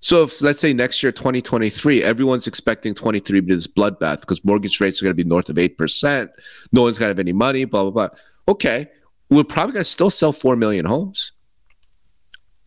so 0.00 0.22
if 0.22 0.40
let's 0.42 0.60
say 0.60 0.72
next 0.72 1.02
year 1.02 1.10
2023 1.10 2.02
everyone's 2.04 2.46
expecting 2.46 2.94
23 2.94 3.40
to 3.40 3.42
be 3.42 3.54
this 3.54 3.66
bloodbath 3.66 4.20
because 4.20 4.44
mortgage 4.44 4.80
rates 4.80 5.02
are 5.02 5.06
going 5.06 5.16
to 5.16 5.24
be 5.24 5.28
north 5.28 5.48
of 5.48 5.56
8% 5.56 6.28
no 6.72 6.82
one's 6.82 6.98
going 6.98 7.06
to 7.06 7.10
have 7.10 7.18
any 7.18 7.32
money 7.32 7.64
blah 7.64 7.82
blah 7.82 7.90
blah 7.90 8.08
okay, 8.48 8.88
we're 9.30 9.44
probably 9.44 9.74
going 9.74 9.84
to 9.84 9.90
still 9.90 10.10
sell 10.10 10.32
4 10.32 10.56
million 10.56 10.84
homes. 10.84 11.32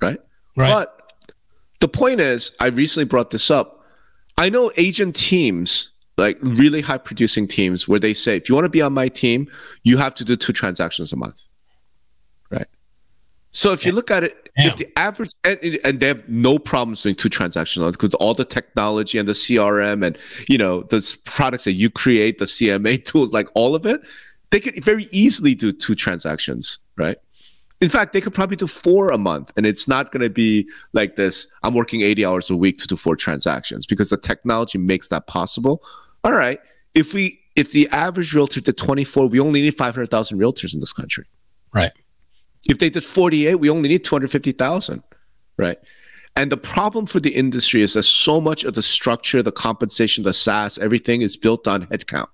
Right? 0.02 0.20
right. 0.56 0.70
But 0.70 1.14
the 1.80 1.88
point 1.88 2.20
is, 2.20 2.52
I 2.60 2.68
recently 2.68 3.06
brought 3.06 3.32
this 3.32 3.50
up. 3.52 3.86
I 4.38 4.50
know 4.50 4.72
agent 4.78 5.16
teams, 5.16 5.92
like 6.20 6.38
really 6.42 6.82
high 6.82 6.98
producing 6.98 7.48
teams, 7.48 7.88
where 7.88 8.00
they 8.00 8.14
say, 8.14 8.38
if 8.38 8.50
you 8.50 8.56
want 8.56 8.66
to 8.66 8.70
be 8.70 8.82
on 8.82 8.94
my 8.94 9.08
team, 9.08 9.50
you 9.84 9.98
have 9.98 10.14
to 10.16 10.26
do 10.26 10.36
two 10.36 10.54
transactions 10.54 11.12
a 11.14 11.16
month. 11.16 11.48
Right? 12.50 12.68
So 13.52 13.74
if 13.74 13.86
you 13.86 13.92
look 13.92 14.12
at 14.12 14.24
it, 14.24 14.50
Damn. 14.58 14.68
if 14.68 14.76
the 14.76 15.00
average, 15.00 15.32
and, 15.44 15.80
and 15.84 16.00
they 16.00 16.08
have 16.08 16.28
no 16.30 16.60
problems 16.60 17.02
doing 17.02 17.16
two 17.16 17.30
transactions 17.30 17.86
because 17.98 18.14
all 18.16 18.34
the 18.34 18.46
technology 18.46 19.18
and 19.18 19.28
the 19.28 19.34
CRM 19.34 20.06
and, 20.06 20.18
you 20.48 20.58
know, 20.58 20.84
the 20.84 21.18
products 21.26 21.64
that 21.64 21.74
you 21.74 21.90
create, 21.90 22.38
the 22.38 22.46
CMA 22.46 23.04
tools, 23.12 23.34
like 23.34 23.48
all 23.56 23.74
of 23.74 23.86
it, 23.86 24.02
they 24.52 24.60
could 24.60 24.84
very 24.84 25.08
easily 25.12 25.56
do 25.56 25.72
two 25.72 25.96
transactions, 25.96 26.80
right? 26.98 27.18
In 27.82 27.88
fact, 27.88 28.12
they 28.12 28.20
could 28.20 28.34
probably 28.34 28.58
do 28.58 28.68
four 28.68 29.10
a 29.10 29.18
month, 29.18 29.54
and 29.56 29.66
it's 29.66 29.88
not 29.88 30.12
going 30.12 30.22
to 30.22 30.30
be 30.30 30.70
like 30.92 31.16
this. 31.16 31.48
I'm 31.64 31.74
working 31.74 32.02
80 32.02 32.26
hours 32.26 32.50
a 32.50 32.56
week 32.56 32.78
to 32.80 32.88
do 32.88 32.98
four 32.98 33.16
transactions 33.16 33.86
because 33.86 34.10
the 34.10 34.18
technology 34.18 34.78
makes 34.78 35.08
that 35.10 35.28
possible. 35.28 35.82
All 36.24 36.34
right, 36.34 36.60
if 36.94 37.14
we 37.14 37.40
if 37.56 37.72
the 37.72 37.90
average 37.90 38.34
realtor 38.34 38.62
did 38.62 38.78
24, 38.78 39.28
we 39.28 39.40
only 39.40 39.62
need 39.62 39.76
500,000 39.76 40.40
realtors 40.40 40.74
in 40.74 40.80
this 40.80 40.94
country. 40.94 41.26
Right. 41.74 41.92
If 42.70 42.80
they 42.80 42.90
did 42.90 43.04
48, 43.04 43.56
we 43.56 43.70
only 43.70 43.90
need 43.90 44.06
250,000, 44.06 45.04
right? 45.58 45.78
And 46.38 46.52
the 46.52 46.58
problem 46.58 47.06
for 47.06 47.20
the 47.20 47.36
industry 47.36 47.82
is 47.82 47.94
that 47.94 48.04
so 48.04 48.40
much 48.40 48.64
of 48.64 48.76
the 48.76 48.82
structure, 48.82 49.44
the 49.44 49.52
compensation, 49.52 50.24
the 50.24 50.34
SaaS, 50.34 50.78
everything 50.78 51.22
is 51.22 51.36
built 51.36 51.68
on 51.68 51.86
headcount. 51.88 52.28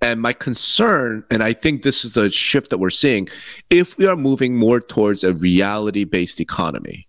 And 0.00 0.20
my 0.20 0.32
concern, 0.32 1.24
and 1.30 1.42
I 1.42 1.52
think 1.52 1.82
this 1.82 2.04
is 2.04 2.14
the 2.14 2.30
shift 2.30 2.70
that 2.70 2.78
we're 2.78 2.90
seeing, 2.90 3.28
if 3.70 3.98
we 3.98 4.06
are 4.06 4.16
moving 4.16 4.56
more 4.56 4.80
towards 4.80 5.24
a 5.24 5.34
reality 5.34 6.04
based 6.04 6.40
economy, 6.40 7.06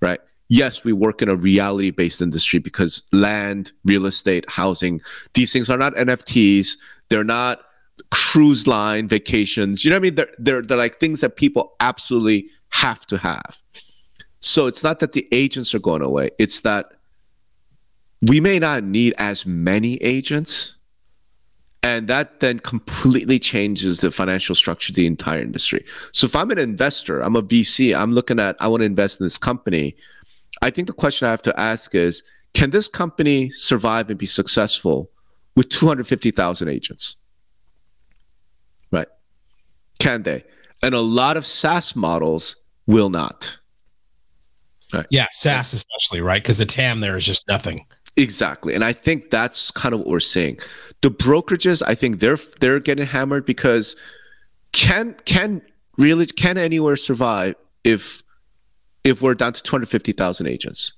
right? 0.00 0.20
Yes, 0.52 0.84
we 0.84 0.92
work 0.92 1.22
in 1.22 1.30
a 1.30 1.34
reality 1.34 1.90
based 1.90 2.20
industry 2.20 2.58
because 2.58 3.02
land, 3.10 3.72
real 3.86 4.04
estate, 4.04 4.44
housing, 4.50 5.00
these 5.32 5.50
things 5.50 5.70
are 5.70 5.78
not 5.78 5.94
NFTs. 5.94 6.76
They're 7.08 7.24
not 7.24 7.62
cruise 8.10 8.66
line 8.66 9.08
vacations. 9.08 9.82
You 9.82 9.90
know 9.90 9.96
what 9.96 10.00
I 10.00 10.02
mean? 10.02 10.14
They're, 10.16 10.30
they're, 10.36 10.60
they're 10.60 10.76
like 10.76 11.00
things 11.00 11.22
that 11.22 11.36
people 11.36 11.72
absolutely 11.80 12.50
have 12.68 13.06
to 13.06 13.16
have. 13.16 13.62
So 14.40 14.66
it's 14.66 14.84
not 14.84 14.98
that 14.98 15.12
the 15.12 15.26
agents 15.32 15.74
are 15.74 15.78
going 15.78 16.02
away, 16.02 16.28
it's 16.38 16.60
that 16.60 16.92
we 18.20 18.38
may 18.38 18.58
not 18.58 18.84
need 18.84 19.14
as 19.16 19.46
many 19.46 19.94
agents 20.02 20.76
and 21.82 22.08
that 22.08 22.40
then 22.40 22.58
completely 22.58 23.38
changes 23.38 24.02
the 24.02 24.10
financial 24.10 24.54
structure 24.54 24.90
of 24.90 24.96
the 24.96 25.06
entire 25.06 25.40
industry. 25.40 25.82
So 26.12 26.26
if 26.26 26.36
I'm 26.36 26.50
an 26.50 26.58
investor, 26.58 27.20
I'm 27.20 27.36
a 27.36 27.42
VC, 27.42 27.96
I'm 27.96 28.12
looking 28.12 28.38
at 28.38 28.54
I 28.60 28.68
want 28.68 28.82
to 28.82 28.84
invest 28.84 29.18
in 29.18 29.24
this 29.24 29.38
company. 29.38 29.96
I 30.62 30.70
think 30.70 30.86
the 30.86 30.94
question 30.94 31.26
I 31.26 31.30
have 31.32 31.42
to 31.42 31.60
ask 31.60 31.94
is, 31.94 32.22
can 32.54 32.70
this 32.70 32.88
company 32.88 33.50
survive 33.50 34.08
and 34.08 34.18
be 34.18 34.26
successful 34.26 35.10
with 35.56 35.68
250,000 35.68 36.68
agents? 36.68 37.16
Right? 38.90 39.08
Can 39.98 40.22
they? 40.22 40.44
And 40.82 40.94
a 40.94 41.00
lot 41.00 41.36
of 41.36 41.44
SaaS 41.44 41.94
models 41.96 42.56
will 42.86 43.10
not. 43.10 43.58
Right. 44.92 45.06
Yeah, 45.10 45.26
SaaS 45.32 45.72
especially, 45.72 46.20
right? 46.20 46.42
Because 46.42 46.58
the 46.58 46.66
TAM 46.66 47.00
there 47.00 47.16
is 47.16 47.24
just 47.24 47.48
nothing. 47.48 47.86
Exactly. 48.16 48.74
And 48.74 48.84
I 48.84 48.92
think 48.92 49.30
that's 49.30 49.70
kind 49.70 49.94
of 49.94 50.00
what 50.00 50.08
we're 50.08 50.20
seeing. 50.20 50.58
The 51.00 51.10
brokerages, 51.10 51.82
I 51.86 51.94
think 51.94 52.20
they're 52.20 52.38
they're 52.60 52.78
getting 52.78 53.06
hammered 53.06 53.46
because 53.46 53.96
can 54.72 55.14
can 55.24 55.62
really 55.96 56.26
can 56.26 56.58
anywhere 56.58 56.96
survive 56.96 57.54
if 57.84 58.22
if 59.04 59.22
we're 59.22 59.34
down 59.34 59.52
to 59.52 59.62
250,000 59.62 60.46
agents? 60.46 60.92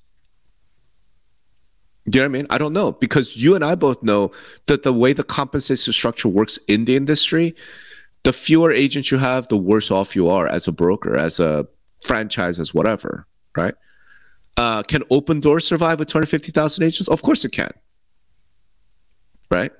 Do 2.08 2.18
you 2.18 2.22
know 2.22 2.28
what 2.28 2.36
I 2.36 2.38
mean? 2.38 2.46
I 2.50 2.58
don't 2.58 2.74
know 2.74 2.92
because 2.92 3.36
you 3.36 3.54
and 3.54 3.64
I 3.64 3.74
both 3.74 4.02
know 4.02 4.30
that 4.66 4.82
the 4.82 4.92
way 4.92 5.14
the 5.14 5.24
compensation 5.24 5.92
structure 5.92 6.28
works 6.28 6.58
in 6.68 6.84
the 6.84 6.96
industry, 6.96 7.54
the 8.24 8.32
fewer 8.32 8.72
agents 8.72 9.10
you 9.10 9.18
have, 9.18 9.48
the 9.48 9.56
worse 9.56 9.90
off 9.90 10.14
you 10.14 10.28
are 10.28 10.46
as 10.46 10.68
a 10.68 10.72
broker, 10.72 11.16
as 11.16 11.40
a 11.40 11.66
franchise, 12.04 12.60
as 12.60 12.74
whatever, 12.74 13.26
right? 13.56 13.74
Uh, 14.56 14.82
can 14.82 15.02
Opendoor 15.04 15.62
survive 15.62 15.98
with 15.98 16.08
250,000 16.08 16.84
agents? 16.84 17.08
Of 17.08 17.22
course 17.22 17.44
it 17.44 17.52
can. 17.52 17.72
Right? 19.50 19.72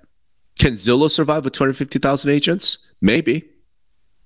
Can 0.59 0.73
Zillow 0.73 1.11
survive 1.11 1.45
with 1.45 1.53
250,000 1.53 2.31
agents? 2.31 2.79
Maybe. 3.01 3.49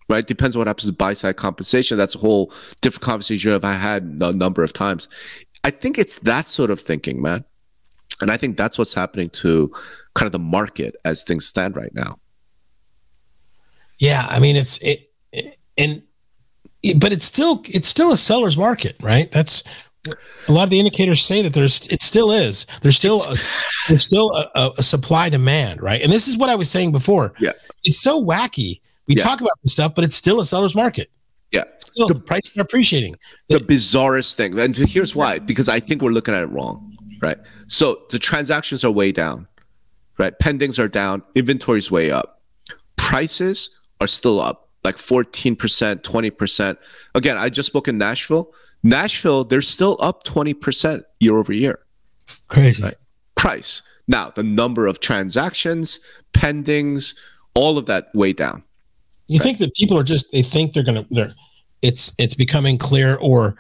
Right? 0.09 0.27
Depends 0.27 0.57
on 0.57 0.61
what 0.61 0.68
happens 0.68 0.87
with 0.87 0.97
buy 0.97 1.12
side 1.12 1.37
compensation. 1.37 1.99
That's 1.99 2.14
a 2.14 2.18
whole 2.18 2.53
different 2.80 3.03
conversation 3.03 3.53
I've 3.53 3.62
had 3.62 4.05
a 4.05 4.33
number 4.33 4.62
of 4.62 4.72
times. 4.72 5.09
I 5.64 5.70
think 5.70 5.99
it's 5.99 6.20
that 6.20 6.47
sort 6.47 6.70
of 6.70 6.80
thinking, 6.80 7.20
man. 7.20 7.45
And 8.20 8.30
I 8.30 8.37
think 8.37 8.57
that's 8.57 8.78
what's 8.78 8.95
happening 8.95 9.30
to 9.30 9.72
kind 10.14 10.26
of 10.26 10.33
the 10.33 10.39
market 10.39 10.97
as 11.05 11.22
things 11.22 11.47
stand 11.47 11.76
right 11.76 11.95
now. 11.95 12.18
Yeah, 13.99 14.26
I 14.28 14.39
mean 14.39 14.57
it's 14.57 14.78
it, 14.78 15.11
it 15.33 15.59
and 15.76 16.03
but 16.97 17.12
it's 17.12 17.26
still 17.26 17.62
it's 17.66 17.89
still 17.89 18.12
a 18.12 18.16
seller's 18.16 18.57
market, 18.57 18.97
right? 19.03 19.30
That's 19.30 19.62
a 20.07 20.53
lot 20.53 20.64
of 20.64 20.70
the 20.70 20.78
indicators 20.78 21.24
say 21.24 21.43
that 21.43 21.53
there's 21.53 21.87
it 21.89 22.03
still 22.03 22.30
is 22.30 22.66
there's 22.83 22.97
still 22.97 23.22
a, 23.24 23.37
there's 23.89 24.05
still 24.05 24.33
a, 24.35 24.51
a, 24.55 24.70
a 24.78 24.83
supply 24.83 25.28
demand, 25.28 25.83
right? 25.83 26.01
And 26.01 26.12
this 26.12 26.28
is 26.28 26.37
what 26.37 26.49
I 26.49 26.55
was 26.55 26.70
saying 26.70 26.93
before. 26.93 27.35
Yeah. 27.39 27.53
it's 27.85 28.01
so 28.01 28.24
wacky. 28.24 28.80
We 29.09 29.17
Yeah. 29.17 29.23
talk 29.23 29.41
about 29.41 29.53
this 29.63 29.73
stuff, 29.73 29.95
but 29.95 30.05
it's 30.05 30.17
still 30.17 30.39
a 30.41 30.47
seller's 30.47 30.75
market. 30.75 31.11
Yeah. 31.51 31.65
Still, 31.81 32.07
the 32.09 32.15
prices 32.15 32.55
are 32.57 32.61
appreciating. 32.61 33.17
The, 33.49 33.59
the 33.59 33.65
bizarrest 33.65 34.35
thing, 34.35 34.59
and 34.59 34.77
here's 34.77 35.15
why: 35.17 35.39
because 35.39 35.69
I 35.69 35.81
think 35.81 36.03
we're 36.03 36.11
looking 36.11 36.35
at 36.35 36.43
it 36.43 36.47
wrong, 36.51 36.97
right? 37.23 37.39
So 37.69 38.03
the 38.11 38.19
transactions 38.19 38.85
are 38.85 38.91
way 38.91 39.13
down, 39.13 39.49
right? 40.19 40.39
Pendings 40.39 40.79
are 40.79 40.89
down, 40.89 41.23
inventory's 41.35 41.91
way 41.91 42.11
up, 42.11 42.43
prices 42.97 43.71
are 44.03 44.07
still 44.07 44.41
up, 44.41 44.69
like 44.85 44.97
14%, 44.97 45.57
20%. 46.03 46.77
Again, 47.15 47.39
I 47.39 47.49
just 47.49 47.69
spoke 47.69 47.89
in 47.89 47.97
Nashville. 47.99 48.53
Nashville, 48.83 49.43
they're 49.45 49.63
still 49.63 49.97
up 50.01 50.25
20% 50.25 51.03
year 51.19 51.37
over 51.37 51.53
year. 51.53 51.81
Crazy. 52.49 52.83
Right? 52.83 52.97
Price. 53.37 53.83
Now, 54.07 54.31
the 54.31 54.43
number 54.45 54.87
of 54.87 55.01
transactions, 55.01 55.99
pendings, 56.33 57.17
all 57.55 57.77
of 57.79 57.87
that 57.87 58.09
way 58.15 58.33
down. 58.33 58.63
You 59.29 59.39
right? 59.39 59.43
think 59.43 59.59
that 59.59 59.74
people 59.74 59.99
are 59.99 60.03
just 60.03 60.33
they 60.33 60.43
think 60.43 60.72
they're 60.72 60.83
gonna 60.83 61.07
they're 61.11 61.31
it's 61.83 62.14
it's 62.18 62.35
becoming 62.35 62.79
clear 62.79 63.16
or 63.16 63.57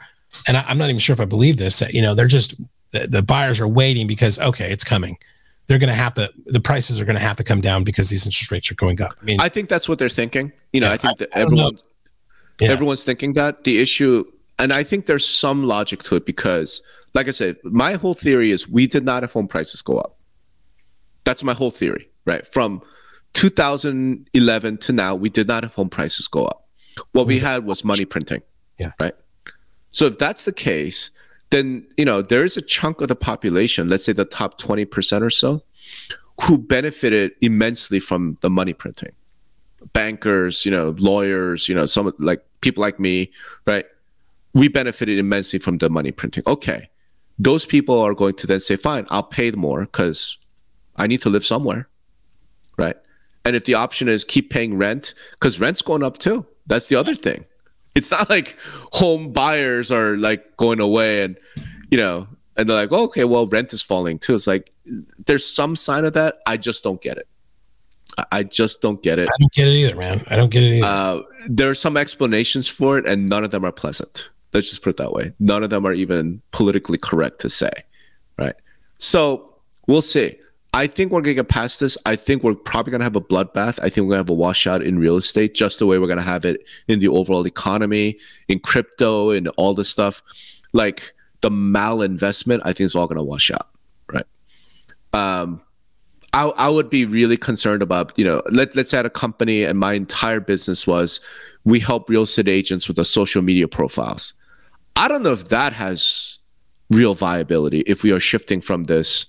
and 0.46 0.56
I, 0.56 0.70
am 0.70 0.78
not 0.78 0.88
even 0.90 0.98
sure 0.98 1.14
if 1.14 1.20
I 1.20 1.24
believe 1.24 1.56
this, 1.56 1.80
you 1.92 2.02
know, 2.02 2.14
they're 2.14 2.26
just 2.26 2.54
the, 2.92 3.06
the 3.06 3.22
buyers 3.22 3.60
are 3.60 3.68
waiting 3.68 4.06
because 4.06 4.38
okay, 4.38 4.70
it's 4.70 4.84
coming. 4.84 5.18
They're 5.66 5.78
going 5.78 5.88
to 5.88 5.94
have 5.94 6.14
to 6.14 6.32
the 6.46 6.60
prices 6.60 7.00
are 7.00 7.04
going 7.04 7.16
to 7.16 7.22
have 7.22 7.36
to 7.36 7.44
come 7.44 7.60
down 7.60 7.84
because 7.84 8.08
these 8.08 8.26
interest 8.26 8.50
rates 8.50 8.70
are 8.70 8.74
going 8.74 9.00
up. 9.02 9.12
I 9.20 9.24
mean, 9.24 9.40
I 9.40 9.48
think 9.48 9.68
that's 9.68 9.88
what 9.88 9.98
they're 9.98 10.08
thinking. 10.08 10.52
You 10.72 10.80
know, 10.80 10.88
yeah, 10.88 10.94
I 10.94 10.96
think 10.96 11.18
that 11.18 11.28
I 11.34 11.40
everyone 11.40 11.78
yeah. 12.60 12.68
everyone's 12.70 13.04
thinking 13.04 13.34
that 13.34 13.64
the 13.64 13.80
issue 13.80 14.24
and 14.58 14.72
I 14.72 14.82
think 14.82 15.06
there's 15.06 15.28
some 15.28 15.64
logic 15.64 16.02
to 16.04 16.16
it 16.16 16.26
because 16.26 16.82
like 17.14 17.28
I 17.28 17.32
said, 17.32 17.56
my 17.64 17.94
whole 17.94 18.14
theory 18.14 18.50
is 18.50 18.68
we 18.68 18.86
did 18.86 19.04
not 19.04 19.22
have 19.22 19.32
home 19.32 19.48
prices 19.48 19.82
go 19.82 19.98
up. 19.98 20.16
That's 21.24 21.42
my 21.42 21.54
whole 21.54 21.70
theory, 21.70 22.08
right? 22.24 22.46
From 22.46 22.82
2011 23.34 24.78
to 24.78 24.92
now, 24.92 25.14
we 25.14 25.28
did 25.28 25.46
not 25.46 25.62
have 25.62 25.74
home 25.74 25.88
prices 25.88 26.28
go 26.28 26.46
up. 26.46 26.66
What 27.12 27.26
we 27.26 27.38
had 27.38 27.64
was 27.64 27.84
money 27.84 28.04
printing. 28.04 28.42
Yeah. 28.78 28.92
Right. 29.00 29.14
So 29.90 30.06
if 30.06 30.18
that's 30.18 30.44
the 30.44 30.52
case, 30.52 31.10
then 31.50 31.86
you 31.96 32.04
know 32.04 32.22
there 32.22 32.44
is 32.44 32.56
a 32.56 32.62
chunk 32.62 33.00
of 33.00 33.08
the 33.08 33.16
population, 33.16 33.88
let's 33.88 34.04
say 34.04 34.12
the 34.12 34.24
top 34.24 34.60
20% 34.60 35.22
or 35.22 35.30
so, 35.30 35.62
who 36.42 36.58
benefited 36.58 37.32
immensely 37.40 38.00
from 38.00 38.38
the 38.40 38.50
money 38.50 38.72
printing. 38.72 39.12
Bankers, 39.92 40.64
you 40.64 40.70
know, 40.70 40.94
lawyers, 40.98 41.68
you 41.68 41.74
know, 41.74 41.86
some 41.86 42.12
like 42.18 42.44
people 42.60 42.80
like 42.80 42.98
me, 42.98 43.30
right? 43.66 43.86
We 44.54 44.68
benefited 44.68 45.18
immensely 45.18 45.58
from 45.58 45.78
the 45.78 45.88
money 45.88 46.10
printing. 46.12 46.42
Okay. 46.46 46.90
Those 47.38 47.64
people 47.64 47.98
are 48.00 48.14
going 48.14 48.34
to 48.34 48.46
then 48.46 48.58
say, 48.58 48.74
fine, 48.74 49.06
I'll 49.10 49.22
pay 49.22 49.52
more 49.52 49.82
because 49.82 50.38
I 50.96 51.06
need 51.06 51.22
to 51.22 51.30
live 51.30 51.44
somewhere. 51.44 51.88
Right. 52.76 52.96
And 53.44 53.56
if 53.56 53.64
the 53.64 53.74
option 53.74 54.08
is 54.08 54.24
keep 54.24 54.50
paying 54.50 54.76
rent, 54.76 55.14
because 55.32 55.60
rent's 55.60 55.82
going 55.82 56.02
up 56.02 56.18
too. 56.18 56.44
That's 56.66 56.88
the 56.88 56.96
other 56.96 57.14
thing. 57.14 57.44
It's 57.94 58.10
not 58.10 58.28
like 58.28 58.56
home 58.92 59.32
buyers 59.32 59.90
are 59.90 60.16
like 60.16 60.56
going 60.56 60.80
away 60.80 61.22
and, 61.22 61.36
you 61.90 61.98
know, 61.98 62.26
and 62.56 62.68
they're 62.68 62.76
like, 62.76 62.92
oh, 62.92 63.04
okay, 63.04 63.24
well, 63.24 63.46
rent 63.46 63.72
is 63.72 63.82
falling 63.82 64.18
too. 64.18 64.34
It's 64.34 64.46
like 64.46 64.72
there's 65.26 65.46
some 65.46 65.76
sign 65.76 66.04
of 66.04 66.12
that. 66.14 66.38
I 66.46 66.56
just 66.56 66.84
don't 66.84 67.00
get 67.00 67.16
it. 67.16 67.28
I 68.32 68.42
just 68.42 68.82
don't 68.82 69.02
get 69.02 69.18
it. 69.18 69.28
I 69.28 69.36
don't 69.38 69.52
get 69.52 69.68
it 69.68 69.74
either, 69.74 69.94
man. 69.94 70.24
I 70.28 70.36
don't 70.36 70.50
get 70.50 70.64
it 70.64 70.78
either. 70.78 70.86
Uh, 70.86 71.22
there 71.48 71.70
are 71.70 71.74
some 71.74 71.96
explanations 71.96 72.66
for 72.66 72.98
it, 72.98 73.06
and 73.06 73.28
none 73.28 73.44
of 73.44 73.52
them 73.52 73.64
are 73.64 73.72
pleasant. 73.72 74.28
Let's 74.52 74.68
just 74.70 74.82
put 74.82 74.90
it 74.90 74.96
that 74.96 75.12
way. 75.12 75.32
None 75.38 75.62
of 75.62 75.70
them 75.70 75.86
are 75.86 75.92
even 75.92 76.42
politically 76.50 76.98
correct 76.98 77.40
to 77.42 77.50
say, 77.50 77.70
right? 78.38 78.56
So 78.98 79.54
we'll 79.86 80.02
see. 80.02 80.36
I 80.74 80.86
think 80.86 81.10
we're 81.10 81.22
gonna 81.22 81.34
get 81.34 81.48
past 81.48 81.80
this. 81.80 81.96
I 82.04 82.14
think 82.16 82.42
we're 82.42 82.54
probably 82.54 82.92
gonna 82.92 83.04
have 83.04 83.16
a 83.16 83.20
bloodbath. 83.20 83.78
I 83.82 83.88
think 83.88 84.06
we're 84.06 84.12
gonna 84.12 84.18
have 84.18 84.30
a 84.30 84.34
washout 84.34 84.82
in 84.82 84.98
real 84.98 85.16
estate, 85.16 85.54
just 85.54 85.78
the 85.78 85.86
way 85.86 85.98
we're 85.98 86.08
gonna 86.08 86.22
have 86.22 86.44
it 86.44 86.64
in 86.88 87.00
the 87.00 87.08
overall 87.08 87.46
economy, 87.46 88.18
in 88.48 88.58
crypto, 88.60 89.30
and 89.30 89.48
all 89.56 89.74
this 89.74 89.88
stuff. 89.88 90.22
Like 90.72 91.14
the 91.40 91.50
malinvestment, 91.50 92.60
I 92.64 92.72
think 92.72 92.86
is 92.86 92.94
all 92.94 93.06
gonna 93.06 93.22
wash 93.22 93.50
out, 93.50 93.68
right? 94.12 94.26
Um, 95.14 95.62
I, 96.34 96.48
I 96.48 96.68
would 96.68 96.90
be 96.90 97.06
really 97.06 97.36
concerned 97.36 97.82
about, 97.82 98.12
you 98.18 98.24
know, 98.24 98.42
let, 98.50 98.76
let's 98.76 98.90
say 98.90 99.00
a 99.00 99.10
company 99.10 99.64
and 99.64 99.78
my 99.78 99.94
entire 99.94 100.40
business 100.40 100.86
was 100.86 101.20
we 101.64 101.80
help 101.80 102.10
real 102.10 102.24
estate 102.24 102.48
agents 102.48 102.86
with 102.86 102.96
the 102.96 103.04
social 103.04 103.42
media 103.42 103.66
profiles. 103.66 104.34
I 104.96 105.08
don't 105.08 105.22
know 105.22 105.32
if 105.32 105.48
that 105.48 105.72
has 105.72 106.38
real 106.90 107.14
viability 107.14 107.80
if 107.80 108.02
we 108.02 108.12
are 108.12 108.20
shifting 108.20 108.60
from 108.60 108.84
this 108.84 109.26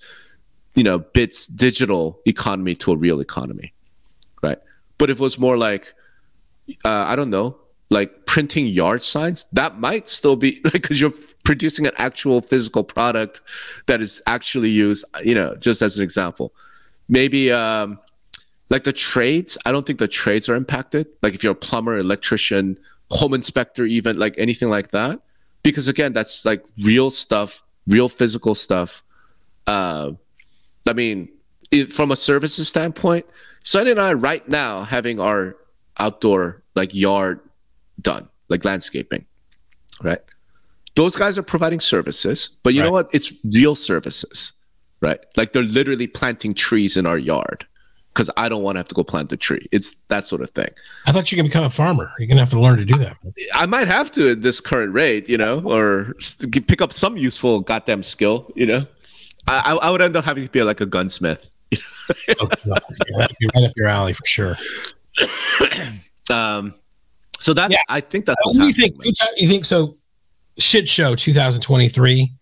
you 0.74 0.84
know 0.84 0.98
bits 0.98 1.46
digital 1.46 2.20
economy 2.26 2.74
to 2.74 2.92
a 2.92 2.96
real 2.96 3.20
economy 3.20 3.72
right? 4.42 4.58
But 4.98 5.10
if 5.10 5.18
it 5.18 5.22
was 5.22 5.38
more 5.38 5.56
like 5.56 5.94
uh, 6.84 7.04
i 7.08 7.16
don't 7.16 7.30
know 7.30 7.56
like 7.90 8.26
printing 8.26 8.66
yard 8.66 9.02
signs 9.02 9.46
that 9.52 9.78
might 9.78 10.08
still 10.08 10.36
be 10.36 10.60
because 10.72 11.00
you're 11.00 11.12
producing 11.44 11.86
an 11.86 11.92
actual 11.96 12.40
physical 12.40 12.84
product 12.84 13.40
that 13.86 14.00
is 14.00 14.22
actually 14.26 14.70
used 14.70 15.04
you 15.24 15.34
know 15.34 15.56
just 15.56 15.82
as 15.82 15.98
an 15.98 16.04
example. 16.04 16.52
Maybe 17.08 17.50
um, 17.50 17.98
like 18.68 18.84
the 18.84 18.92
trades 18.92 19.58
i 19.66 19.72
don't 19.72 19.84
think 19.84 19.98
the 19.98 20.08
trades 20.08 20.48
are 20.48 20.54
impacted. 20.54 21.08
Like 21.22 21.34
if 21.34 21.42
you're 21.42 21.52
a 21.52 21.62
plumber 21.66 21.98
electrician 21.98 22.78
home 23.10 23.34
inspector 23.34 23.84
even 23.84 24.16
like 24.18 24.34
anything 24.38 24.68
like 24.70 24.90
that. 24.92 25.20
Because 25.62 25.88
again 25.88 26.12
that's 26.12 26.44
like 26.44 26.64
real 26.78 27.10
stuff 27.10 27.62
real 27.86 28.08
physical 28.08 28.54
stuff. 28.54 29.02
Uh, 29.66 30.12
I 30.86 30.92
mean, 30.92 31.28
it, 31.70 31.92
from 31.92 32.10
a 32.10 32.16
services 32.16 32.68
standpoint, 32.68 33.26
Sonny 33.62 33.90
and 33.90 34.00
I 34.00 34.12
right 34.12 34.46
now 34.48 34.82
having 34.84 35.20
our 35.20 35.56
outdoor 35.98 36.62
like 36.74 36.94
yard 36.94 37.40
done, 38.00 38.28
like 38.48 38.64
landscaping, 38.64 39.26
right? 40.02 40.20
Those 40.96 41.16
guys 41.16 41.38
are 41.38 41.42
providing 41.42 41.80
services, 41.80 42.50
but 42.62 42.74
you 42.74 42.80
right. 42.80 42.86
know 42.86 42.92
what? 42.92 43.10
It's 43.12 43.32
real 43.54 43.74
services, 43.74 44.52
right? 45.00 45.20
Like 45.36 45.52
they're 45.52 45.62
literally 45.62 46.06
planting 46.06 46.54
trees 46.54 46.96
in 46.96 47.06
our 47.06 47.18
yard 47.18 47.66
because 48.12 48.30
I 48.36 48.48
don't 48.48 48.62
want 48.62 48.74
to 48.74 48.80
have 48.80 48.88
to 48.88 48.94
go 48.94 49.04
plant 49.04 49.28
the 49.28 49.36
tree. 49.36 49.66
It's 49.70 49.94
that 50.08 50.24
sort 50.24 50.42
of 50.42 50.50
thing. 50.50 50.68
I 51.06 51.12
thought 51.12 51.30
you 51.30 51.36
could 51.36 51.44
become 51.44 51.64
a 51.64 51.70
farmer. 51.70 52.12
You're 52.18 52.28
gonna 52.28 52.40
have 52.40 52.50
to 52.50 52.60
learn 52.60 52.78
to 52.78 52.84
do 52.84 52.96
that. 52.96 53.16
I, 53.54 53.62
I 53.62 53.66
might 53.66 53.86
have 53.86 54.10
to 54.12 54.32
at 54.32 54.42
this 54.42 54.60
current 54.60 54.92
rate, 54.92 55.28
you 55.28 55.38
know, 55.38 55.60
or 55.60 56.14
pick 56.50 56.82
up 56.82 56.92
some 56.92 57.16
useful 57.16 57.60
goddamn 57.60 58.02
skill, 58.02 58.50
you 58.56 58.66
know. 58.66 58.86
I, 59.50 59.78
I 59.82 59.90
would 59.90 60.02
end 60.02 60.16
up 60.16 60.24
having 60.24 60.44
to 60.44 60.50
be 60.50 60.62
like 60.62 60.80
a 60.80 60.86
gunsmith. 60.86 61.50
oh, 62.40 62.46
that'd 62.46 63.36
be 63.38 63.48
right 63.54 63.64
up 63.64 63.72
your 63.76 63.88
alley 63.88 64.12
for 64.12 64.26
sure. 64.26 64.56
um, 66.30 66.74
so 67.40 67.54
that's 67.54 67.72
yeah. 67.72 67.78
I 67.88 68.00
think 68.00 68.26
that's 68.26 68.38
what 68.44 68.54
you 68.54 68.72
think. 68.72 68.96
You 69.36 69.48
think 69.48 69.64
so? 69.64 69.96
Shit 70.58 70.88
show 70.88 71.14
2023. 71.14 72.32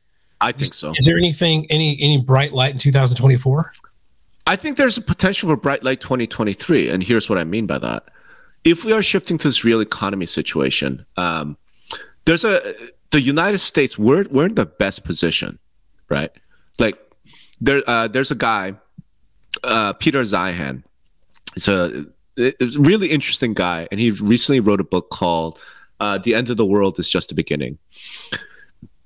I 0.40 0.52
think 0.52 0.64
so. 0.66 0.92
Is 0.96 1.06
there 1.06 1.16
anything 1.16 1.66
any 1.70 1.98
any 2.00 2.18
bright 2.18 2.52
light 2.52 2.72
in 2.72 2.78
2024? 2.78 3.72
I 4.46 4.56
think 4.56 4.76
there's 4.76 4.96
a 4.96 5.02
potential 5.02 5.48
for 5.48 5.56
bright 5.56 5.84
light 5.84 6.00
2023, 6.00 6.88
and 6.88 7.02
here's 7.02 7.28
what 7.28 7.38
I 7.38 7.44
mean 7.44 7.66
by 7.66 7.78
that. 7.78 8.04
If 8.64 8.84
we 8.84 8.92
are 8.92 9.02
shifting 9.02 9.38
to 9.38 9.48
this 9.48 9.64
real 9.64 9.80
economy 9.80 10.26
situation, 10.26 11.04
um, 11.16 11.56
there's 12.24 12.44
a 12.44 12.74
the 13.10 13.20
United 13.20 13.58
States. 13.58 13.98
We're 13.98 14.24
we're 14.30 14.46
in 14.46 14.54
the 14.54 14.66
best 14.66 15.04
position, 15.04 15.58
right? 16.08 16.30
There 17.60 17.82
uh, 17.86 18.08
there's 18.08 18.30
a 18.30 18.36
guy 18.36 18.74
uh, 19.64 19.92
Peter 19.94 20.22
Zeihan. 20.22 20.82
It's 21.56 21.68
a 21.68 22.06
it's 22.36 22.76
a 22.76 22.80
really 22.80 23.08
interesting 23.08 23.54
guy, 23.54 23.88
and 23.90 23.98
he 24.00 24.10
recently 24.10 24.60
wrote 24.60 24.80
a 24.80 24.84
book 24.84 25.10
called 25.10 25.58
uh, 26.00 26.18
"The 26.18 26.34
End 26.34 26.50
of 26.50 26.56
the 26.56 26.66
World 26.66 26.98
Is 26.98 27.10
Just 27.10 27.28
the 27.28 27.34
Beginning." 27.34 27.78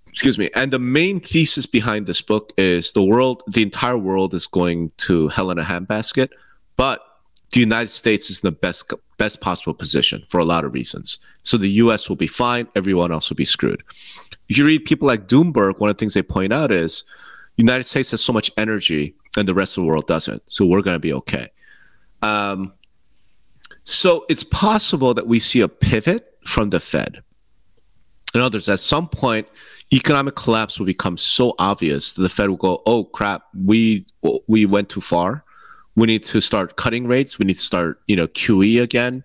Excuse 0.09 0.37
me. 0.37 0.51
And 0.55 0.71
the 0.71 0.79
main 0.79 1.21
thesis 1.21 1.65
behind 1.65 2.07
this 2.07 2.21
book 2.21 2.53
is 2.59 2.93
the 2.93 3.03
world, 3.03 3.43
the 3.47 3.63
entire 3.63 3.97
world 3.97 4.35
is 4.35 4.47
going 4.47 4.93
to 4.99 5.29
hell 5.29 5.51
in 5.51 5.59
a 5.59 5.65
handbasket, 5.65 6.29
but 6.77 7.01
the 7.53 7.61
United 7.61 7.89
States 7.89 8.29
is 8.29 8.43
in 8.43 8.49
the 8.49 8.53
best 8.53 8.93
best 9.17 9.41
possible 9.41 9.73
position 9.73 10.23
for 10.29 10.39
a 10.39 10.45
lot 10.45 10.65
of 10.65 10.75
reasons. 10.75 11.19
So 11.43 11.57
the 11.57 11.69
U.S. 11.85 12.09
will 12.09 12.17
be 12.17 12.27
fine. 12.27 12.69
Everyone 12.77 13.11
else 13.11 13.31
will 13.31 13.37
be 13.37 13.45
screwed. 13.47 13.83
If 14.49 14.59
you 14.59 14.67
read 14.67 14.85
people 14.85 15.09
like 15.09 15.29
Doomberg, 15.29 15.79
one 15.79 15.89
of 15.89 15.97
the 15.97 16.01
things 16.01 16.15
they 16.15 16.23
point 16.23 16.53
out 16.53 16.71
is 16.71 17.05
United 17.63 17.85
States 17.85 18.11
has 18.11 18.23
so 18.23 18.33
much 18.33 18.51
energy 18.57 19.15
and 19.37 19.47
the 19.47 19.55
rest 19.55 19.77
of 19.77 19.83
the 19.83 19.89
world 19.89 20.07
doesn't. 20.07 20.43
So 20.47 20.67
we're 20.67 20.83
going 20.83 20.97
to 20.97 21.01
be 21.01 21.13
okay. 21.13 21.49
Um, 22.23 22.73
so 23.85 24.25
it's 24.29 24.45
possible 24.45 25.15
that 25.15 25.27
we 25.27 25.39
see 25.39 25.61
a 25.61 25.69
pivot 25.69 26.39
from 26.45 26.71
the 26.71 26.81
Fed. 26.81 27.23
In 28.35 28.41
other 28.41 28.57
words, 28.57 28.69
at 28.69 28.81
some 28.81 29.09
point, 29.09 29.47
economic 29.93 30.35
collapse 30.37 30.79
will 30.79 30.87
become 30.87 31.17
so 31.17 31.55
obvious 31.59 32.15
that 32.15 32.23
the 32.23 32.29
Fed 32.29 32.49
will 32.49 32.57
go, 32.57 32.83
"Oh 32.87 33.05
crap, 33.05 33.43
we 33.55 34.07
we 34.47 34.65
went 34.65 34.89
too 34.89 35.03
far. 35.03 35.45
We 35.97 36.07
need 36.07 36.25
to 36.25 36.41
start 36.41 36.77
cutting 36.77 37.07
rates. 37.07 37.39
We 37.39 37.45
need 37.45 37.55
to 37.55 37.61
start, 37.61 38.01
you 38.07 38.17
know, 38.17 38.27
QE 38.29 38.83
again." 38.83 39.25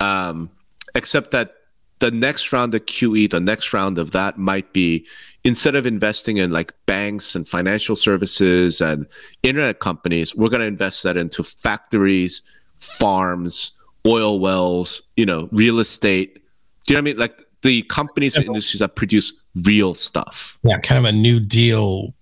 Um, 0.00 0.50
except 0.94 1.30
that 1.32 1.56
the 2.02 2.10
next 2.10 2.52
round 2.52 2.74
of 2.74 2.84
QE, 2.86 3.30
the 3.30 3.38
next 3.38 3.72
round 3.72 3.96
of 3.96 4.10
that 4.10 4.36
might 4.36 4.72
be 4.72 5.06
instead 5.44 5.76
of 5.76 5.86
investing 5.86 6.36
in 6.36 6.50
like 6.50 6.74
banks 6.84 7.36
and 7.36 7.48
financial 7.48 7.94
services 7.94 8.80
and 8.80 9.06
internet 9.44 9.78
companies, 9.78 10.34
we're 10.34 10.48
going 10.48 10.60
to 10.60 10.66
invest 10.66 11.04
that 11.04 11.16
into 11.16 11.44
factories, 11.44 12.42
farms, 12.78 13.72
oil 14.04 14.40
wells, 14.40 15.00
you 15.16 15.24
know, 15.24 15.48
real 15.52 15.78
estate, 15.78 16.42
Do 16.86 16.94
you 16.94 16.96
know 16.96 17.02
what 17.02 17.10
I 17.10 17.12
mean? 17.12 17.18
Like 17.18 17.46
the 17.62 17.82
companies 17.82 18.36
and 18.36 18.44
industries 18.46 18.80
that 18.80 18.96
produce 18.96 19.32
real 19.64 19.94
stuff. 19.94 20.58
Yeah, 20.64 20.78
kind 20.80 20.98
of 20.98 21.04
a 21.04 21.16
New 21.16 21.38
Deal 21.38 22.12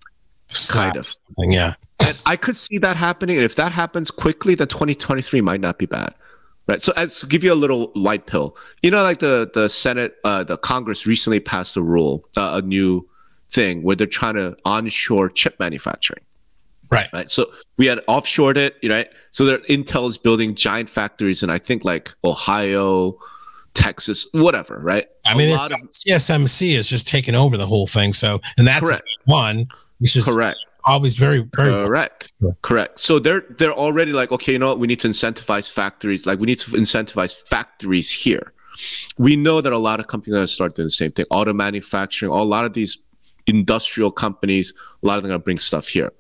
kind 0.69 0.97
of 0.97 1.07
thing. 1.07 1.53
Yeah. 1.53 1.75
And 2.01 2.21
I 2.27 2.37
could 2.37 2.57
see 2.57 2.79
that 2.79 2.97
happening. 2.97 3.37
And 3.37 3.45
if 3.45 3.57
that 3.57 3.73
happens 3.73 4.11
quickly, 4.11 4.55
then 4.55 4.69
2023 4.69 5.41
might 5.41 5.61
not 5.61 5.79
be 5.79 5.87
bad. 5.87 6.15
Right. 6.67 6.83
So 6.83 6.93
as 6.97 7.25
give 7.25 7.43
you 7.43 7.53
a 7.53 7.55
little 7.55 7.91
light 7.97 8.27
pill, 8.27 8.57
you 8.83 8.91
know, 8.91 9.03
like 9.03 9.19
the 9.19 9.51
the 9.53 9.69
Senate, 9.69 10.17
uh, 10.25 10.45
the 10.45 10.57
Congress 10.57 11.07
recently 11.07 11.41
passed 11.41 11.77
a 11.77 11.83
rule, 11.83 12.25
uh, 12.37 12.61
a 12.63 12.63
new 12.63 13.09
thing 13.51 13.83
where 13.83 13.97
they're 13.97 14.07
trying 14.07 14.35
to 14.37 14.57
onshore 14.65 15.31
chip 15.31 15.59
manufacturing. 15.59 16.23
Right. 16.91 17.09
Right. 17.13 17.31
So 17.31 17.51
we 17.77 17.87
had 17.87 17.99
offshored 18.09 18.57
it, 18.57 18.77
right? 18.89 19.09
So 19.31 19.45
there 19.45 19.59
Intel 19.61 20.09
is 20.09 20.19
building 20.19 20.55
giant 20.55 20.89
factories 20.89 21.43
in 21.43 21.51
I 21.51 21.59
think 21.59 21.85
like 21.85 22.15
Ohio, 22.25 23.19
Texas, 23.75 24.27
whatever, 24.33 24.79
right? 24.81 25.07
I 25.27 25.37
mean, 25.37 25.55
it's, 25.55 25.71
of, 25.71 25.81
TSMC 25.91 26.73
is 26.73 26.89
just 26.89 27.07
taking 27.07 27.35
over 27.35 27.57
the 27.57 27.67
whole 27.67 27.87
thing. 27.87 28.13
So, 28.13 28.41
and 28.59 28.67
that's 28.67 29.03
one, 29.25 29.69
which 29.99 30.17
is 30.17 30.25
correct. 30.25 30.59
Always 30.85 31.17
very, 31.17 31.47
very 31.55 31.71
correct. 31.71 32.33
Well. 32.41 32.57
Correct. 32.63 33.01
So 33.01 33.19
they're 33.19 33.45
they're 33.59 33.73
already 33.73 34.13
like, 34.13 34.33
okay, 34.33 34.53
you 34.53 34.59
know 34.59 34.69
what? 34.69 34.79
We 34.79 34.87
need 34.87 35.01
to 35.01 35.09
incentivize 35.09 35.71
factories. 35.71 36.27
Like 36.27 36.39
we 36.39 36.47
need 36.47 36.59
to 36.61 36.71
incentivize 36.73 37.35
factories 37.49 38.11
here. 38.11 38.53
We 39.19 39.37
know 39.37 39.61
that 39.61 39.73
a 39.73 39.79
lot 39.79 40.01
of 40.01 40.07
companies 40.07 40.35
are 40.35 40.39
going 40.39 40.47
to 40.47 40.53
start 40.53 40.75
doing 40.77 40.87
the 40.87 40.91
same 40.91 41.13
thing. 41.13 41.27
Auto 41.31 41.53
manufacturing, 41.53 42.33
a 42.33 42.43
lot 42.43 42.65
of 42.65 42.73
these 42.73 42.99
industrial 43.47 44.11
companies, 44.11 44.73
a 45.03 45.07
lot 45.07 45.19
of 45.19 45.23
them 45.23 45.31
are 45.31 45.33
going 45.33 45.41
to 45.41 45.45
bring 45.45 45.59
stuff 45.59 45.89
here. 45.89 46.13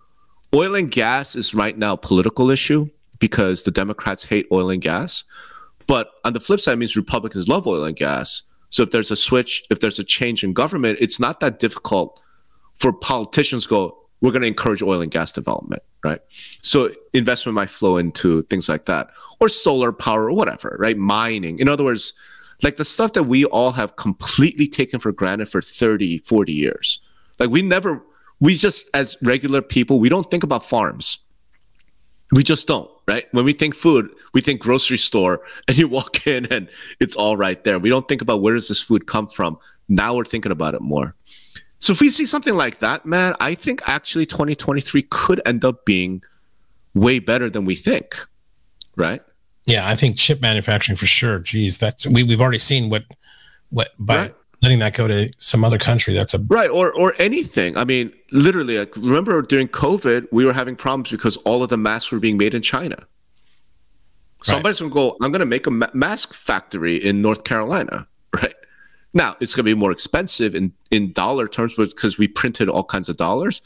Oil 0.54 0.74
and 0.74 0.90
gas 0.90 1.36
is 1.36 1.54
right 1.54 1.78
now 1.78 1.94
a 1.94 1.96
political 1.96 2.50
issue 2.50 2.88
because 3.18 3.62
the 3.62 3.70
Democrats 3.70 4.24
hate 4.24 4.46
oil 4.50 4.70
and 4.70 4.82
gas. 4.82 5.24
But 5.86 6.08
on 6.24 6.32
the 6.32 6.40
flip 6.40 6.60
side, 6.60 6.78
means 6.78 6.96
Republicans 6.96 7.48
love 7.48 7.66
oil 7.66 7.84
and 7.84 7.96
gas. 7.96 8.42
So 8.68 8.82
if 8.82 8.90
there's 8.90 9.10
a 9.10 9.16
switch, 9.16 9.64
if 9.70 9.80
there's 9.80 9.98
a 9.98 10.04
change 10.04 10.44
in 10.44 10.52
government, 10.52 10.98
it's 11.00 11.18
not 11.18 11.40
that 11.40 11.58
difficult 11.58 12.20
for 12.76 12.92
politicians 12.92 13.66
go, 13.66 13.96
we're 14.20 14.30
going 14.30 14.42
to 14.42 14.48
encourage 14.48 14.82
oil 14.82 15.00
and 15.00 15.10
gas 15.10 15.32
development, 15.32 15.82
right? 16.04 16.20
So 16.62 16.90
investment 17.12 17.54
might 17.54 17.70
flow 17.70 17.96
into 17.96 18.42
things 18.44 18.68
like 18.68 18.86
that, 18.86 19.10
or 19.40 19.48
solar 19.48 19.92
power, 19.92 20.28
or 20.28 20.32
whatever, 20.34 20.76
right? 20.78 20.96
Mining. 20.96 21.58
In 21.58 21.68
other 21.68 21.84
words, 21.84 22.12
like 22.62 22.76
the 22.76 22.84
stuff 22.84 23.14
that 23.14 23.24
we 23.24 23.44
all 23.46 23.72
have 23.72 23.96
completely 23.96 24.66
taken 24.66 25.00
for 25.00 25.12
granted 25.12 25.48
for 25.48 25.62
30, 25.62 26.18
40 26.18 26.52
years. 26.52 27.00
Like 27.38 27.50
we 27.50 27.62
never, 27.62 28.04
we 28.40 28.54
just, 28.54 28.90
as 28.94 29.16
regular 29.22 29.62
people, 29.62 29.98
we 29.98 30.10
don't 30.10 30.30
think 30.30 30.42
about 30.42 30.64
farms. 30.64 31.18
We 32.32 32.42
just 32.42 32.68
don't 32.68 32.90
right? 33.10 33.26
When 33.32 33.44
we 33.44 33.52
think 33.52 33.74
food, 33.74 34.08
we 34.34 34.40
think 34.40 34.60
grocery 34.60 34.96
store, 34.96 35.42
and 35.68 35.76
you 35.76 35.88
walk 35.88 36.26
in 36.28 36.46
and 36.46 36.68
it's 37.00 37.16
all 37.16 37.36
right 37.36 37.62
there. 37.64 37.78
We 37.78 37.90
don't 37.90 38.06
think 38.08 38.22
about 38.22 38.40
where 38.40 38.54
does 38.54 38.68
this 38.68 38.80
food 38.80 39.06
come 39.06 39.28
from. 39.28 39.58
Now 39.88 40.14
we're 40.14 40.24
thinking 40.24 40.52
about 40.52 40.74
it 40.74 40.80
more. 40.80 41.16
So 41.80 41.92
if 41.92 42.00
we 42.00 42.10
see 42.10 42.26
something 42.26 42.54
like 42.54 42.78
that, 42.78 43.04
man, 43.04 43.34
I 43.40 43.54
think 43.54 43.82
actually 43.86 44.26
2023 44.26 45.02
could 45.10 45.40
end 45.44 45.64
up 45.64 45.84
being 45.84 46.22
way 46.94 47.18
better 47.18 47.50
than 47.50 47.64
we 47.64 47.74
think, 47.74 48.16
right? 48.96 49.22
Yeah, 49.64 49.88
I 49.88 49.96
think 49.96 50.16
chip 50.16 50.40
manufacturing 50.40 50.96
for 50.96 51.06
sure. 51.06 51.38
Geez, 51.38 51.78
that's 51.78 52.06
we 52.06 52.22
we've 52.22 52.40
already 52.40 52.58
seen 52.58 52.90
what 52.90 53.04
what 53.70 53.90
by 53.98 54.16
right 54.16 54.34
letting 54.62 54.78
that 54.78 54.94
go 54.94 55.08
to 55.08 55.30
some 55.38 55.64
other 55.64 55.78
country 55.78 56.14
that's 56.14 56.34
a 56.34 56.38
right 56.48 56.70
or 56.70 56.92
or 56.92 57.14
anything 57.18 57.76
i 57.76 57.84
mean 57.84 58.12
literally 58.30 58.78
like 58.78 58.94
remember 58.96 59.40
during 59.42 59.68
covid 59.68 60.26
we 60.32 60.44
were 60.44 60.52
having 60.52 60.76
problems 60.76 61.10
because 61.10 61.36
all 61.38 61.62
of 61.62 61.68
the 61.68 61.76
masks 61.76 62.12
were 62.12 62.18
being 62.18 62.36
made 62.36 62.54
in 62.54 62.62
china 62.62 62.96
right. 62.96 63.06
somebody's 64.42 64.80
gonna 64.80 64.92
go 64.92 65.16
i'm 65.22 65.32
gonna 65.32 65.46
make 65.46 65.66
a 65.66 65.70
ma- 65.70 65.90
mask 65.94 66.34
factory 66.34 66.96
in 66.96 67.22
north 67.22 67.44
carolina 67.44 67.96
right 67.96 68.06
now 69.12 69.36
it's 69.40 69.54
gonna 69.54 69.64
be 69.64 69.74
more 69.74 69.92
expensive 69.92 70.54
in 70.54 70.72
in 70.90 71.12
dollar 71.12 71.48
terms 71.48 71.74
because 71.74 72.18
we 72.18 72.28
printed 72.28 72.68
all 72.68 72.84
kinds 72.84 73.08
of 73.08 73.16
dollars 73.16 73.62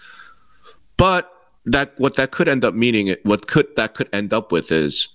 but 0.96 1.30
that 1.66 1.92
what 1.98 2.16
that 2.16 2.30
could 2.30 2.48
end 2.48 2.64
up 2.64 2.74
meaning 2.74 3.14
what 3.24 3.46
could 3.46 3.66
that 3.76 3.94
could 3.94 4.08
end 4.12 4.32
up 4.32 4.52
with 4.52 4.70
is 4.70 5.08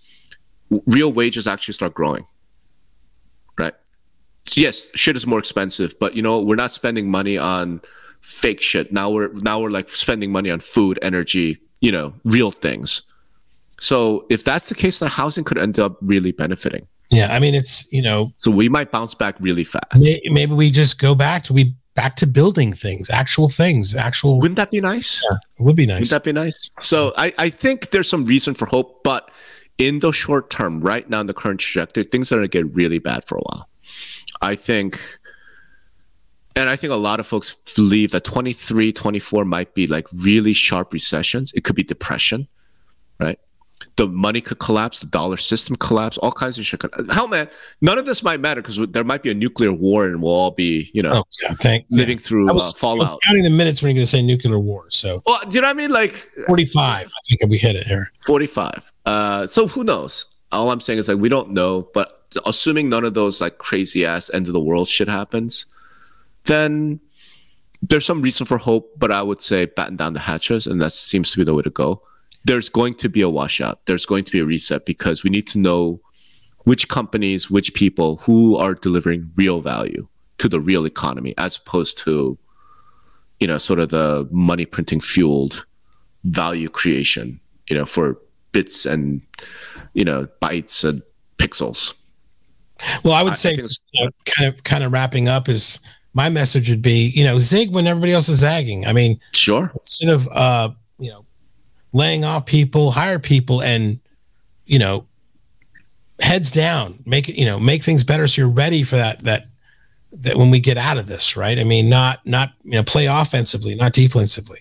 real 0.85 1.11
wages 1.11 1.47
actually 1.47 1.73
start 1.73 1.93
growing 1.93 2.25
right? 3.57 3.73
yes, 4.55 4.89
shit 4.95 5.15
is 5.15 5.27
more 5.27 5.39
expensive, 5.39 5.97
but 5.99 6.15
you 6.15 6.21
know, 6.21 6.41
we're 6.41 6.55
not 6.55 6.71
spending 6.71 7.09
money 7.09 7.37
on 7.37 7.81
fake 8.21 8.61
shit. 8.61 8.91
Now 8.91 9.09
we're 9.09 9.29
now 9.33 9.59
we're 9.61 9.69
like 9.69 9.89
spending 9.89 10.31
money 10.31 10.49
on 10.49 10.59
food, 10.59 10.99
energy, 11.01 11.57
you 11.81 11.91
know, 11.91 12.13
real 12.23 12.51
things. 12.51 13.03
So 13.79 14.25
if 14.29 14.43
that's 14.43 14.69
the 14.69 14.75
case, 14.75 14.99
then 14.99 15.09
housing 15.09 15.43
could 15.43 15.57
end 15.57 15.79
up 15.79 15.97
really 16.01 16.31
benefiting. 16.31 16.87
Yeah, 17.09 17.33
I 17.33 17.39
mean, 17.39 17.55
it's 17.55 17.91
you 17.91 18.01
know, 18.01 18.31
so 18.37 18.51
we 18.51 18.69
might 18.69 18.91
bounce 18.91 19.15
back 19.15 19.35
really 19.39 19.63
fast. 19.63 20.03
Maybe 20.25 20.53
we 20.53 20.69
just 20.69 20.99
go 20.99 21.15
back 21.15 21.43
to 21.43 21.53
we 21.53 21.75
back 21.95 22.15
to 22.17 22.27
building 22.27 22.71
things, 22.73 23.09
actual 23.09 23.49
things, 23.49 23.95
actual. 23.95 24.39
Wouldn't 24.39 24.57
that 24.57 24.71
be 24.71 24.79
nice? 24.79 25.23
Yeah, 25.29 25.37
it 25.59 25.63
would 25.63 25.75
be 25.75 25.85
nice. 25.85 25.95
Wouldn't 25.95 26.11
that 26.11 26.23
be 26.23 26.31
nice? 26.31 26.69
So 26.79 27.13
I 27.17 27.33
I 27.37 27.49
think 27.49 27.91
there's 27.91 28.09
some 28.09 28.25
reason 28.25 28.53
for 28.53 28.65
hope, 28.65 29.03
but 29.03 29.31
in 29.77 29.99
the 29.99 30.11
short 30.11 30.49
term, 30.49 30.81
right 30.81 31.09
now 31.09 31.21
in 31.21 31.27
the 31.27 31.33
current 31.33 31.59
trajectory, 31.59 32.03
things 32.03 32.31
are 32.31 32.35
going 32.35 32.49
to 32.49 32.63
get 32.63 32.73
really 32.75 32.99
bad 32.99 33.25
for 33.25 33.37
a 33.37 33.41
while. 33.41 33.69
I 34.41 34.55
think 34.55 35.19
and 36.55 36.69
I 36.69 36.75
think 36.75 36.91
a 36.91 36.97
lot 36.97 37.19
of 37.19 37.27
folks 37.27 37.55
believe 37.75 38.11
that 38.11 38.25
23, 38.25 38.91
24 38.91 39.45
might 39.45 39.73
be 39.73 39.87
like 39.87 40.07
really 40.11 40.51
sharp 40.51 40.91
recessions. 40.91 41.53
It 41.55 41.63
could 41.63 41.75
be 41.75 41.83
depression, 41.83 42.47
right? 43.19 43.39
The 43.95 44.07
money 44.07 44.41
could 44.41 44.59
collapse, 44.59 44.99
the 44.99 45.07
dollar 45.07 45.37
system 45.37 45.75
collapse, 45.77 46.17
all 46.17 46.31
kinds 46.31 46.57
of 46.57 46.65
shit. 46.65 46.81
Could, 46.81 47.09
hell, 47.11 47.27
man, 47.27 47.49
none 47.81 47.97
of 47.97 48.05
this 48.05 48.23
might 48.23 48.39
matter 48.39 48.61
because 48.61 48.77
there 48.91 49.03
might 49.03 49.23
be 49.23 49.31
a 49.31 49.33
nuclear 49.33 49.71
war 49.71 50.05
and 50.05 50.21
we'll 50.21 50.33
all 50.33 50.51
be, 50.51 50.89
you 50.93 51.01
know, 51.01 51.11
oh, 51.11 51.23
yeah, 51.43 51.53
thank, 51.55 51.85
living 51.89 52.17
yeah. 52.17 52.23
through 52.23 52.53
was, 52.53 52.73
uh, 52.73 52.77
fallout. 52.77 53.09
I 53.09 53.11
was 53.11 53.19
counting 53.25 53.43
the 53.43 53.49
minutes 53.49 53.81
when 53.81 53.89
you're 53.89 53.99
going 53.99 54.05
to 54.05 54.11
say 54.11 54.21
nuclear 54.21 54.59
war. 54.59 54.85
So, 54.89 55.21
well, 55.25 55.39
do 55.47 55.55
you 55.55 55.61
know 55.61 55.67
what 55.67 55.75
I 55.75 55.77
mean? 55.77 55.91
Like 55.91 56.11
45, 56.47 57.07
I 57.07 57.09
think 57.27 57.49
we 57.49 57.57
hit 57.57 57.75
it 57.75 57.87
here. 57.87 58.11
45. 58.25 58.91
Uh, 59.05 59.47
so 59.47 59.67
who 59.67 59.83
knows? 59.83 60.25
All 60.51 60.71
I'm 60.71 60.81
saying 60.81 60.99
is 60.99 61.07
like 61.07 61.17
we 61.17 61.29
don't 61.29 61.51
know, 61.51 61.89
but 61.93 62.27
assuming 62.45 62.89
none 62.89 63.05
of 63.05 63.13
those 63.13 63.41
like 63.41 63.57
crazy 63.57 64.05
ass 64.05 64.29
end 64.33 64.47
of 64.47 64.53
the 64.53 64.59
world 64.59 64.87
shit 64.87 65.07
happens, 65.07 65.65
then 66.45 66.99
there's 67.81 68.05
some 68.05 68.21
reason 68.21 68.45
for 68.45 68.57
hope. 68.57 68.91
But 68.97 69.11
I 69.11 69.21
would 69.21 69.41
say 69.41 69.65
batten 69.65 69.95
down 69.95 70.13
the 70.13 70.19
hatches, 70.19 70.67
and 70.67 70.81
that 70.81 70.93
seems 70.93 71.31
to 71.31 71.37
be 71.37 71.43
the 71.43 71.53
way 71.53 71.63
to 71.63 71.69
go. 71.69 72.01
There's 72.45 72.69
going 72.69 72.93
to 72.95 73.09
be 73.09 73.21
a 73.21 73.29
washout. 73.29 73.85
There's 73.85 74.05
going 74.05 74.23
to 74.23 74.31
be 74.31 74.39
a 74.39 74.45
reset 74.45 74.85
because 74.85 75.23
we 75.23 75.29
need 75.29 75.47
to 75.49 75.59
know 75.59 75.99
which 76.65 76.87
companies, 76.87 77.49
which 77.49 77.73
people, 77.73 78.17
who 78.17 78.55
are 78.57 78.73
delivering 78.73 79.31
real 79.35 79.61
value 79.61 80.07
to 80.37 80.47
the 80.47 80.59
real 80.59 80.85
economy, 80.85 81.33
as 81.37 81.57
opposed 81.57 81.97
to, 81.99 82.37
you 83.39 83.47
know, 83.47 83.57
sort 83.57 83.79
of 83.79 83.89
the 83.89 84.27
money 84.31 84.65
printing 84.65 84.99
fueled 84.99 85.65
value 86.23 86.69
creation, 86.69 87.39
you 87.69 87.75
know, 87.75 87.85
for 87.85 88.17
bits 88.51 88.85
and 88.85 89.21
you 89.93 90.03
know 90.03 90.27
bytes 90.41 90.83
and 90.87 91.01
pixels. 91.37 91.93
Well, 93.03 93.13
I 93.13 93.23
would 93.23 93.33
I, 93.33 93.35
say, 93.35 93.51
I 93.51 93.53
you 93.53 94.05
know, 94.05 94.11
kind 94.25 94.53
of, 94.53 94.63
kind 94.63 94.83
of 94.83 94.91
wrapping 94.91 95.27
up 95.27 95.49
is 95.49 95.79
my 96.13 96.29
message 96.29 96.69
would 96.69 96.81
be, 96.81 97.11
you 97.13 97.23
know, 97.23 97.37
zig 97.37 97.71
when 97.71 97.87
everybody 97.87 98.13
else 98.13 98.29
is 98.29 98.39
zagging. 98.39 98.85
I 98.85 98.93
mean, 98.93 99.19
sure. 99.33 99.71
Instead 99.75 100.09
of, 100.09 100.27
uh, 100.29 100.69
you 100.97 101.11
know, 101.11 101.25
laying 101.93 102.25
off 102.25 102.45
people, 102.45 102.91
hire 102.91 103.19
people, 103.19 103.61
and 103.61 103.99
you 104.65 104.79
know, 104.79 105.05
heads 106.19 106.51
down, 106.51 107.01
make 107.05 107.29
it, 107.29 107.39
you 107.39 107.45
know, 107.45 107.59
make 107.59 107.83
things 107.83 108.03
better 108.03 108.27
so 108.27 108.41
you're 108.41 108.49
ready 108.49 108.83
for 108.83 108.95
that. 108.97 109.19
That 109.21 109.47
that 110.11 110.37
when 110.37 110.49
we 110.49 110.59
get 110.59 110.77
out 110.77 110.97
of 110.97 111.07
this, 111.07 111.35
right? 111.37 111.57
I 111.57 111.63
mean, 111.63 111.89
not 111.89 112.25
not 112.25 112.53
you 112.63 112.71
know, 112.71 112.83
play 112.83 113.05
offensively, 113.05 113.75
not 113.75 113.93
defensively. 113.93 114.59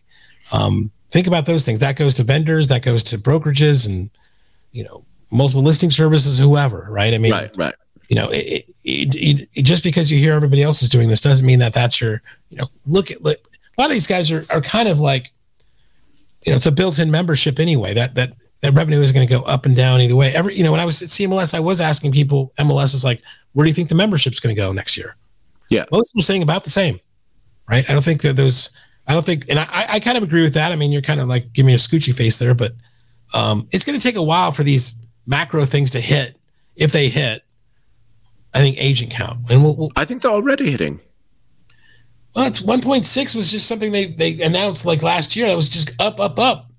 Um, 0.53 0.91
think 1.11 1.27
about 1.27 1.47
those 1.47 1.65
things. 1.65 1.81
That 1.81 1.97
goes 1.97 2.15
to 2.17 2.25
vendors, 2.25 2.69
that 2.69 2.83
goes 2.83 3.05
to 3.05 3.19
brokerages, 3.19 3.87
and 3.87 4.11
you 4.73 4.85
know, 4.85 5.05
multiple 5.31 5.63
listing 5.63 5.91
services, 5.91 6.39
whoever, 6.39 6.87
right? 6.91 7.15
I 7.15 7.19
mean, 7.19 7.33
right, 7.33 7.57
right 7.57 7.75
you 8.09 8.17
know, 8.17 8.31
it, 8.31 8.67
it, 8.85 9.49
it, 9.55 9.63
just 9.63 9.85
because 9.85 10.11
you 10.11 10.19
hear 10.19 10.33
everybody 10.33 10.63
else 10.63 10.83
is 10.83 10.89
doing 10.89 11.09
this 11.09 11.21
doesn't 11.21 11.47
mean 11.47 11.59
that 11.59 11.75
that's 11.75 12.01
your, 12.01 12.23
you 12.49 12.57
know, 12.57 12.69
look 12.87 13.11
at, 13.11 13.23
look, 13.23 13.37
a 13.37 13.81
lot 13.81 13.87
of 13.87 13.93
these 13.93 14.07
guys 14.07 14.33
are, 14.33 14.45
are 14.51 14.63
kind 14.63 14.89
of 14.89 14.99
like, 14.99 15.31
you 16.49 16.53
know, 16.53 16.57
it's 16.57 16.65
a 16.65 16.73
built-in 16.73 17.11
membership 17.11 17.61
anyway. 17.61 17.93
That 17.93 18.15
that 18.15 18.33
that 18.63 18.73
revenue 18.73 19.03
is 19.03 19.13
going 19.13 19.29
to 19.29 19.31
go 19.31 19.43
up 19.43 19.67
and 19.67 19.77
down 19.77 20.01
either 20.01 20.17
way. 20.17 20.35
Every, 20.35 20.57
you 20.57 20.65
know, 20.65 20.71
when 20.71 20.81
I 20.81 20.87
was 20.87 21.03
at 21.03 21.11
CMLS, 21.11 21.53
I 21.53 21.61
was 21.61 21.79
asking 21.79 22.13
people, 22.13 22.55
MLS 22.59 22.95
is 22.95 23.05
like, 23.05 23.23
where 23.53 23.65
do 23.65 23.69
you 23.69 23.75
think 23.75 23.91
the 23.91 23.95
membership's 23.95 24.41
going 24.41 24.57
to 24.57 24.59
go 24.59 24.73
next 24.73 24.97
year? 24.97 25.15
Yeah, 25.69 25.85
most 25.93 26.17
are 26.17 26.23
saying 26.23 26.43
about 26.43 26.65
the 26.65 26.71
same, 26.71 27.01
right? 27.69 27.89
I 27.89 27.93
don't 27.93 28.03
think 28.03 28.23
that 28.23 28.37
those, 28.37 28.71
I 29.07 29.13
don't 29.13 29.27
think, 29.27 29.45
and 29.51 29.59
I, 29.59 29.87
I 29.91 30.01
kind 30.01 30.17
of 30.17 30.25
agree 30.25 30.43
with 30.43 30.55
that. 30.55 30.73
I 30.73 30.77
mean, 30.77 30.91
you're 30.91 31.03
kind 31.03 31.21
of 31.21 31.29
like 31.29 31.53
giving 31.53 31.67
me 31.67 31.75
a 31.75 31.77
scoochy 31.77 32.15
face 32.15 32.39
there, 32.39 32.55
but 32.55 32.73
um, 33.35 33.69
it's 33.71 33.85
going 33.85 33.99
to 33.99 34.03
take 34.03 34.17
a 34.17 34.23
while 34.23 34.51
for 34.53 34.63
these 34.63 34.95
macro 35.27 35.67
things 35.67 35.91
to 35.91 36.01
hit, 36.01 36.39
if 36.77 36.93
they 36.93 37.11
hit, 37.11 37.45
I 38.55 38.61
think 38.61 38.83
agent 38.83 39.11
count, 39.11 39.51
and 39.51 39.63
we'll, 39.63 39.77
we'll, 39.77 39.93
I 39.97 40.07
think 40.07 40.23
they're 40.23 40.31
already 40.31 40.71
hitting. 40.71 40.99
Well, 42.35 42.47
it's 42.47 42.61
1.6 42.61 43.35
was 43.35 43.51
just 43.51 43.67
something 43.67 43.93
they 43.93 44.07
they 44.07 44.41
announced 44.41 44.87
like 44.87 45.03
last 45.03 45.35
year. 45.35 45.47
That 45.49 45.57
was 45.57 45.69
just 45.69 45.93
up, 46.01 46.21
up, 46.21 46.39
up. 46.39 46.71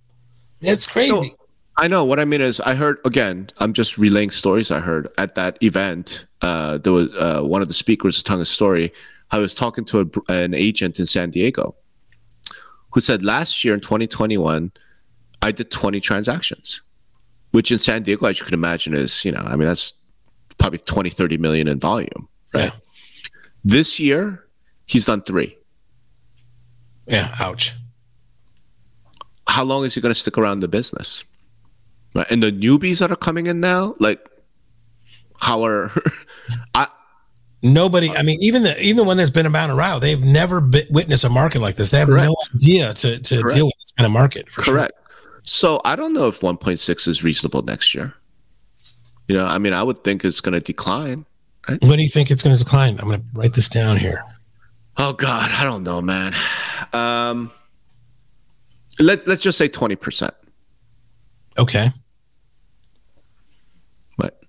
It's 0.61 0.87
crazy. 0.87 1.13
No, 1.29 1.35
I 1.77 1.87
know 1.87 2.03
what 2.03 2.19
I 2.19 2.25
mean 2.25 2.41
is 2.41 2.59
I 2.61 2.75
heard 2.75 2.99
again. 3.05 3.49
I'm 3.57 3.73
just 3.73 3.97
relaying 3.97 4.31
stories 4.31 4.71
I 4.71 4.79
heard 4.79 5.07
at 5.17 5.35
that 5.35 5.57
event. 5.63 6.25
Uh, 6.41 6.77
there 6.77 6.93
was 6.93 7.09
uh, 7.17 7.41
one 7.41 7.61
of 7.61 7.67
the 7.67 7.73
speakers 7.73 8.15
was 8.15 8.23
telling 8.23 8.41
a 8.41 8.45
story. 8.45 8.91
I 9.31 9.39
was 9.39 9.53
talking 9.53 9.85
to 9.85 10.11
a, 10.27 10.31
an 10.31 10.53
agent 10.53 10.99
in 10.99 11.05
San 11.05 11.29
Diego 11.29 11.75
who 12.91 12.99
said 12.99 13.23
last 13.23 13.63
year 13.63 13.73
in 13.73 13.79
2021, 13.79 14.71
I 15.41 15.51
did 15.51 15.71
20 15.71 15.99
transactions, 15.99 16.81
which 17.51 17.71
in 17.71 17.79
San 17.79 18.03
Diego, 18.03 18.25
as 18.25 18.39
you 18.39 18.45
can 18.45 18.53
imagine, 18.53 18.93
is 18.93 19.23
you 19.23 19.31
know, 19.31 19.41
I 19.45 19.55
mean 19.55 19.67
that's 19.67 19.93
probably 20.57 20.79
20, 20.79 21.09
30 21.09 21.37
million 21.37 21.67
in 21.67 21.79
volume, 21.79 22.27
right? 22.53 22.65
Yeah. 22.65 22.71
This 23.63 23.99
year, 23.99 24.45
he's 24.89 25.05
done 25.05 25.21
three. 25.21 25.57
Yeah. 27.07 27.35
Ouch. 27.39 27.73
How 29.47 29.63
long 29.63 29.85
is 29.85 29.95
he 29.95 30.01
going 30.01 30.13
to 30.13 30.19
stick 30.19 30.37
around 30.37 30.59
the 30.59 30.67
business? 30.67 31.23
Right. 32.13 32.27
And 32.29 32.41
the 32.41 32.51
newbies 32.51 32.99
that 32.99 33.11
are 33.11 33.15
coming 33.15 33.47
in 33.47 33.59
now, 33.59 33.95
like, 33.99 34.19
how 35.39 35.63
are 35.63 35.91
I? 36.75 36.87
Nobody. 37.61 38.09
I 38.11 38.23
mean, 38.23 38.41
even 38.41 38.63
the 38.63 38.81
even 38.81 39.05
when 39.05 39.17
that's 39.17 39.29
been 39.29 39.45
about 39.45 39.69
a 39.69 39.75
while, 39.75 39.99
they've 39.99 40.23
never 40.23 40.61
been, 40.61 40.85
witnessed 40.89 41.23
a 41.23 41.29
market 41.29 41.61
like 41.61 41.75
this. 41.75 41.89
They 41.89 41.99
have 41.99 42.09
no 42.09 42.35
idea 42.55 42.93
to 42.95 43.19
to 43.19 43.41
Correct. 43.41 43.55
deal 43.55 43.65
with 43.65 43.75
this 43.75 43.91
kind 43.97 44.05
of 44.05 44.11
market. 44.11 44.49
For 44.49 44.63
sure. 44.63 44.73
Correct. 44.75 44.93
So 45.43 45.81
I 45.83 45.95
don't 45.95 46.13
know 46.13 46.27
if 46.27 46.41
1.6 46.41 47.07
is 47.07 47.23
reasonable 47.23 47.61
next 47.63 47.95
year. 47.95 48.13
You 49.27 49.35
know, 49.35 49.45
I 49.45 49.57
mean, 49.57 49.73
I 49.73 49.83
would 49.83 50.03
think 50.03 50.23
it's 50.25 50.41
going 50.41 50.53
to 50.53 50.59
decline. 50.59 51.25
What 51.67 51.95
do 51.95 52.01
you 52.01 52.09
think 52.09 52.31
it's 52.31 52.43
going 52.43 52.55
to 52.55 52.63
decline? 52.63 52.99
I'm 52.99 53.07
going 53.07 53.19
to 53.19 53.25
write 53.33 53.53
this 53.53 53.69
down 53.69 53.97
here. 53.97 54.23
Oh 55.01 55.13
God, 55.13 55.49
I 55.51 55.63
don't 55.63 55.83
know, 55.83 56.01
man. 56.01 56.35
Um, 56.91 57.51
let 58.99 59.25
let's 59.27 59.41
just 59.41 59.57
say 59.57 59.69
20 59.69 59.95
percent. 59.95 60.33
Okay. 61.57 61.89
But 64.17 64.41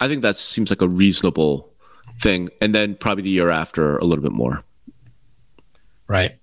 I 0.00 0.06
think 0.06 0.22
that 0.22 0.36
seems 0.36 0.70
like 0.70 0.80
a 0.80 0.88
reasonable 0.88 1.72
thing, 2.20 2.50
and 2.60 2.72
then 2.74 2.94
probably 2.94 3.24
the 3.24 3.30
year 3.30 3.50
after 3.50 3.98
a 3.98 4.04
little 4.04 4.22
bit 4.22 4.32
more. 4.32 4.62
Right. 6.06 6.36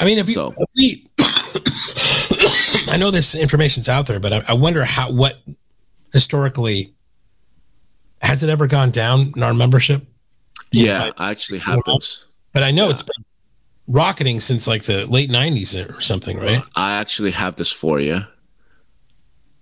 I 0.00 0.04
mean, 0.04 0.18
if, 0.18 0.28
you, 0.28 0.34
So- 0.34 0.54
if 0.56 0.68
we, 0.76 1.08
I 2.92 2.96
know 2.96 3.10
this 3.10 3.34
information's 3.34 3.88
out 3.88 4.06
there, 4.06 4.20
but 4.20 4.32
I, 4.32 4.44
I 4.48 4.52
wonder 4.54 4.84
how 4.84 5.10
what 5.10 5.38
historically 6.12 6.94
has 8.22 8.42
it 8.44 8.50
ever 8.50 8.66
gone 8.68 8.90
down 8.92 9.32
in 9.36 9.42
our 9.42 9.52
membership? 9.52 10.06
Yeah, 10.72 11.12
I 11.16 11.30
actually 11.30 11.60
have 11.60 11.80
those. 11.86 12.26
But 12.52 12.62
I 12.62 12.70
know 12.70 12.86
Yeah. 12.86 12.90
it's 12.92 13.02
been 13.02 13.24
rocketing 13.86 14.40
since 14.40 14.66
like 14.66 14.82
the 14.84 15.06
late 15.06 15.30
'90s 15.30 15.74
or 15.74 16.00
something, 16.00 16.38
right? 16.38 16.62
I 16.76 16.98
actually 16.98 17.30
have 17.32 17.56
this 17.56 17.72
for 17.72 18.00
you. 18.00 18.22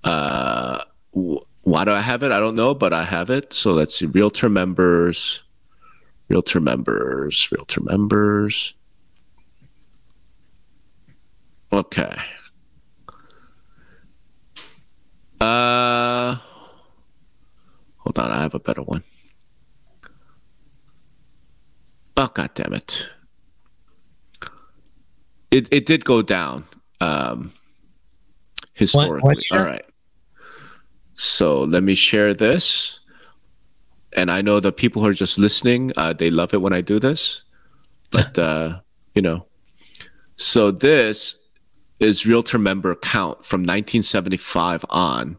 Uh, 0.05 0.83
wh- 1.17 1.43
why 1.63 1.85
do 1.85 1.91
I 1.93 2.01
have 2.01 2.23
it? 2.23 2.33
I 2.33 2.39
don't 2.41 2.55
know, 2.57 2.75
but 2.75 2.93
I 2.93 3.05
have 3.05 3.31
it. 3.31 3.53
So 3.53 3.73
let's 3.73 3.95
see. 3.97 4.07
Realtor 4.07 4.49
members, 4.49 5.43
realtor 6.29 6.61
members, 6.61 7.51
realtor 7.53 7.83
members. 7.83 8.75
Okay. 11.73 12.15
Uh, 15.41 16.37
hold 17.99 18.19
on. 18.19 18.31
I 18.31 18.41
have 18.43 18.55
a 18.55 18.61
better 18.61 18.83
one. 18.83 19.03
Oh 22.17 22.31
god 22.33 22.51
damn 22.55 22.73
it! 22.73 23.11
It 25.51 25.69
it 25.73 25.87
did 25.87 26.05
go 26.05 26.23
down. 26.23 26.65
Um, 27.01 27.53
historically. 28.77 29.45
year? 29.51 29.61
All 29.61 29.67
right. 29.67 29.85
So 31.17 31.63
let 31.63 31.83
me 31.83 31.95
share 31.95 32.35
this. 32.35 33.01
And 34.13 34.31
I 34.31 34.41
know 34.41 34.61
the 34.61 34.73
people 34.73 35.03
who 35.03 35.09
are 35.09 35.15
just 35.15 35.39
listening, 35.39 35.93
uh, 35.97 36.13
they 36.13 36.31
love 36.31 36.55
it 36.55 36.63
when 36.63 36.73
I 36.73 36.81
do 36.81 36.99
this. 36.99 37.43
But 38.13 38.39
uh, 38.39 38.81
you 39.17 39.21
know, 39.21 39.47
so 40.37 40.71
this 40.71 41.37
is 41.99 42.25
realtor 42.25 42.57
member 42.57 42.95
count 42.95 43.45
from 43.45 43.63
1975 43.63 44.85
on 44.91 45.37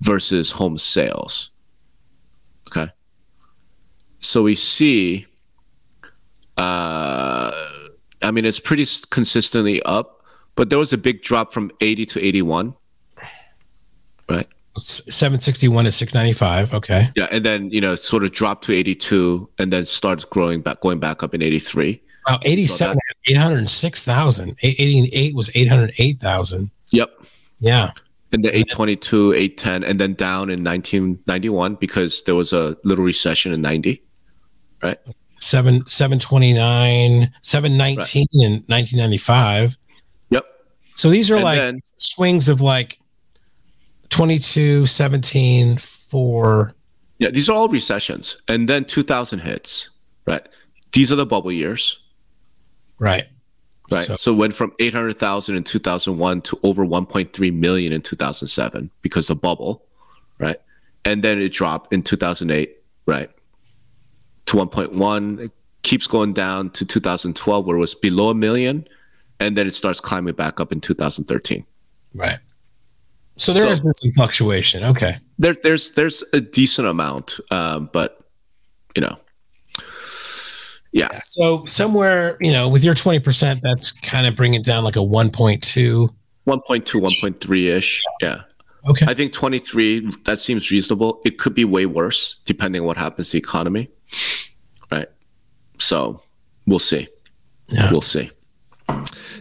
versus 0.00 0.50
home 0.50 0.76
sales. 0.78 1.52
Okay. 2.66 2.90
So 4.18 4.42
we 4.42 4.56
see 4.56 5.26
uh 6.58 7.52
I 8.22 8.30
mean 8.30 8.44
it's 8.44 8.60
pretty 8.60 8.86
consistently 9.10 9.82
up, 9.82 10.22
but 10.54 10.70
there 10.70 10.78
was 10.78 10.92
a 10.92 10.98
big 10.98 11.22
drop 11.22 11.52
from 11.52 11.70
80 11.80 12.06
to 12.06 12.24
81. 12.24 12.74
Right? 14.28 14.48
761 14.78 15.84
to 15.84 15.92
695. 15.92 16.74
Okay. 16.74 17.10
Yeah, 17.14 17.28
and 17.30 17.44
then, 17.44 17.70
you 17.70 17.80
know, 17.80 17.94
sort 17.94 18.24
of 18.24 18.32
dropped 18.32 18.64
to 18.64 18.72
82 18.72 19.48
and 19.58 19.72
then 19.72 19.84
starts 19.84 20.24
growing 20.24 20.62
back 20.62 20.80
going 20.80 20.98
back 20.98 21.22
up 21.22 21.34
in 21.34 21.42
83. 21.42 22.00
Wow. 22.28 22.38
87 22.42 22.96
had 23.26 23.36
806,000. 23.36 24.56
88 24.62 25.34
was 25.34 25.50
808,000. 25.54 26.70
Yep. 26.90 27.10
Yeah. 27.60 27.90
And 28.32 28.42
the 28.42 28.48
822, 28.48 29.34
810 29.34 29.84
and 29.84 30.00
then 30.00 30.14
down 30.14 30.48
in 30.48 30.64
1991 30.64 31.74
because 31.74 32.22
there 32.22 32.34
was 32.34 32.52
a 32.52 32.76
little 32.84 33.04
recession 33.04 33.52
in 33.52 33.60
90. 33.60 34.02
Seven, 35.42 35.84
729, 35.86 37.32
719 37.42 38.26
in 38.34 38.52
1995. 38.66 39.76
Yep. 40.30 40.44
So 40.94 41.10
these 41.10 41.30
are 41.30 41.36
And 41.36 41.44
like 41.44 41.58
then- 41.58 41.78
swings 41.98 42.48
of 42.48 42.60
like 42.60 42.98
22, 44.10 44.86
17, 44.86 45.78
4. 45.78 46.74
Yeah, 47.18 47.30
these 47.30 47.48
are 47.48 47.52
all 47.56 47.68
recessions. 47.68 48.36
And 48.48 48.68
then 48.68 48.84
2000 48.84 49.40
hits, 49.40 49.90
right? 50.26 50.46
These 50.92 51.10
are 51.12 51.16
the 51.16 51.26
bubble 51.26 51.52
years. 51.52 51.98
Right. 52.98 53.26
Right. 53.90 54.06
So- 54.06 54.16
So, 54.16 54.34
went 54.34 54.54
from 54.54 54.72
800,000 54.78 55.56
in 55.56 55.64
2001 55.64 56.40
to 56.42 56.58
over 56.62 56.84
1.3 56.84 57.50
million 57.50 57.92
in 57.92 58.00
2007 58.00 58.90
because 59.02 59.26
the 59.26 59.34
bubble, 59.34 59.84
right? 60.38 60.58
And 61.04 61.22
then 61.24 61.40
it 61.42 61.50
dropped 61.52 61.92
in 61.92 62.02
2008, 62.02 62.76
right? 63.06 63.28
To 64.46 64.56
1.1. 64.56 65.40
It 65.40 65.50
keeps 65.82 66.06
going 66.06 66.32
down 66.32 66.70
to 66.70 66.84
2012 66.84 67.64
where 67.66 67.76
it 67.76 67.80
was 67.80 67.94
below 67.94 68.30
a 68.30 68.34
million 68.34 68.86
and 69.40 69.56
then 69.56 69.66
it 69.66 69.72
starts 69.74 70.00
climbing 70.00 70.34
back 70.34 70.60
up 70.60 70.72
in 70.72 70.80
2013. 70.80 71.64
Right. 72.14 72.38
So 73.36 73.52
there 73.52 73.62
So- 73.64 73.68
has 73.70 73.80
been 73.80 73.94
some 73.94 74.12
fluctuation. 74.12 74.84
Okay. 74.84 75.14
There 75.38 75.56
there's 75.62 75.90
there's 75.92 76.22
a 76.32 76.40
decent 76.40 76.86
amount 76.86 77.40
um, 77.50 77.88
but 77.92 78.18
you 78.94 79.02
know. 79.02 79.16
Yeah. 80.92 81.20
So 81.22 81.64
somewhere, 81.64 82.36
you 82.40 82.52
know, 82.52 82.68
with 82.68 82.84
your 82.84 82.94
20%, 82.94 83.60
that's 83.62 83.92
kind 83.92 84.26
of 84.26 84.36
bringing 84.36 84.60
it 84.60 84.64
down 84.66 84.84
like 84.84 84.96
a 84.96 85.00
1.2. 85.00 85.60
1.2 85.60 86.10
1.3 86.46 87.66
ish. 87.76 88.02
Yeah. 88.20 88.42
Okay. 88.86 89.06
I 89.08 89.14
think 89.14 89.32
23, 89.32 90.10
that 90.26 90.38
seems 90.38 90.70
reasonable. 90.70 91.22
It 91.24 91.38
could 91.38 91.54
be 91.54 91.64
way 91.64 91.86
worse 91.86 92.42
depending 92.44 92.82
on 92.82 92.86
what 92.86 92.96
happens 92.98 93.28
to 93.28 93.32
the 93.32 93.38
economy. 93.38 93.88
Right. 94.90 95.08
So 95.78 96.22
we'll 96.66 96.78
see. 96.78 97.08
Yeah. 97.68 97.90
We'll 97.90 98.00
see. 98.00 98.30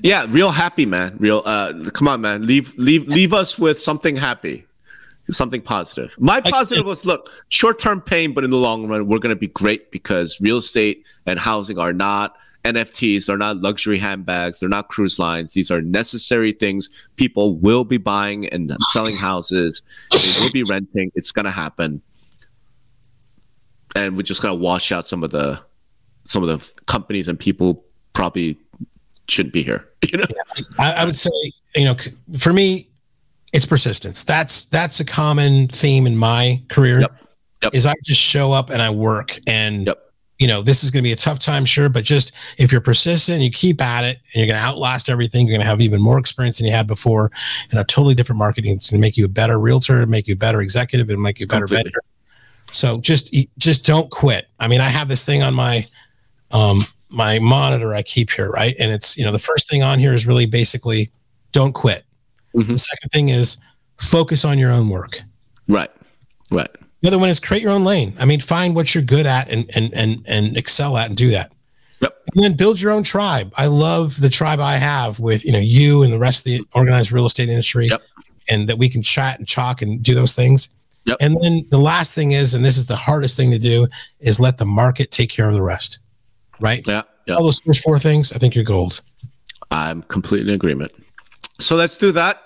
Yeah, 0.03 0.25
real 0.29 0.51
happy, 0.51 0.85
man. 0.85 1.15
Real 1.19 1.43
uh 1.45 1.73
come 1.93 2.07
on, 2.07 2.21
man. 2.21 2.45
Leave 2.45 2.73
leave 2.77 3.07
leave 3.07 3.33
us 3.33 3.57
with 3.59 3.79
something 3.79 4.15
happy. 4.15 4.65
Something 5.29 5.61
positive. 5.61 6.13
My 6.17 6.41
positive 6.41 6.85
was 6.85 7.05
look, 7.05 7.29
short-term 7.49 8.01
pain, 8.01 8.33
but 8.33 8.43
in 8.43 8.49
the 8.49 8.57
long 8.57 8.87
run, 8.87 9.07
we're 9.07 9.19
gonna 9.19 9.35
be 9.35 9.47
great 9.47 9.91
because 9.91 10.39
real 10.41 10.57
estate 10.57 11.05
and 11.25 11.39
housing 11.39 11.77
are 11.77 11.93
not 11.93 12.35
NFTs, 12.65 13.29
are 13.29 13.37
not 13.37 13.57
luxury 13.57 13.97
handbags, 13.97 14.59
they're 14.59 14.69
not 14.69 14.89
cruise 14.89 15.19
lines. 15.19 15.53
These 15.53 15.71
are 15.71 15.81
necessary 15.81 16.51
things. 16.51 16.89
People 17.15 17.55
will 17.55 17.83
be 17.83 17.97
buying 17.97 18.47
and 18.49 18.75
selling 18.91 19.17
houses. 19.17 19.83
They 20.11 20.33
will 20.39 20.51
be 20.51 20.63
renting. 20.63 21.11
It's 21.15 21.31
gonna 21.31 21.51
happen. 21.51 22.01
And 23.95 24.15
we're 24.15 24.23
just 24.23 24.41
gonna 24.41 24.55
wash 24.55 24.91
out 24.91 25.07
some 25.07 25.23
of 25.23 25.31
the 25.31 25.59
some 26.25 26.43
of 26.43 26.49
the 26.49 26.81
companies 26.85 27.27
and 27.27 27.39
people 27.39 27.83
probably 28.13 28.57
shouldn't 29.27 29.53
be 29.53 29.63
here. 29.63 29.87
You 30.11 30.17
know? 30.17 30.25
I, 30.79 30.93
I 30.93 31.05
would 31.05 31.15
say, 31.15 31.29
you 31.75 31.85
know, 31.85 31.95
for 32.39 32.51
me, 32.51 32.89
it's 33.53 33.67
persistence. 33.67 34.23
That's 34.23 34.65
that's 34.65 34.99
a 34.99 35.05
common 35.05 35.67
theme 35.67 36.07
in 36.07 36.17
my 36.17 36.61
career. 36.69 37.01
Yep. 37.01 37.15
Yep. 37.63 37.75
Is 37.75 37.85
I 37.85 37.93
just 38.03 38.19
show 38.19 38.51
up 38.51 38.71
and 38.71 38.81
I 38.81 38.89
work, 38.89 39.37
and 39.45 39.85
Yep. 39.85 40.01
you 40.39 40.47
know, 40.47 40.63
this 40.63 40.83
is 40.83 40.89
going 40.89 41.03
to 41.03 41.07
be 41.07 41.11
a 41.11 41.15
tough 41.17 41.37
time, 41.37 41.65
sure, 41.65 41.87
but 41.87 42.03
just 42.03 42.31
if 42.57 42.71
you're 42.71 42.81
persistent, 42.81 43.43
you 43.43 43.51
keep 43.51 43.79
at 43.79 44.03
it, 44.03 44.17
and 44.33 44.35
you're 44.41 44.47
going 44.47 44.59
to 44.59 44.65
outlast 44.65 45.07
everything. 45.07 45.45
You're 45.45 45.53
going 45.57 45.65
to 45.65 45.69
have 45.69 45.81
even 45.81 46.01
more 46.01 46.17
experience 46.17 46.57
than 46.57 46.65
you 46.65 46.73
had 46.73 46.87
before, 46.87 47.31
in 47.71 47.77
a 47.77 47.83
totally 47.83 48.15
different 48.15 48.39
marketing. 48.39 48.75
It's 48.77 48.89
going 48.89 48.99
to 48.99 49.05
make 49.05 49.17
you 49.17 49.25
a 49.25 49.29
better 49.29 49.59
realtor, 49.59 50.03
make 50.07 50.27
you 50.27 50.33
a 50.33 50.37
better 50.37 50.61
executive, 50.61 51.09
and 51.11 51.21
make 51.21 51.39
you 51.39 51.43
a 51.43 51.47
better 51.47 51.67
Completely. 51.67 51.83
vendor. 51.91 52.01
So 52.71 52.99
just 52.99 53.35
just 53.57 53.85
don't 53.85 54.09
quit. 54.09 54.47
I 54.59 54.67
mean, 54.67 54.81
I 54.81 54.89
have 54.89 55.07
this 55.07 55.23
thing 55.25 55.43
on 55.43 55.53
my 55.53 55.85
um 56.51 56.81
my 57.09 57.39
monitor 57.39 57.93
I 57.93 58.01
keep 58.03 58.29
here, 58.31 58.49
right? 58.49 58.75
And 58.79 58.91
it's 58.91 59.17
you 59.17 59.23
know 59.25 59.31
the 59.31 59.39
first 59.39 59.69
thing 59.69 59.83
on 59.83 59.99
here 59.99 60.13
is 60.13 60.25
really 60.25 60.45
basically 60.45 61.11
don't 61.51 61.73
quit. 61.73 62.03
The 62.53 62.77
second 62.77 63.09
thing 63.11 63.29
is 63.29 63.57
focus 63.97 64.43
on 64.45 64.57
your 64.57 64.71
own 64.71 64.89
work. 64.89 65.21
Right. 65.67 65.89
Right. 66.49 66.69
The 67.01 67.07
other 67.07 67.17
one 67.19 67.29
is 67.29 67.39
create 67.39 67.63
your 67.63 67.71
own 67.71 67.83
lane. 67.83 68.13
I 68.19 68.25
mean, 68.25 68.39
find 68.41 68.75
what 68.75 68.93
you're 68.93 69.03
good 69.03 69.25
at 69.25 69.49
and 69.49 69.69
and 69.75 69.93
and 69.93 70.23
and 70.27 70.57
excel 70.57 70.97
at 70.97 71.07
and 71.07 71.17
do 71.17 71.31
that. 71.31 71.51
Yep. 72.01 72.17
And 72.35 72.43
then 72.43 72.55
build 72.55 72.79
your 72.81 72.91
own 72.91 73.03
tribe. 73.03 73.53
I 73.57 73.67
love 73.67 74.19
the 74.19 74.29
tribe 74.29 74.59
I 74.59 74.75
have 74.77 75.19
with 75.19 75.43
you 75.45 75.51
know 75.51 75.59
you 75.59 76.03
and 76.03 76.11
the 76.13 76.19
rest 76.19 76.39
of 76.39 76.45
the 76.45 76.61
organized 76.73 77.11
real 77.11 77.25
estate 77.25 77.49
industry, 77.49 77.87
Yep. 77.87 78.01
and 78.49 78.69
that 78.69 78.77
we 78.77 78.89
can 78.89 79.01
chat 79.01 79.39
and 79.39 79.47
talk 79.47 79.81
and 79.81 80.01
do 80.01 80.13
those 80.13 80.33
things. 80.33 80.69
Yep. 81.05 81.17
And 81.19 81.37
then 81.41 81.65
the 81.69 81.79
last 81.79 82.13
thing 82.13 82.31
is, 82.31 82.53
and 82.53 82.63
this 82.63 82.77
is 82.77 82.85
the 82.85 82.95
hardest 82.95 83.35
thing 83.35 83.51
to 83.51 83.59
do, 83.59 83.87
is 84.19 84.39
let 84.39 84.57
the 84.57 84.65
market 84.65 85.11
take 85.11 85.29
care 85.29 85.47
of 85.47 85.53
the 85.55 85.61
rest. 85.61 85.99
Right. 86.59 86.85
Yeah. 86.85 87.03
Yeah. 87.25 87.35
All 87.35 87.43
those 87.43 87.59
first 87.59 87.83
four 87.83 87.99
things, 87.99 88.31
I 88.33 88.37
think 88.37 88.55
you're 88.55 88.63
gold. 88.63 89.01
I'm 89.71 90.03
completely 90.03 90.49
in 90.49 90.55
agreement. 90.55 90.91
So 91.59 91.75
let's 91.75 91.97
do 91.97 92.11
that. 92.13 92.41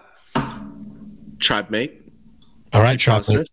Tribe 1.39 1.69
mate. 1.69 2.01
All 2.73 2.81
right, 2.81 2.99
chocolate. 2.99 3.49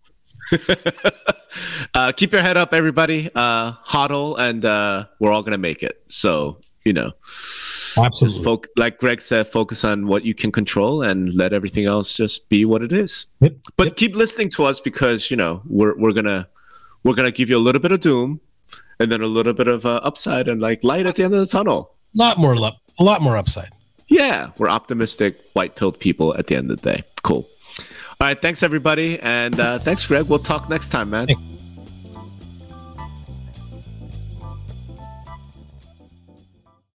uh, 1.95 2.13
keep 2.13 2.33
your 2.33 2.43
head 2.43 2.57
up, 2.57 2.75
everybody. 2.75 3.31
Uh, 3.35 3.73
hodl, 3.87 4.37
and 4.39 4.65
uh, 4.65 5.07
we're 5.21 5.31
all 5.31 5.43
gonna 5.43 5.59
make 5.59 5.83
it. 5.83 6.03
So 6.09 6.59
you 6.85 6.93
know, 6.93 7.13
just 7.95 8.07
Absolutely. 8.39 8.45
foc- 8.45 8.67
like 8.77 8.99
Greg 8.99 9.21
said, 9.21 9.47
focus 9.47 9.85
on 9.85 10.07
what 10.07 10.25
you 10.25 10.35
can 10.35 10.51
control 10.53 11.03
and 11.03 11.33
let 11.35 11.53
everything 11.53 11.85
else 11.87 12.17
just 12.17 12.49
be 12.49 12.65
what 12.65 12.83
it 12.83 12.93
is. 12.93 13.27
Yep. 13.41 13.55
But 13.77 13.85
Yep. 13.89 13.97
keep 13.97 14.17
listening 14.17 14.49
to 14.51 14.65
us 14.65 14.81
because 14.81 15.31
you 15.31 15.37
know 15.37 15.63
we're 15.67 15.97
we're 15.99 16.13
gonna 16.13 16.49
we're 17.05 17.15
gonna 17.15 17.31
give 17.31 17.49
you 17.51 17.57
a 17.57 17.65
little 17.67 17.81
bit 17.81 17.93
of 17.93 18.01
doom, 18.01 18.41
and 19.01 19.11
then 19.11 19.21
a 19.23 19.27
little 19.27 19.53
bit 19.53 19.69
of 19.69 19.85
uh, 19.87 20.01
upside 20.05 20.49
and 20.49 20.61
like 20.61 20.83
light 20.85 21.07
at 21.07 21.17
the 21.17 21.25
end 21.25 21.35
of 21.35 21.41
the 21.41 21.47
tunnel. 21.47 21.95
a 22.15 22.19
lot 22.19 22.39
more, 22.39 22.57
lo- 22.57 22.77
a 22.99 23.05
lot 23.05 23.21
more 23.23 23.37
upside. 23.37 23.71
Yeah, 24.09 24.51
we're 24.59 24.69
optimistic, 24.69 25.37
white 25.55 25.75
pilled 25.77 25.99
people 25.99 26.35
at 26.37 26.47
the 26.49 26.57
end 26.57 26.71
of 26.71 26.81
the 26.83 26.93
day. 26.93 27.03
Cool. 27.23 27.49
All 28.21 28.29
right, 28.29 28.41
thanks 28.41 28.63
everybody, 28.63 29.19
and 29.21 29.59
uh, 29.59 29.79
thanks, 29.79 30.07
Greg. 30.07 30.27
We'll 30.29 30.39
talk 30.39 30.69
next 30.69 30.91
time, 30.91 31.11
man. 31.11 31.27
Thank- 31.29 31.41